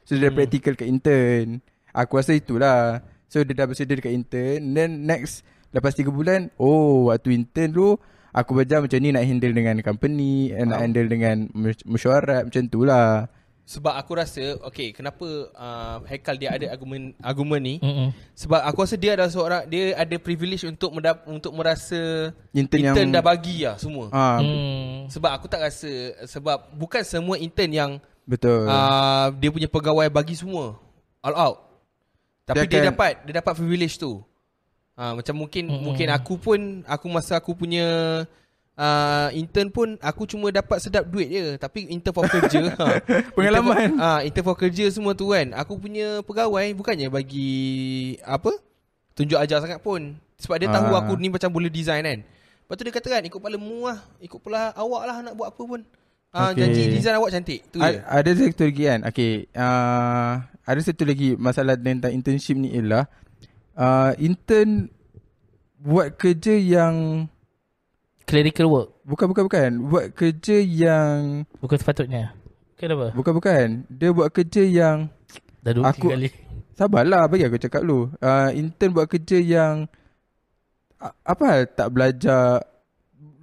So 0.07 0.16
dia 0.16 0.31
hmm. 0.31 0.39
practical 0.39 0.73
kat 0.79 0.89
intern. 0.89 1.61
Aku 1.93 2.16
rasa 2.16 2.33
itulah. 2.33 3.05
So 3.29 3.43
dia 3.45 3.53
dah 3.53 3.66
bersedia 3.68 3.99
dekat 3.99 4.14
intern. 4.16 4.73
Then 4.73 5.05
next, 5.05 5.45
lepas 5.75 5.93
3 5.93 6.09
bulan, 6.09 6.49
oh 6.57 7.12
waktu 7.12 7.37
intern 7.37 7.75
tu, 7.75 7.87
aku 8.33 8.57
belajar 8.57 8.81
macam 8.81 8.97
ni 8.97 9.12
nak 9.12 9.27
handle 9.29 9.53
dengan 9.53 9.77
company, 9.85 10.55
eh, 10.55 10.64
nak 10.64 10.81
handle 10.81 11.05
dengan 11.05 11.51
mes- 11.53 11.85
mesyuarat, 11.85 12.49
macam 12.49 12.62
tu 12.70 12.87
lah. 12.87 13.29
Sebab 13.63 13.95
aku 13.95 14.13
rasa 14.13 14.43
Okay 14.65 14.91
kenapa 14.91 15.23
uh, 15.49 16.03
Haikal 16.05 16.35
dia 16.35 16.51
ada 16.51 16.67
argumen 16.69 17.15
argumen 17.17 17.63
ni 17.63 17.75
Mm-mm. 17.79 18.11
Sebab 18.35 18.59
aku 18.61 18.83
rasa 18.83 18.97
dia 18.97 19.15
adalah 19.15 19.29
seorang 19.29 19.63
Dia 19.65 19.95
ada 19.95 20.17
privilege 20.17 20.65
untuk 20.65 20.91
mendap, 20.91 21.23
Untuk 21.25 21.51
merasa 21.53 22.35
Intern 22.51 22.83
Intern 22.85 23.07
yang- 23.07 23.15
dah 23.15 23.23
bagi 23.23 23.63
lah 23.63 23.77
semua 23.77 24.11
Ah, 24.11 24.39
Hmm. 24.39 25.07
Sebab 25.07 25.31
aku 25.33 25.47
tak 25.47 25.63
rasa 25.63 25.89
Sebab 26.25 26.73
bukan 26.73 27.03
semua 27.03 27.37
intern 27.37 27.71
yang 27.71 27.91
betul. 28.25 28.67
uh, 28.67 29.31
Dia 29.33 29.49
punya 29.49 29.67
pegawai 29.67 30.11
bagi 30.11 30.35
semua 30.35 30.75
All 31.21 31.37
out 31.37 31.57
Tapi 32.43 32.67
Dia 32.67 32.67
dia, 32.67 32.79
akan- 32.83 32.91
dapat 32.93 33.13
Dia 33.23 33.35
dapat 33.39 33.53
privilege 33.55 33.95
tu 33.95 34.19
uh, 34.93 35.13
Macam 35.15 35.39
mungkin 35.39 35.71
Mm-mm. 35.71 35.83
Mungkin 35.87 36.11
aku 36.11 36.35
pun 36.35 36.59
Aku 36.85 37.07
masa 37.07 37.39
aku 37.39 37.55
punya 37.55 37.87
uh, 38.83 39.30
Intern 39.33 39.70
pun 39.70 39.95
Aku 39.97 40.26
cuma 40.26 40.51
dapat 40.51 40.78
sedap 40.78 41.07
duit 41.07 41.28
je 41.28 41.55
Tapi 41.55 41.87
intern 41.87 42.11
for 42.12 42.26
kerja. 42.26 42.74
Ha, 42.74 42.87
Pengalaman. 43.33 43.78
Intern 43.87 43.95
for, 43.95 44.03
uh, 44.03 44.20
intern 44.20 44.45
for 44.45 44.57
kerja 44.57 44.85
semua 44.89 45.12
tu 45.12 45.30
kan. 45.30 45.55
Aku 45.55 45.78
punya 45.78 46.18
pegawai 46.20 46.66
Bukannya 46.74 47.07
bagi 47.07 47.53
Apa 48.20 48.51
Tunjuk 49.12 49.37
ajar 49.37 49.61
sangat 49.61 49.78
pun. 49.78 50.16
Sebab 50.37 50.57
dia 50.57 50.66
tahu 50.66 50.91
Ah. 50.91 51.01
aku 51.01 51.14
ni 51.14 51.28
macam 51.28 51.47
boleh 51.49 51.68
design 51.68 52.03
kan. 52.03 52.18
Lepas 52.24 52.74
tu 52.74 52.83
dia 52.83 52.91
kata 52.91 53.09
kan 53.11 53.22
Ikut 53.22 53.39
kepala 53.39 53.55
mu 53.55 53.85
lah 53.85 54.03
Ikut 54.18 54.37
kepala 54.37 54.72
awak 54.72 55.03
lah 55.05 55.16
Nak 55.22 55.35
buat 55.35 55.49
apa 55.49 55.62
pun. 55.62 55.80
Uh, 56.33 56.49
Okay. 56.49 56.64
Janji 56.64 56.83
design 56.91 57.14
awak 57.14 57.28
cantik 57.30 57.61
Tu 57.68 57.76
je. 57.76 57.85
A- 57.85 58.03
ada 58.18 58.30
satu 58.33 58.64
lagi 58.64 58.83
kan? 58.83 59.01
Okay 59.05 59.33
uh, 59.53 60.33
Ada 60.64 60.80
satu 60.83 61.05
lagi 61.05 61.37
Masalah 61.37 61.76
tentang 61.76 62.09
internship 62.09 62.57
ni 62.57 62.72
ialah 62.72 63.05
uh, 63.74 64.16
Intern 64.16 64.89
Buat 65.76 66.16
kerja 66.16 66.57
yang 66.57 67.28
Clerical 68.33 68.66
work. 68.72 68.89
Bukan 69.05 69.26
bukan 69.28 69.45
bukan 69.45 69.70
Buat 69.93 70.07
kerja 70.16 70.57
yang 70.64 71.45
Bukan 71.61 71.76
sepatutnya. 71.76 72.33
Kenapa? 72.80 73.12
Bukan 73.12 73.33
bukan 73.37 73.66
Dia 73.93 74.09
buat 74.09 74.33
kerja 74.33 74.64
yang 74.64 75.12
Dah 75.61 75.72
dua 75.76 75.93
Aku- 75.93 76.09
kali. 76.09 76.33
Sabarlah 76.72 77.28
bagi 77.28 77.45
aku 77.45 77.61
cakap 77.61 77.85
dulu 77.85 78.09
uh, 78.24 78.49
Intern 78.57 78.97
buat 78.97 79.05
kerja 79.05 79.37
yang 79.37 79.85
Apa 81.20 81.45
hal 81.45 81.61
tak 81.76 81.93
belajar 81.93 82.64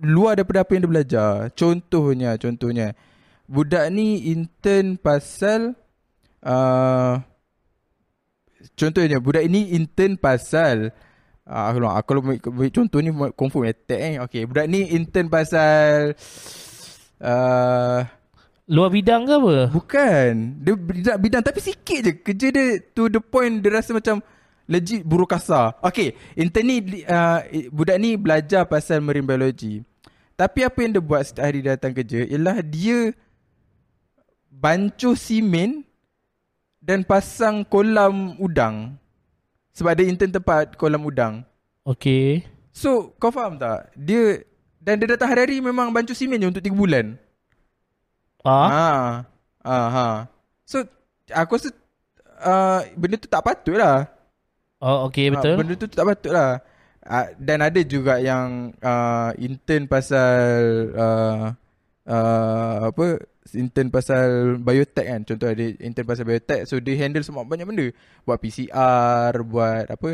Luar 0.01 0.33
daripada 0.33 0.65
apa 0.65 0.73
yang 0.73 0.89
dia 0.89 0.93
belajar 0.97 1.31
Contohnya 1.53 2.33
Contohnya 2.41 2.97
Budak 3.45 3.93
ni 3.93 4.33
intern 4.33 4.97
pasal 4.97 5.77
uh, 6.41 7.21
Contohnya 8.73 9.21
Budak 9.21 9.45
ini 9.45 9.77
intern 9.77 10.17
pasal 10.17 10.89
uh, 11.49 11.63
Aku 11.73 11.77
aku 11.81 12.07
kalau 12.13 12.21
bagi 12.29 12.71
contoh 12.71 13.01
ni 13.01 13.09
Confirm 13.33 13.65
attack 13.65 13.99
eh. 13.99 14.15
Okay 14.21 14.45
Budak 14.45 14.69
ni 14.69 14.85
intern 14.93 15.27
pasal 15.27 16.13
uh, 17.19 17.99
Luar 18.69 18.93
bidang 18.93 19.25
ke 19.25 19.33
apa? 19.33 19.55
Bukan. 19.73 20.31
Dia 20.61 20.73
bidang, 20.77 21.17
bidang 21.17 21.41
Tapi 21.41 21.59
sikit 21.59 21.99
je. 22.05 22.11
Kerja 22.21 22.47
dia 22.53 22.65
To 22.93 23.09
the 23.09 23.17
point 23.17 23.65
Dia 23.65 23.81
rasa 23.81 23.97
macam 23.97 24.21
Legit 24.69 25.01
buruh 25.01 25.25
kasar. 25.25 25.73
Okay 25.81 26.13
Intern 26.37 26.69
ni 26.69 26.77
uh, 27.09 27.41
Budak 27.73 27.97
ni 27.97 28.13
belajar 28.13 28.69
Pasal 28.69 29.01
marine 29.01 29.25
biology. 29.25 29.81
Tapi 30.37 30.63
apa 30.63 30.77
yang 30.85 30.93
dia 30.93 31.03
buat 31.03 31.25
Setiap 31.25 31.43
hari 31.49 31.65
datang 31.65 31.91
kerja 31.97 32.29
Ialah 32.29 32.61
dia 32.61 33.09
Bancuh 34.53 35.17
simen 35.17 35.81
Dan 36.77 37.01
pasang 37.03 37.65
kolam 37.65 38.37
udang 38.37 38.95
Sebab 39.79 39.95
dia 39.95 40.05
intern 40.05 40.29
tempat 40.29 40.75
Kolam 40.75 41.01
udang 41.01 41.47
Okay. 41.87 42.43
So 42.69 43.15
kau 43.15 43.31
faham 43.31 43.55
tak 43.55 43.95
Dia 43.95 44.43
Dan 44.77 44.99
dia 44.99 45.09
datang 45.09 45.31
hari-hari 45.31 45.57
Memang 45.57 45.89
bancuh 45.89 46.13
simen 46.13 46.37
je 46.37 46.47
Untuk 46.47 46.61
3 46.61 46.69
bulan 46.69 47.15
Ah, 48.39 49.23
Ha. 49.59 49.67
Ha 49.67 49.77
ha. 49.89 50.07
So 50.63 50.79
aku 51.27 51.59
rasa 51.59 51.69
uh, 52.39 52.79
benda 52.95 53.19
tu 53.19 53.27
tak 53.27 53.43
patut 53.43 53.75
lah. 53.75 54.07
oh 54.79 55.05
okay 55.05 55.27
Ah, 55.27 55.31
betul. 55.35 55.53
benda 55.59 55.73
tu 55.75 55.87
tak 55.87 56.07
patut 56.07 56.31
lah. 56.31 56.63
Uh, 57.03 57.27
dan 57.35 57.59
ada 57.59 57.81
juga 57.81 58.15
yang 58.17 58.71
uh, 58.79 59.35
intern 59.35 59.91
pasal 59.91 60.31
uh, 60.95 61.41
uh, 62.07 62.75
apa 62.87 63.05
intern 63.55 63.89
pasal 63.93 64.57
biotech 64.61 65.07
kan. 65.07 65.21
Contoh 65.25 65.47
ada 65.49 65.65
intern 65.79 66.07
pasal 66.07 66.25
biotech 66.25 66.65
so 66.69 66.77
dia 66.77 66.97
handle 66.99 67.23
semua 67.25 67.45
banyak 67.45 67.65
benda. 67.65 67.87
Buat 68.25 68.37
PCR 68.41 69.33
buat 69.45 69.85
apa 69.89 70.09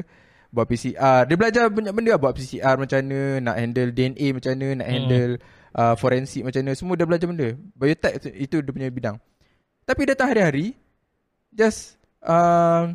buat 0.55 0.65
PCR 0.71 1.27
dia 1.27 1.35
belajar 1.35 1.67
banyak 1.67 1.91
benda 1.91 2.15
lah. 2.15 2.19
buat 2.21 2.33
PCR 2.35 2.75
macam 2.79 2.97
mana 3.03 3.19
nak 3.43 3.55
handle 3.59 3.89
DNA 3.91 4.27
macam 4.31 4.51
mana 4.55 4.67
nak 4.79 4.87
Hmm. 4.87 4.95
handle 4.95 5.33
uh, 5.75 5.95
forensik 5.99 6.41
macam 6.47 6.59
mana. 6.63 6.71
Semua 6.75 6.93
dia 6.95 7.05
belajar 7.07 7.27
benda. 7.27 7.47
Biotech 7.75 8.15
tu, 8.23 8.27
itu 8.31 8.55
dia 8.63 8.71
punya 8.71 8.87
bidang. 8.87 9.17
Tapi 9.85 10.01
datang 10.07 10.33
hari-hari 10.33 10.73
just 11.53 11.99
uh, 12.25 12.91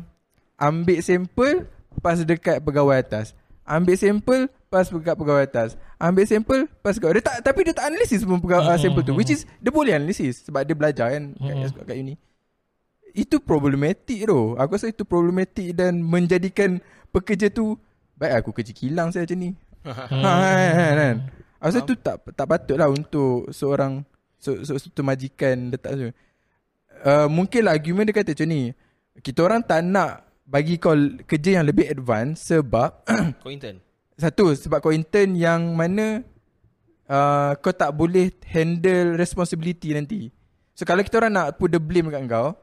ambil 0.59 0.99
sampel 1.01 1.65
pas 2.01 2.17
dekat 2.21 2.59
pegawai 2.61 2.99
atas. 2.99 3.33
Ambil 3.65 3.95
sampel 3.95 4.49
pas 4.71 4.87
dekat 4.87 5.15
pegawai 5.19 5.43
atas 5.43 5.75
ambil 5.99 6.23
sampel 6.23 6.63
pas 6.79 6.95
dekat 6.95 7.19
dia 7.19 7.23
tak 7.27 7.35
tapi 7.43 7.67
dia 7.67 7.75
tak 7.75 7.91
analisis 7.91 8.23
pun 8.23 8.39
pegawai 8.39 8.71
uh, 8.71 8.79
sampel 8.79 9.03
tu 9.03 9.11
which 9.19 9.35
is 9.35 9.43
dia 9.59 9.67
boleh 9.67 9.99
analisis 9.99 10.47
sebab 10.47 10.63
dia 10.63 10.71
belajar 10.71 11.11
kan 11.11 11.35
kat, 11.35 11.55
Mm-mm. 11.59 11.83
kat 11.83 11.95
uni 11.99 12.15
itu 13.11 13.43
problematik 13.43 14.23
tu 14.23 14.55
aku 14.55 14.79
rasa 14.79 14.87
itu 14.87 15.03
problematik 15.03 15.75
dan 15.75 15.99
menjadikan 15.99 16.79
pekerja 17.11 17.51
tu 17.51 17.75
baik 18.15 18.47
aku 18.47 18.55
kerja 18.55 18.71
kilang 18.71 19.11
saya 19.11 19.27
macam 19.27 19.39
ni 19.43 19.51
Hmm. 19.81 19.97
ha, 19.97 20.31
kan, 20.37 20.73
kan, 20.77 20.93
kan. 20.93 21.15
Aku 21.61 21.69
rasa 21.73 21.79
tu 21.85 21.93
tak 21.97 22.15
tak 22.37 22.45
patut 22.45 22.77
lah 22.77 22.89
untuk 22.89 23.49
seorang 23.49 24.05
se, 24.37 24.61
se, 24.65 24.73
satu 24.77 25.01
majikan 25.01 25.73
letak 25.73 25.91
tu. 25.97 26.09
Uh, 27.01 27.25
mungkin 27.29 27.65
lah 27.65 27.73
argument 27.73 28.05
dia 28.09 28.21
kata 28.21 28.33
macam 28.37 28.49
ni. 28.49 28.61
Kita 29.21 29.39
orang 29.45 29.61
tak 29.65 29.81
nak 29.85 30.25
bagi 30.45 30.77
kau 30.77 30.93
kerja 31.25 31.61
yang 31.61 31.65
lebih 31.65 31.89
advance 31.89 32.49
sebab 32.49 33.05
Kau 33.41 33.49
intern 33.49 33.81
satu 34.21 34.53
sebab 34.53 34.77
kau 34.79 34.93
intern 34.93 35.33
yang 35.33 35.73
mana 35.73 36.21
uh, 37.09 37.57
kau 37.59 37.73
tak 37.73 37.91
boleh 37.91 38.31
handle 38.47 39.17
responsibility 39.17 39.91
nanti. 39.91 40.29
So 40.77 40.87
kalau 40.87 41.03
kita 41.03 41.19
orang 41.19 41.33
nak 41.35 41.47
put 41.59 41.73
the 41.73 41.81
blame 41.81 42.07
kat 42.13 42.23
kau, 42.29 42.55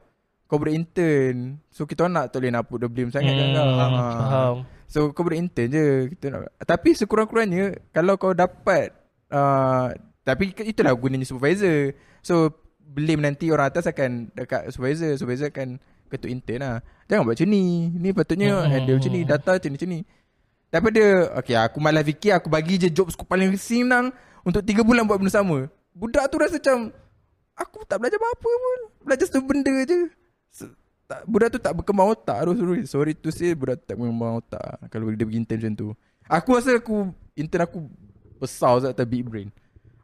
kau 0.49 0.57
boleh 0.57 0.73
intern. 0.73 1.61
So 1.69 1.85
kita 1.85 2.07
orang 2.07 2.15
nak 2.15 2.25
tak 2.33 2.41
boleh 2.41 2.51
nak 2.55 2.65
put 2.65 2.79
the 2.81 2.89
blame 2.89 3.13
sangat 3.13 3.35
kat 3.35 3.45
Hmm, 3.45 3.55
kau. 3.55 3.67
Ha. 3.69 3.85
Faham. 3.93 4.55
So 4.89 4.99
kau 5.13 5.21
boleh 5.21 5.37
intern 5.37 5.69
je 5.69 5.85
kita 6.17 6.25
nak. 6.33 6.49
Tapi 6.65 6.97
sekurang-kurangnya 6.97 7.77
kalau 7.93 8.17
kau 8.17 8.33
dapat 8.33 8.89
uh, 9.29 9.93
tapi 10.25 10.51
itulah 10.65 10.93
gunanya 10.97 11.29
supervisor. 11.29 11.93
So 12.25 12.49
blame 12.81 13.21
nanti 13.21 13.53
orang 13.53 13.69
atas 13.69 13.85
akan 13.85 14.33
dekat 14.33 14.73
supervisor, 14.73 15.13
supervisor 15.15 15.53
akan 15.53 15.77
ketuk 16.09 16.33
intern 16.33 16.59
lah. 16.65 16.75
Jangan 17.05 17.21
buat 17.21 17.37
macam 17.37 17.49
ni. 17.53 17.93
Ni 17.93 18.09
patutnya 18.09 18.49
Hmm. 18.65 18.69
handle 18.73 18.97
macam 18.97 19.11
ni, 19.13 19.21
data 19.21 19.51
macam 19.55 19.69
ni 19.69 19.75
macam 19.77 19.89
ni. 19.93 19.99
Daripada 20.69 21.33
okay 21.33 21.57
aku 21.57 21.81
malas 21.81 22.05
fikir 22.05 22.37
aku 22.37 22.45
bagi 22.45 22.77
je 22.77 22.93
job 22.93 23.09
scope 23.09 23.25
paling 23.25 23.57
senang 23.57 24.13
untuk 24.45 24.61
3 24.61 24.85
bulan 24.85 25.05
buat 25.09 25.17
benda 25.17 25.33
sama. 25.33 25.65
Budak 25.97 26.29
tu 26.29 26.37
rasa 26.37 26.61
macam 26.61 26.93
aku 27.57 27.77
tak 27.89 27.97
belajar 27.97 28.21
apa-apa 28.21 28.49
pun. 28.49 28.79
Belajar 29.01 29.25
satu 29.25 29.41
benda 29.41 29.73
je. 29.83 30.13
Se- 30.53 30.77
tak, 31.09 31.25
budak 31.25 31.49
tu 31.49 31.57
tak 31.57 31.73
berkembang 31.73 32.13
otak 32.13 32.45
sorry. 32.45 32.85
Sorry 32.85 33.13
to 33.17 33.33
say 33.33 33.57
budak 33.57 33.81
tu 33.81 33.85
tak 33.89 33.97
berkembang 33.97 34.45
otak 34.45 34.77
kalau 34.93 35.09
dia 35.09 35.25
pergi 35.25 35.41
intern 35.41 35.57
macam 35.57 35.73
tu. 35.73 35.87
Aku 36.29 36.49
rasa 36.53 36.77
aku 36.77 37.09
intern 37.33 37.65
aku 37.65 37.89
besar 38.37 38.77
sangat 38.77 39.01
tak 39.01 39.09
big 39.09 39.25
brain. 39.25 39.49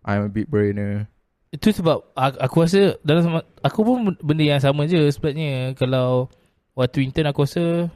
I'm 0.01 0.25
a 0.25 0.29
big 0.33 0.49
brainer. 0.49 1.05
Itu 1.53 1.69
sebab 1.69 2.09
aku, 2.17 2.37
aku 2.41 2.55
rasa 2.65 2.81
dalam 3.05 3.45
aku 3.61 3.79
pun 3.85 4.17
benda 4.17 4.43
yang 4.43 4.57
sama 4.57 4.89
je 4.89 4.97
sebenarnya 5.13 5.77
kalau 5.77 6.25
waktu 6.73 7.05
intern 7.05 7.29
aku 7.29 7.45
rasa 7.45 7.87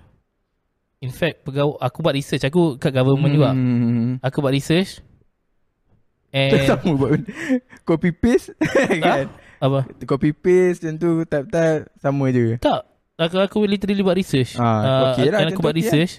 in 1.00 1.12
fact 1.12 1.47
pegawai 1.47 1.80
aku 1.80 1.97
buat 2.04 2.16
research 2.16 2.43
aku 2.43 2.76
kat 2.76 2.91
government 2.91 3.32
juga. 3.32 3.52
Hmm. 3.56 4.20
Aku 4.20 4.43
buat 4.43 4.52
research 4.56 5.00
and 6.36 6.54
Sama 6.70 6.91
buat. 6.95 7.20
Copy 7.88 8.12
paste 8.14 8.54
kan. 9.04 9.32
apa? 9.60 9.80
Copy 10.06 10.32
paste 10.32 10.86
macam 10.86 10.95
tu 11.00 11.12
type-type 11.26 11.84
sama 12.00 12.26
je. 12.32 12.56
Tak. 12.62 12.82
Aku 13.20 13.36
aku 13.36 13.60
literally 13.68 14.00
buat 14.00 14.16
research. 14.16 14.56
Ah, 14.56 15.12
okey 15.12 15.28
lah, 15.28 15.43
and 15.43 15.52
macam 15.52 15.56
aku 15.56 15.60
tu 15.60 15.66
buat 15.68 15.76
okey 15.76 15.84
research. 15.84 16.14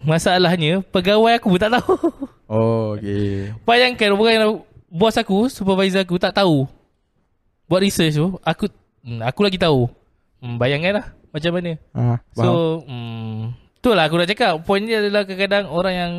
Masalahnya 0.00 0.80
pegawai 0.80 1.36
aku 1.38 1.46
pun 1.54 1.60
tak 1.60 1.72
tahu. 1.78 1.94
Oh, 2.50 2.98
okay. 2.98 3.54
Bayangkan 3.62 4.10
orang 4.10 4.34
yang 4.34 4.66
bos 4.90 5.14
aku, 5.14 5.46
supervisor 5.46 6.02
aku 6.02 6.18
tak 6.18 6.34
tahu. 6.34 6.66
Buat 7.70 7.86
research 7.86 8.18
tu, 8.18 8.34
aku 8.42 8.66
hmm, 9.06 9.22
aku 9.22 9.46
lagi 9.46 9.54
tahu. 9.54 9.86
Hmm, 10.42 10.58
bayangkanlah 10.58 11.14
macam 11.30 11.50
mana. 11.54 11.78
Ah. 11.94 12.18
So, 12.34 12.82
hmm, 12.82 13.54
tu 13.80 13.90
lah 13.90 14.06
aku 14.06 14.16
nak 14.16 14.28
cakap. 14.28 14.60
Point 14.62 14.84
dia 14.84 15.00
adalah 15.00 15.24
kadang-kadang 15.24 15.64
orang 15.66 15.94
yang 15.94 16.14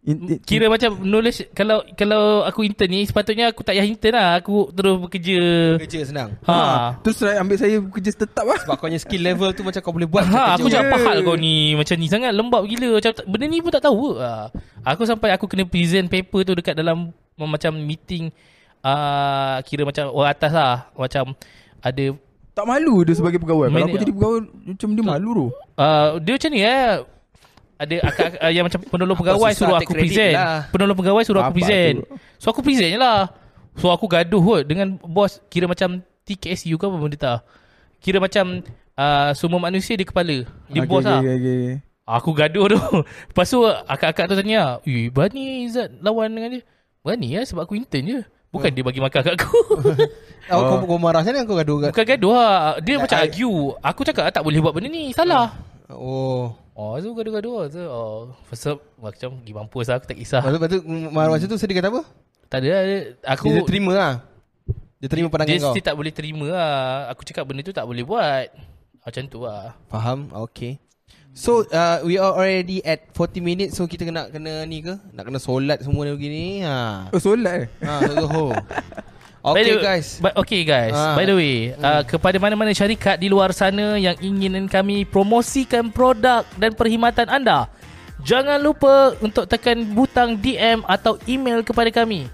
In, 0.00 0.40
kira 0.40 0.72
macam 0.72 0.96
knowledge 1.04 1.52
kalau 1.52 1.84
kalau 1.92 2.40
aku 2.40 2.64
intern 2.64 2.88
ni 2.88 3.04
sepatutnya 3.04 3.52
aku 3.52 3.60
tak 3.60 3.76
payah 3.76 3.84
intern 3.84 4.16
lah. 4.16 4.40
Aku 4.40 4.72
terus 4.72 4.96
bekerja. 4.96 5.36
Kerja 5.76 6.00
senang 6.08 6.40
Ha. 6.48 6.56
ha. 6.56 6.96
Terus 7.04 7.20
saya 7.20 7.36
ambil 7.36 7.60
saya 7.60 7.76
kerja 7.84 8.08
tetap 8.16 8.48
lah. 8.48 8.56
Sebab 8.64 8.80
kau 8.80 8.88
punya 8.88 8.96
skill 8.96 9.20
level 9.20 9.52
tu 9.52 9.60
Macam 9.60 9.80
kau 9.84 9.92
boleh 9.92 10.08
buat 10.08 10.24
Ha, 10.24 10.56
aku 10.56 10.72
cakap 10.72 10.72
je. 10.72 10.88
apa 10.88 10.96
hal 11.04 11.18
kau 11.20 11.36
ni 11.36 11.76
Macam 11.76 12.00
ni 12.00 12.08
sangat 12.08 12.32
lembab 12.32 12.64
gila 12.64 12.96
Macam 12.96 13.12
benda 13.28 13.44
ni 13.44 13.60
pun 13.60 13.72
tak 13.76 13.84
tahu 13.84 14.16
ha. 14.16 14.48
Aku 14.88 15.04
sampai 15.04 15.36
aku 15.36 15.44
kena 15.44 15.68
present 15.68 16.08
paper 16.08 16.48
tu 16.48 16.56
Dekat 16.56 16.72
dalam 16.72 17.12
Macam 17.36 17.76
meeting 17.76 18.32
uh, 18.80 19.60
Kira 19.68 19.84
macam 19.84 20.08
orang 20.16 20.32
atas 20.32 20.52
lah 20.56 20.88
Macam 20.96 21.36
ada 21.84 22.04
Tak 22.50 22.64
malu 22.66 23.06
dia 23.06 23.14
sebagai 23.14 23.38
pegawai. 23.38 23.70
Kalau 23.70 23.86
aku 23.86 23.98
jadi 24.02 24.12
pegawai 24.12 24.38
macam 24.74 24.88
dia 24.92 25.04
malu 25.06 25.30
tu. 25.32 25.46
uh, 25.78 26.18
dia 26.18 26.32
macam 26.36 26.50
ni 26.50 26.60
eh 26.66 27.00
ada 27.80 27.94
akak 28.04 28.26
uh, 28.36 28.52
yang 28.56 28.64
macam 28.68 28.80
penolong 28.84 29.18
pegawai 29.18 29.50
suruh 29.56 29.76
aku 29.80 29.92
present. 29.96 30.34
lah. 30.36 30.68
Penolong 30.68 30.98
pegawai 30.98 31.22
suruh 31.24 31.40
aku 31.40 31.56
present. 31.56 32.04
tu? 32.04 32.14
So 32.36 32.46
aku 32.52 32.60
present 32.60 32.90
je 32.92 32.98
lah. 33.00 33.32
So 33.78 33.88
aku 33.88 34.04
gaduh 34.10 34.42
kot 34.42 34.62
dengan 34.68 35.00
bos 35.00 35.40
kira 35.48 35.64
macam 35.64 36.04
TKSU 36.28 36.76
ke 36.76 36.84
apa 36.84 36.96
benda 37.00 37.16
tak. 37.16 37.38
Kira 38.04 38.20
macam 38.20 38.60
uh, 38.98 39.30
semua 39.32 39.60
manusia 39.62 39.96
di 39.96 40.04
kepala. 40.04 40.44
Dia 40.68 40.82
bos 40.84 41.06
lah. 41.06 41.24
okay, 41.24 41.34
okay. 41.40 41.74
Aku 42.04 42.34
gaduh 42.34 42.66
tu. 42.66 42.78
Lepas 43.30 43.46
tu 43.48 43.62
akak-akak 43.64 44.24
tu 44.28 44.34
tanya, 44.34 44.82
"Eh, 44.82 45.08
berani 45.08 45.64
Izzat 45.70 46.02
lawan 46.02 46.34
dengan 46.34 46.58
dia?" 46.58 46.62
Berani 47.00 47.38
ya 47.38 47.46
sebab 47.46 47.64
aku 47.64 47.78
intern 47.78 48.04
je. 48.04 48.20
Bukan 48.50 48.70
dia 48.70 48.82
bagi 48.82 48.98
makan 48.98 49.20
kat 49.22 49.34
aku. 49.34 49.54
Oh, 50.50 50.66
kau, 50.66 50.82
kau 50.82 50.98
marah 50.98 51.22
sana 51.22 51.46
kau 51.46 51.54
gaduh 51.54 51.78
kat 51.78 51.94
Bukan 51.94 52.06
gaduh 52.10 52.34
lah. 52.34 52.74
Dia 52.82 52.98
Like, 52.98 53.06
macam 53.06 53.16
I- 53.16 53.22
argue. 53.24 53.58
Aku 53.78 54.00
cakap 54.02 54.24
"Ah, 54.26 54.34
tak 54.34 54.42
boleh 54.42 54.58
buat 54.58 54.74
benda 54.74 54.90
ni. 54.90 55.14
Salah. 55.14 55.54
Oh. 55.86 56.58
Oh, 56.74 56.98
tu 56.98 57.14
gaduh-gaduh. 57.14 57.70
Tu, 57.70 57.78
oh, 57.78 58.34
first 58.50 58.66
up, 58.66 58.82
macam 58.98 59.38
pergi 59.38 59.52
mampus 59.54 59.86
lah. 59.86 60.02
Aku 60.02 60.10
tak 60.10 60.18
kisah. 60.18 60.42
Lepas 60.42 60.66
tu, 60.66 60.82
tu 60.82 60.90
marah 61.06 61.30
macam 61.30 61.46
tu 61.46 61.54
sedih 61.54 61.78
kata 61.78 61.94
apa? 61.94 62.02
Tak 62.50 62.58
ada 62.58 62.68
lah. 62.68 62.82
Dia- 62.82 63.06
Aku, 63.30 63.46
Dia, 63.46 63.54
dia 63.54 63.68
terima 63.68 63.92
lah. 63.94 64.12
Dia 64.98 65.06
terima 65.06 65.28
pandangan 65.30 65.50
dia 65.50 65.62
kau. 65.62 65.70
still 65.70 65.86
tak 65.86 65.94
boleh 65.94 66.10
terima 66.10 66.46
lah. 66.50 66.74
Aku 67.14 67.22
cakap 67.22 67.46
benda 67.46 67.62
tu 67.62 67.70
tak 67.70 67.86
boleh 67.86 68.02
buat. 68.02 68.50
Macam 69.00 69.22
tu 69.30 69.38
lah. 69.46 69.78
Faham? 69.86 70.34
Okay. 70.50 70.82
So 71.30 71.62
uh, 71.64 72.02
we 72.02 72.18
are 72.18 72.34
already 72.34 72.82
at 72.82 73.06
40 73.14 73.38
minutes 73.38 73.78
so 73.78 73.86
kita 73.86 74.02
kena 74.02 74.26
kena 74.28 74.66
ni 74.66 74.82
ke? 74.82 74.98
Nak 75.14 75.24
kena 75.30 75.38
solat 75.38 75.78
semua 75.80 76.02
ni 76.02 76.12
begini. 76.12 76.44
Ha. 76.66 77.08
Oh, 77.14 77.22
solat 77.22 77.54
eh? 77.54 77.66
Ha, 77.86 77.92
so, 78.02 78.14
so. 78.26 78.42
By 79.40 79.64
Okay 79.64 79.72
the- 79.72 79.80
guys. 79.80 80.06
But 80.20 80.36
okay 80.36 80.62
guys, 80.68 80.92
Ah. 80.92 81.16
by 81.16 81.24
the 81.24 81.32
way, 81.32 81.72
uh, 81.72 82.04
kepada 82.04 82.36
mana-mana 82.36 82.76
syarikat 82.76 83.16
di 83.16 83.32
luar 83.32 83.56
sana 83.56 83.96
yang 83.96 84.12
ingin 84.20 84.68
kami 84.68 85.08
promosikan 85.08 85.88
produk 85.88 86.44
dan 86.60 86.76
perkhidmatan 86.76 87.24
anda, 87.24 87.64
jangan 88.20 88.60
lupa 88.60 89.16
untuk 89.24 89.48
tekan 89.48 89.80
butang 89.96 90.36
DM 90.36 90.84
atau 90.84 91.16
email 91.24 91.64
kepada 91.64 91.88
kami. 91.88 92.28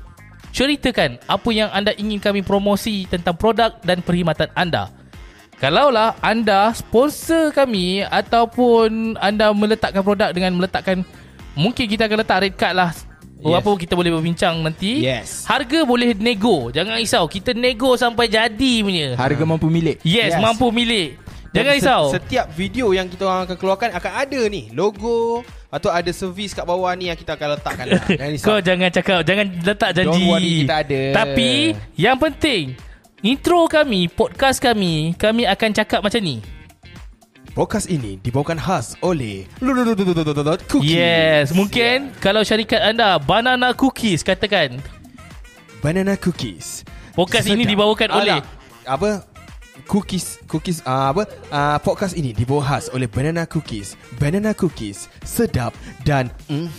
Ceritakan 0.50 1.22
apa 1.30 1.50
yang 1.54 1.70
anda 1.70 1.94
ingin 1.94 2.18
kami 2.18 2.42
promosi 2.42 3.06
tentang 3.06 3.38
produk 3.38 3.76
dan 3.86 4.02
perkhidmatan 4.02 4.50
anda. 4.58 4.90
Kalaulah 5.56 6.12
anda 6.20 6.68
sponsor 6.70 7.48
kami 7.48 8.04
ataupun 8.04 9.16
anda 9.16 9.48
meletakkan 9.50 10.04
produk 10.04 10.28
dengan 10.28 10.52
meletakkan 10.52 11.00
mungkin 11.56 11.88
kita 11.88 12.04
akan 12.04 12.20
letak 12.20 12.38
red 12.42 12.54
card 12.54 12.76
lah. 12.76 12.92
Yes. 13.36 13.56
Apa 13.56 13.70
kita 13.74 13.92
boleh 13.92 14.12
berbincang 14.12 14.60
nanti. 14.60 15.00
Yes. 15.00 15.44
Harga 15.44 15.84
boleh 15.84 16.12
nego. 16.12 16.68
Jangan 16.68 16.96
risau. 16.96 17.24
Kita 17.24 17.52
nego 17.52 17.92
sampai 17.94 18.28
jadi 18.28 18.72
punya. 18.80 19.08
Harga 19.14 19.44
mampu 19.44 19.68
milik. 19.68 20.00
Yes, 20.02 20.34
Yes. 20.34 20.40
mampu 20.40 20.68
milik. 20.68 21.20
Jangan 21.52 21.72
Dan 21.72 21.78
risau. 21.80 22.02
se- 22.08 22.20
Setiap 22.20 22.46
video 22.52 22.92
yang 22.92 23.08
kita 23.08 23.24
orang 23.24 23.44
akan 23.44 23.56
keluarkan 23.56 23.88
akan 23.92 24.12
ada 24.18 24.40
ni 24.48 24.68
logo 24.72 25.40
atau 25.68 25.88
ada 25.88 26.08
servis 26.10 26.52
kat 26.52 26.64
bawah 26.64 26.92
ni 26.92 27.08
yang 27.08 27.16
kita 27.16 27.32
akan 27.32 27.56
letakkan 27.56 27.84
lah. 27.86 28.04
Jangan 28.12 28.28
risau. 28.28 28.46
Kau 28.46 28.58
jangan 28.60 28.88
cakap 28.90 29.18
Jangan 29.22 29.46
letak 29.62 29.90
janji 29.94 30.20
Don't 30.20 30.28
worry, 30.28 30.54
kita 30.64 30.76
ada. 30.84 31.00
Tapi 31.14 31.50
Yang 31.96 32.16
penting 32.20 32.62
Intro 33.26 33.66
kami 33.66 34.06
Podcast 34.06 34.62
kami 34.62 35.10
Kami 35.18 35.50
akan 35.50 35.74
cakap 35.74 35.98
macam 35.98 36.22
ni 36.22 36.38
Podcast 37.58 37.90
ini 37.90 38.22
dibawakan 38.22 38.54
khas 38.54 38.94
oleh 39.02 39.50
Cookie. 40.70 40.94
Yes 40.94 41.50
Mungkin 41.50 42.14
Kalau 42.22 42.46
syarikat 42.46 42.78
anda 42.78 43.18
Banana 43.18 43.74
Cookies 43.74 44.22
Katakan 44.22 44.78
Banana 45.82 46.14
cookies. 46.14 46.86
Podcast 47.18 47.50
ini 47.50 47.66
Sedap. 47.66 47.72
dibawakan 47.74 48.08
oleh 48.14 48.38
Alah, 48.38 48.46
apa? 48.86 49.10
Cookies 49.90 50.38
cookies 50.46 50.78
uh, 50.86 51.10
apa? 51.10 51.26
Uh, 51.50 51.78
podcast 51.82 52.14
ini 52.14 52.30
dibawa 52.30 52.62
khas 52.62 52.90
oleh 52.94 53.10
Banana 53.10 53.42
Cookies. 53.46 53.98
Banana 54.22 54.54
Cookies 54.54 55.10
sedap 55.26 55.74
dan 56.06 56.30
mm, 56.46 56.70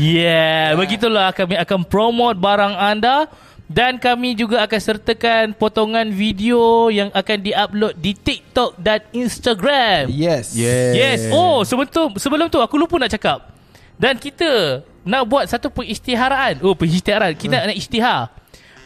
Yeah 0.00 0.76
Begitulah 0.76 1.32
kami 1.36 1.60
akan 1.60 1.84
promote 1.88 2.40
barang 2.40 2.74
anda 2.76 3.28
dan 3.68 4.00
kami 4.00 4.32
juga 4.32 4.64
akan 4.64 4.80
sertakan 4.80 5.44
potongan 5.52 6.08
video 6.08 6.88
yang 6.88 7.12
akan 7.12 7.38
diupload 7.44 7.94
di 8.00 8.16
TikTok 8.16 8.80
dan 8.80 9.04
Instagram. 9.12 10.08
yes. 10.08 10.56
Yes. 10.56 10.92
Yes. 10.96 11.20
Oh, 11.28 11.60
sebelum 11.68 11.88
tu, 11.92 12.04
sebelum 12.16 12.48
tu 12.48 12.64
aku 12.64 12.80
lupa 12.80 12.96
nak 12.96 13.12
cakap. 13.12 13.44
Dan 14.00 14.16
kita 14.16 14.80
nak 15.04 15.28
buat 15.28 15.44
satu 15.44 15.68
pengisytiharaan. 15.68 16.64
Oh, 16.64 16.72
pengisytiharan. 16.72 17.36
Kita 17.36 17.68
nak 17.68 17.76
isytihar. 17.76 18.32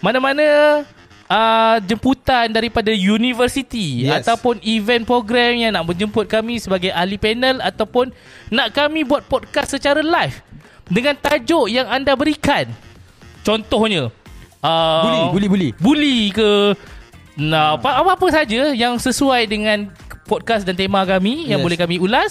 Mana-mana 0.03 0.83
uh, 1.31 1.77
jemputan 1.87 2.51
daripada 2.51 2.91
universiti 2.91 4.03
Yes. 4.11 4.27
ataupun 4.27 4.59
event 4.67 5.07
program 5.07 5.63
yang 5.63 5.73
nak 5.79 5.87
menjemput 5.87 6.27
kami 6.27 6.59
sebagai 6.59 6.91
ahli 6.91 7.23
panel 7.23 7.63
ataupun 7.63 8.11
nak 8.51 8.75
kami 8.75 9.07
buat 9.07 9.23
podcast 9.31 9.79
secara 9.79 10.03
live 10.03 10.43
dengan 10.91 11.15
tajuk 11.15 11.71
yang 11.71 11.87
anda 11.87 12.19
berikan. 12.19 12.67
Contohnya 13.47 14.11
uh, 14.63 15.03
Buli, 15.03 15.21
buli, 15.29 15.47
buli. 15.51 15.69
Bully 15.79 16.19
ke 16.31 16.51
Nah, 17.33 17.81
apa, 17.81 17.97
apa-apa 18.05 18.29
saja 18.29 18.77
yang 18.77 19.01
sesuai 19.01 19.49
dengan 19.49 19.89
podcast 20.29 20.69
dan 20.69 20.77
tema 20.77 21.01
kami 21.09 21.49
yang 21.49 21.61
Yes. 21.61 21.65
boleh 21.65 21.79
kami 21.81 21.97
ulas, 21.97 22.31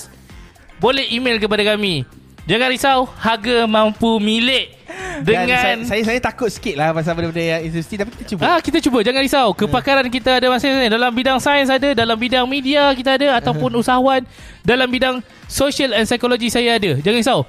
boleh 0.77 1.09
email 1.09 1.41
kepada 1.41 1.65
kami. 1.73 2.05
Jangan 2.45 2.69
risau, 2.73 2.99
harga 3.21 3.69
mampu 3.69 4.17
milik 4.17 4.73
Dan 5.21 5.45
dengan 5.45 5.61
saya, 5.61 5.77
saya 5.86 6.01
saya 6.09 6.19
takut 6.21 6.49
sikit 6.49 6.73
lah 6.73 6.89
pasal 6.89 7.13
benda-benda 7.13 7.41
yang 7.41 7.61
universiti 7.69 7.95
tapi 8.01 8.09
kita 8.17 8.25
cuba. 8.34 8.41
Ah 8.41 8.57
kita 8.57 8.77
cuba 8.82 8.99
jangan 9.05 9.21
risau. 9.21 9.53
Kepakaran 9.53 10.09
kita 10.09 10.41
ada 10.41 10.47
masing-masing. 10.49 10.89
Dalam 10.89 11.11
bidang 11.13 11.38
sains 11.38 11.69
ada, 11.69 11.93
dalam 11.93 12.17
bidang 12.17 12.45
media 12.49 12.89
kita 12.97 13.17
ada 13.17 13.38
ataupun 13.38 13.69
usahawan 13.77 14.25
dalam 14.65 14.89
bidang 14.89 15.21
social 15.45 15.93
and 15.93 16.09
psychology 16.09 16.49
saya 16.49 16.82
ada. 16.82 16.97
Jangan 16.97 17.17
risau. 17.21 17.39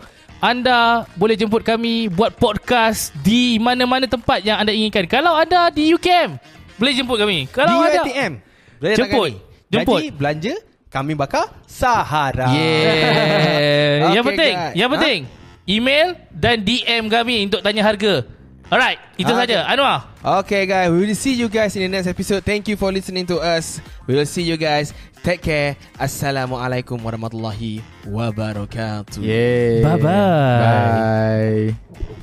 Anda 0.43 1.07
boleh 1.15 1.39
jemput 1.39 1.63
kami 1.63 2.11
buat 2.11 2.35
podcast 2.35 3.15
di 3.23 3.63
mana-mana 3.63 4.11
tempat 4.11 4.43
yang 4.43 4.59
anda 4.59 4.75
inginkan. 4.75 5.07
Kalau 5.07 5.39
anda 5.39 5.71
di 5.71 5.95
UKM, 5.95 6.35
boleh 6.75 6.93
jemput 6.93 7.15
kami. 7.15 7.47
Di 7.47 7.55
Kalau 7.55 7.79
ada 7.79 8.03
UiTM. 8.03 8.33
Boleh 8.83 8.95
Jemput. 8.99 9.31
kami. 9.31 9.33
Jemput. 9.71 10.01
Gaji, 10.03 10.09
belanja, 10.11 10.55
kami 10.91 11.13
bakar 11.15 11.47
Sahara. 11.65 12.51
Yeah. 12.51 14.11
yang 14.19 14.27
Okay, 14.27 14.31
penting, 14.35 14.55
guys. 14.59 14.75
yang 14.75 14.89
Ha? 14.91 14.95
penting 14.99 15.21
email 15.63 16.07
dan 16.35 16.57
DM 16.59 17.07
kami 17.07 17.47
untuk 17.47 17.63
tanya 17.63 17.87
harga. 17.87 18.27
Alright, 18.73 18.97
itu 19.21 19.29
Okay. 19.29 19.53
saja. 19.53 19.69
Anwar. 19.69 20.09
Okay 20.41 20.65
guys, 20.65 20.89
we 20.89 21.05
will 21.05 21.13
see 21.13 21.37
you 21.37 21.53
guys 21.53 21.77
in 21.77 21.85
the 21.85 21.93
next 21.93 22.09
episode. 22.09 22.41
Thank 22.41 22.73
you 22.73 22.81
for 22.81 22.89
listening 22.89 23.29
to 23.29 23.37
us. 23.37 23.85
We 24.09 24.17
will 24.17 24.25
see 24.25 24.49
you 24.49 24.57
guys. 24.57 24.97
Take 25.21 25.45
care. 25.45 25.77
Assalamualaikum 26.01 26.97
warahmatullahi 27.05 27.85
wabarakatuh. 28.09 29.21
Yeah. 29.21 29.85
Bye-bye. 29.85 31.77
Bye. 31.77 32.22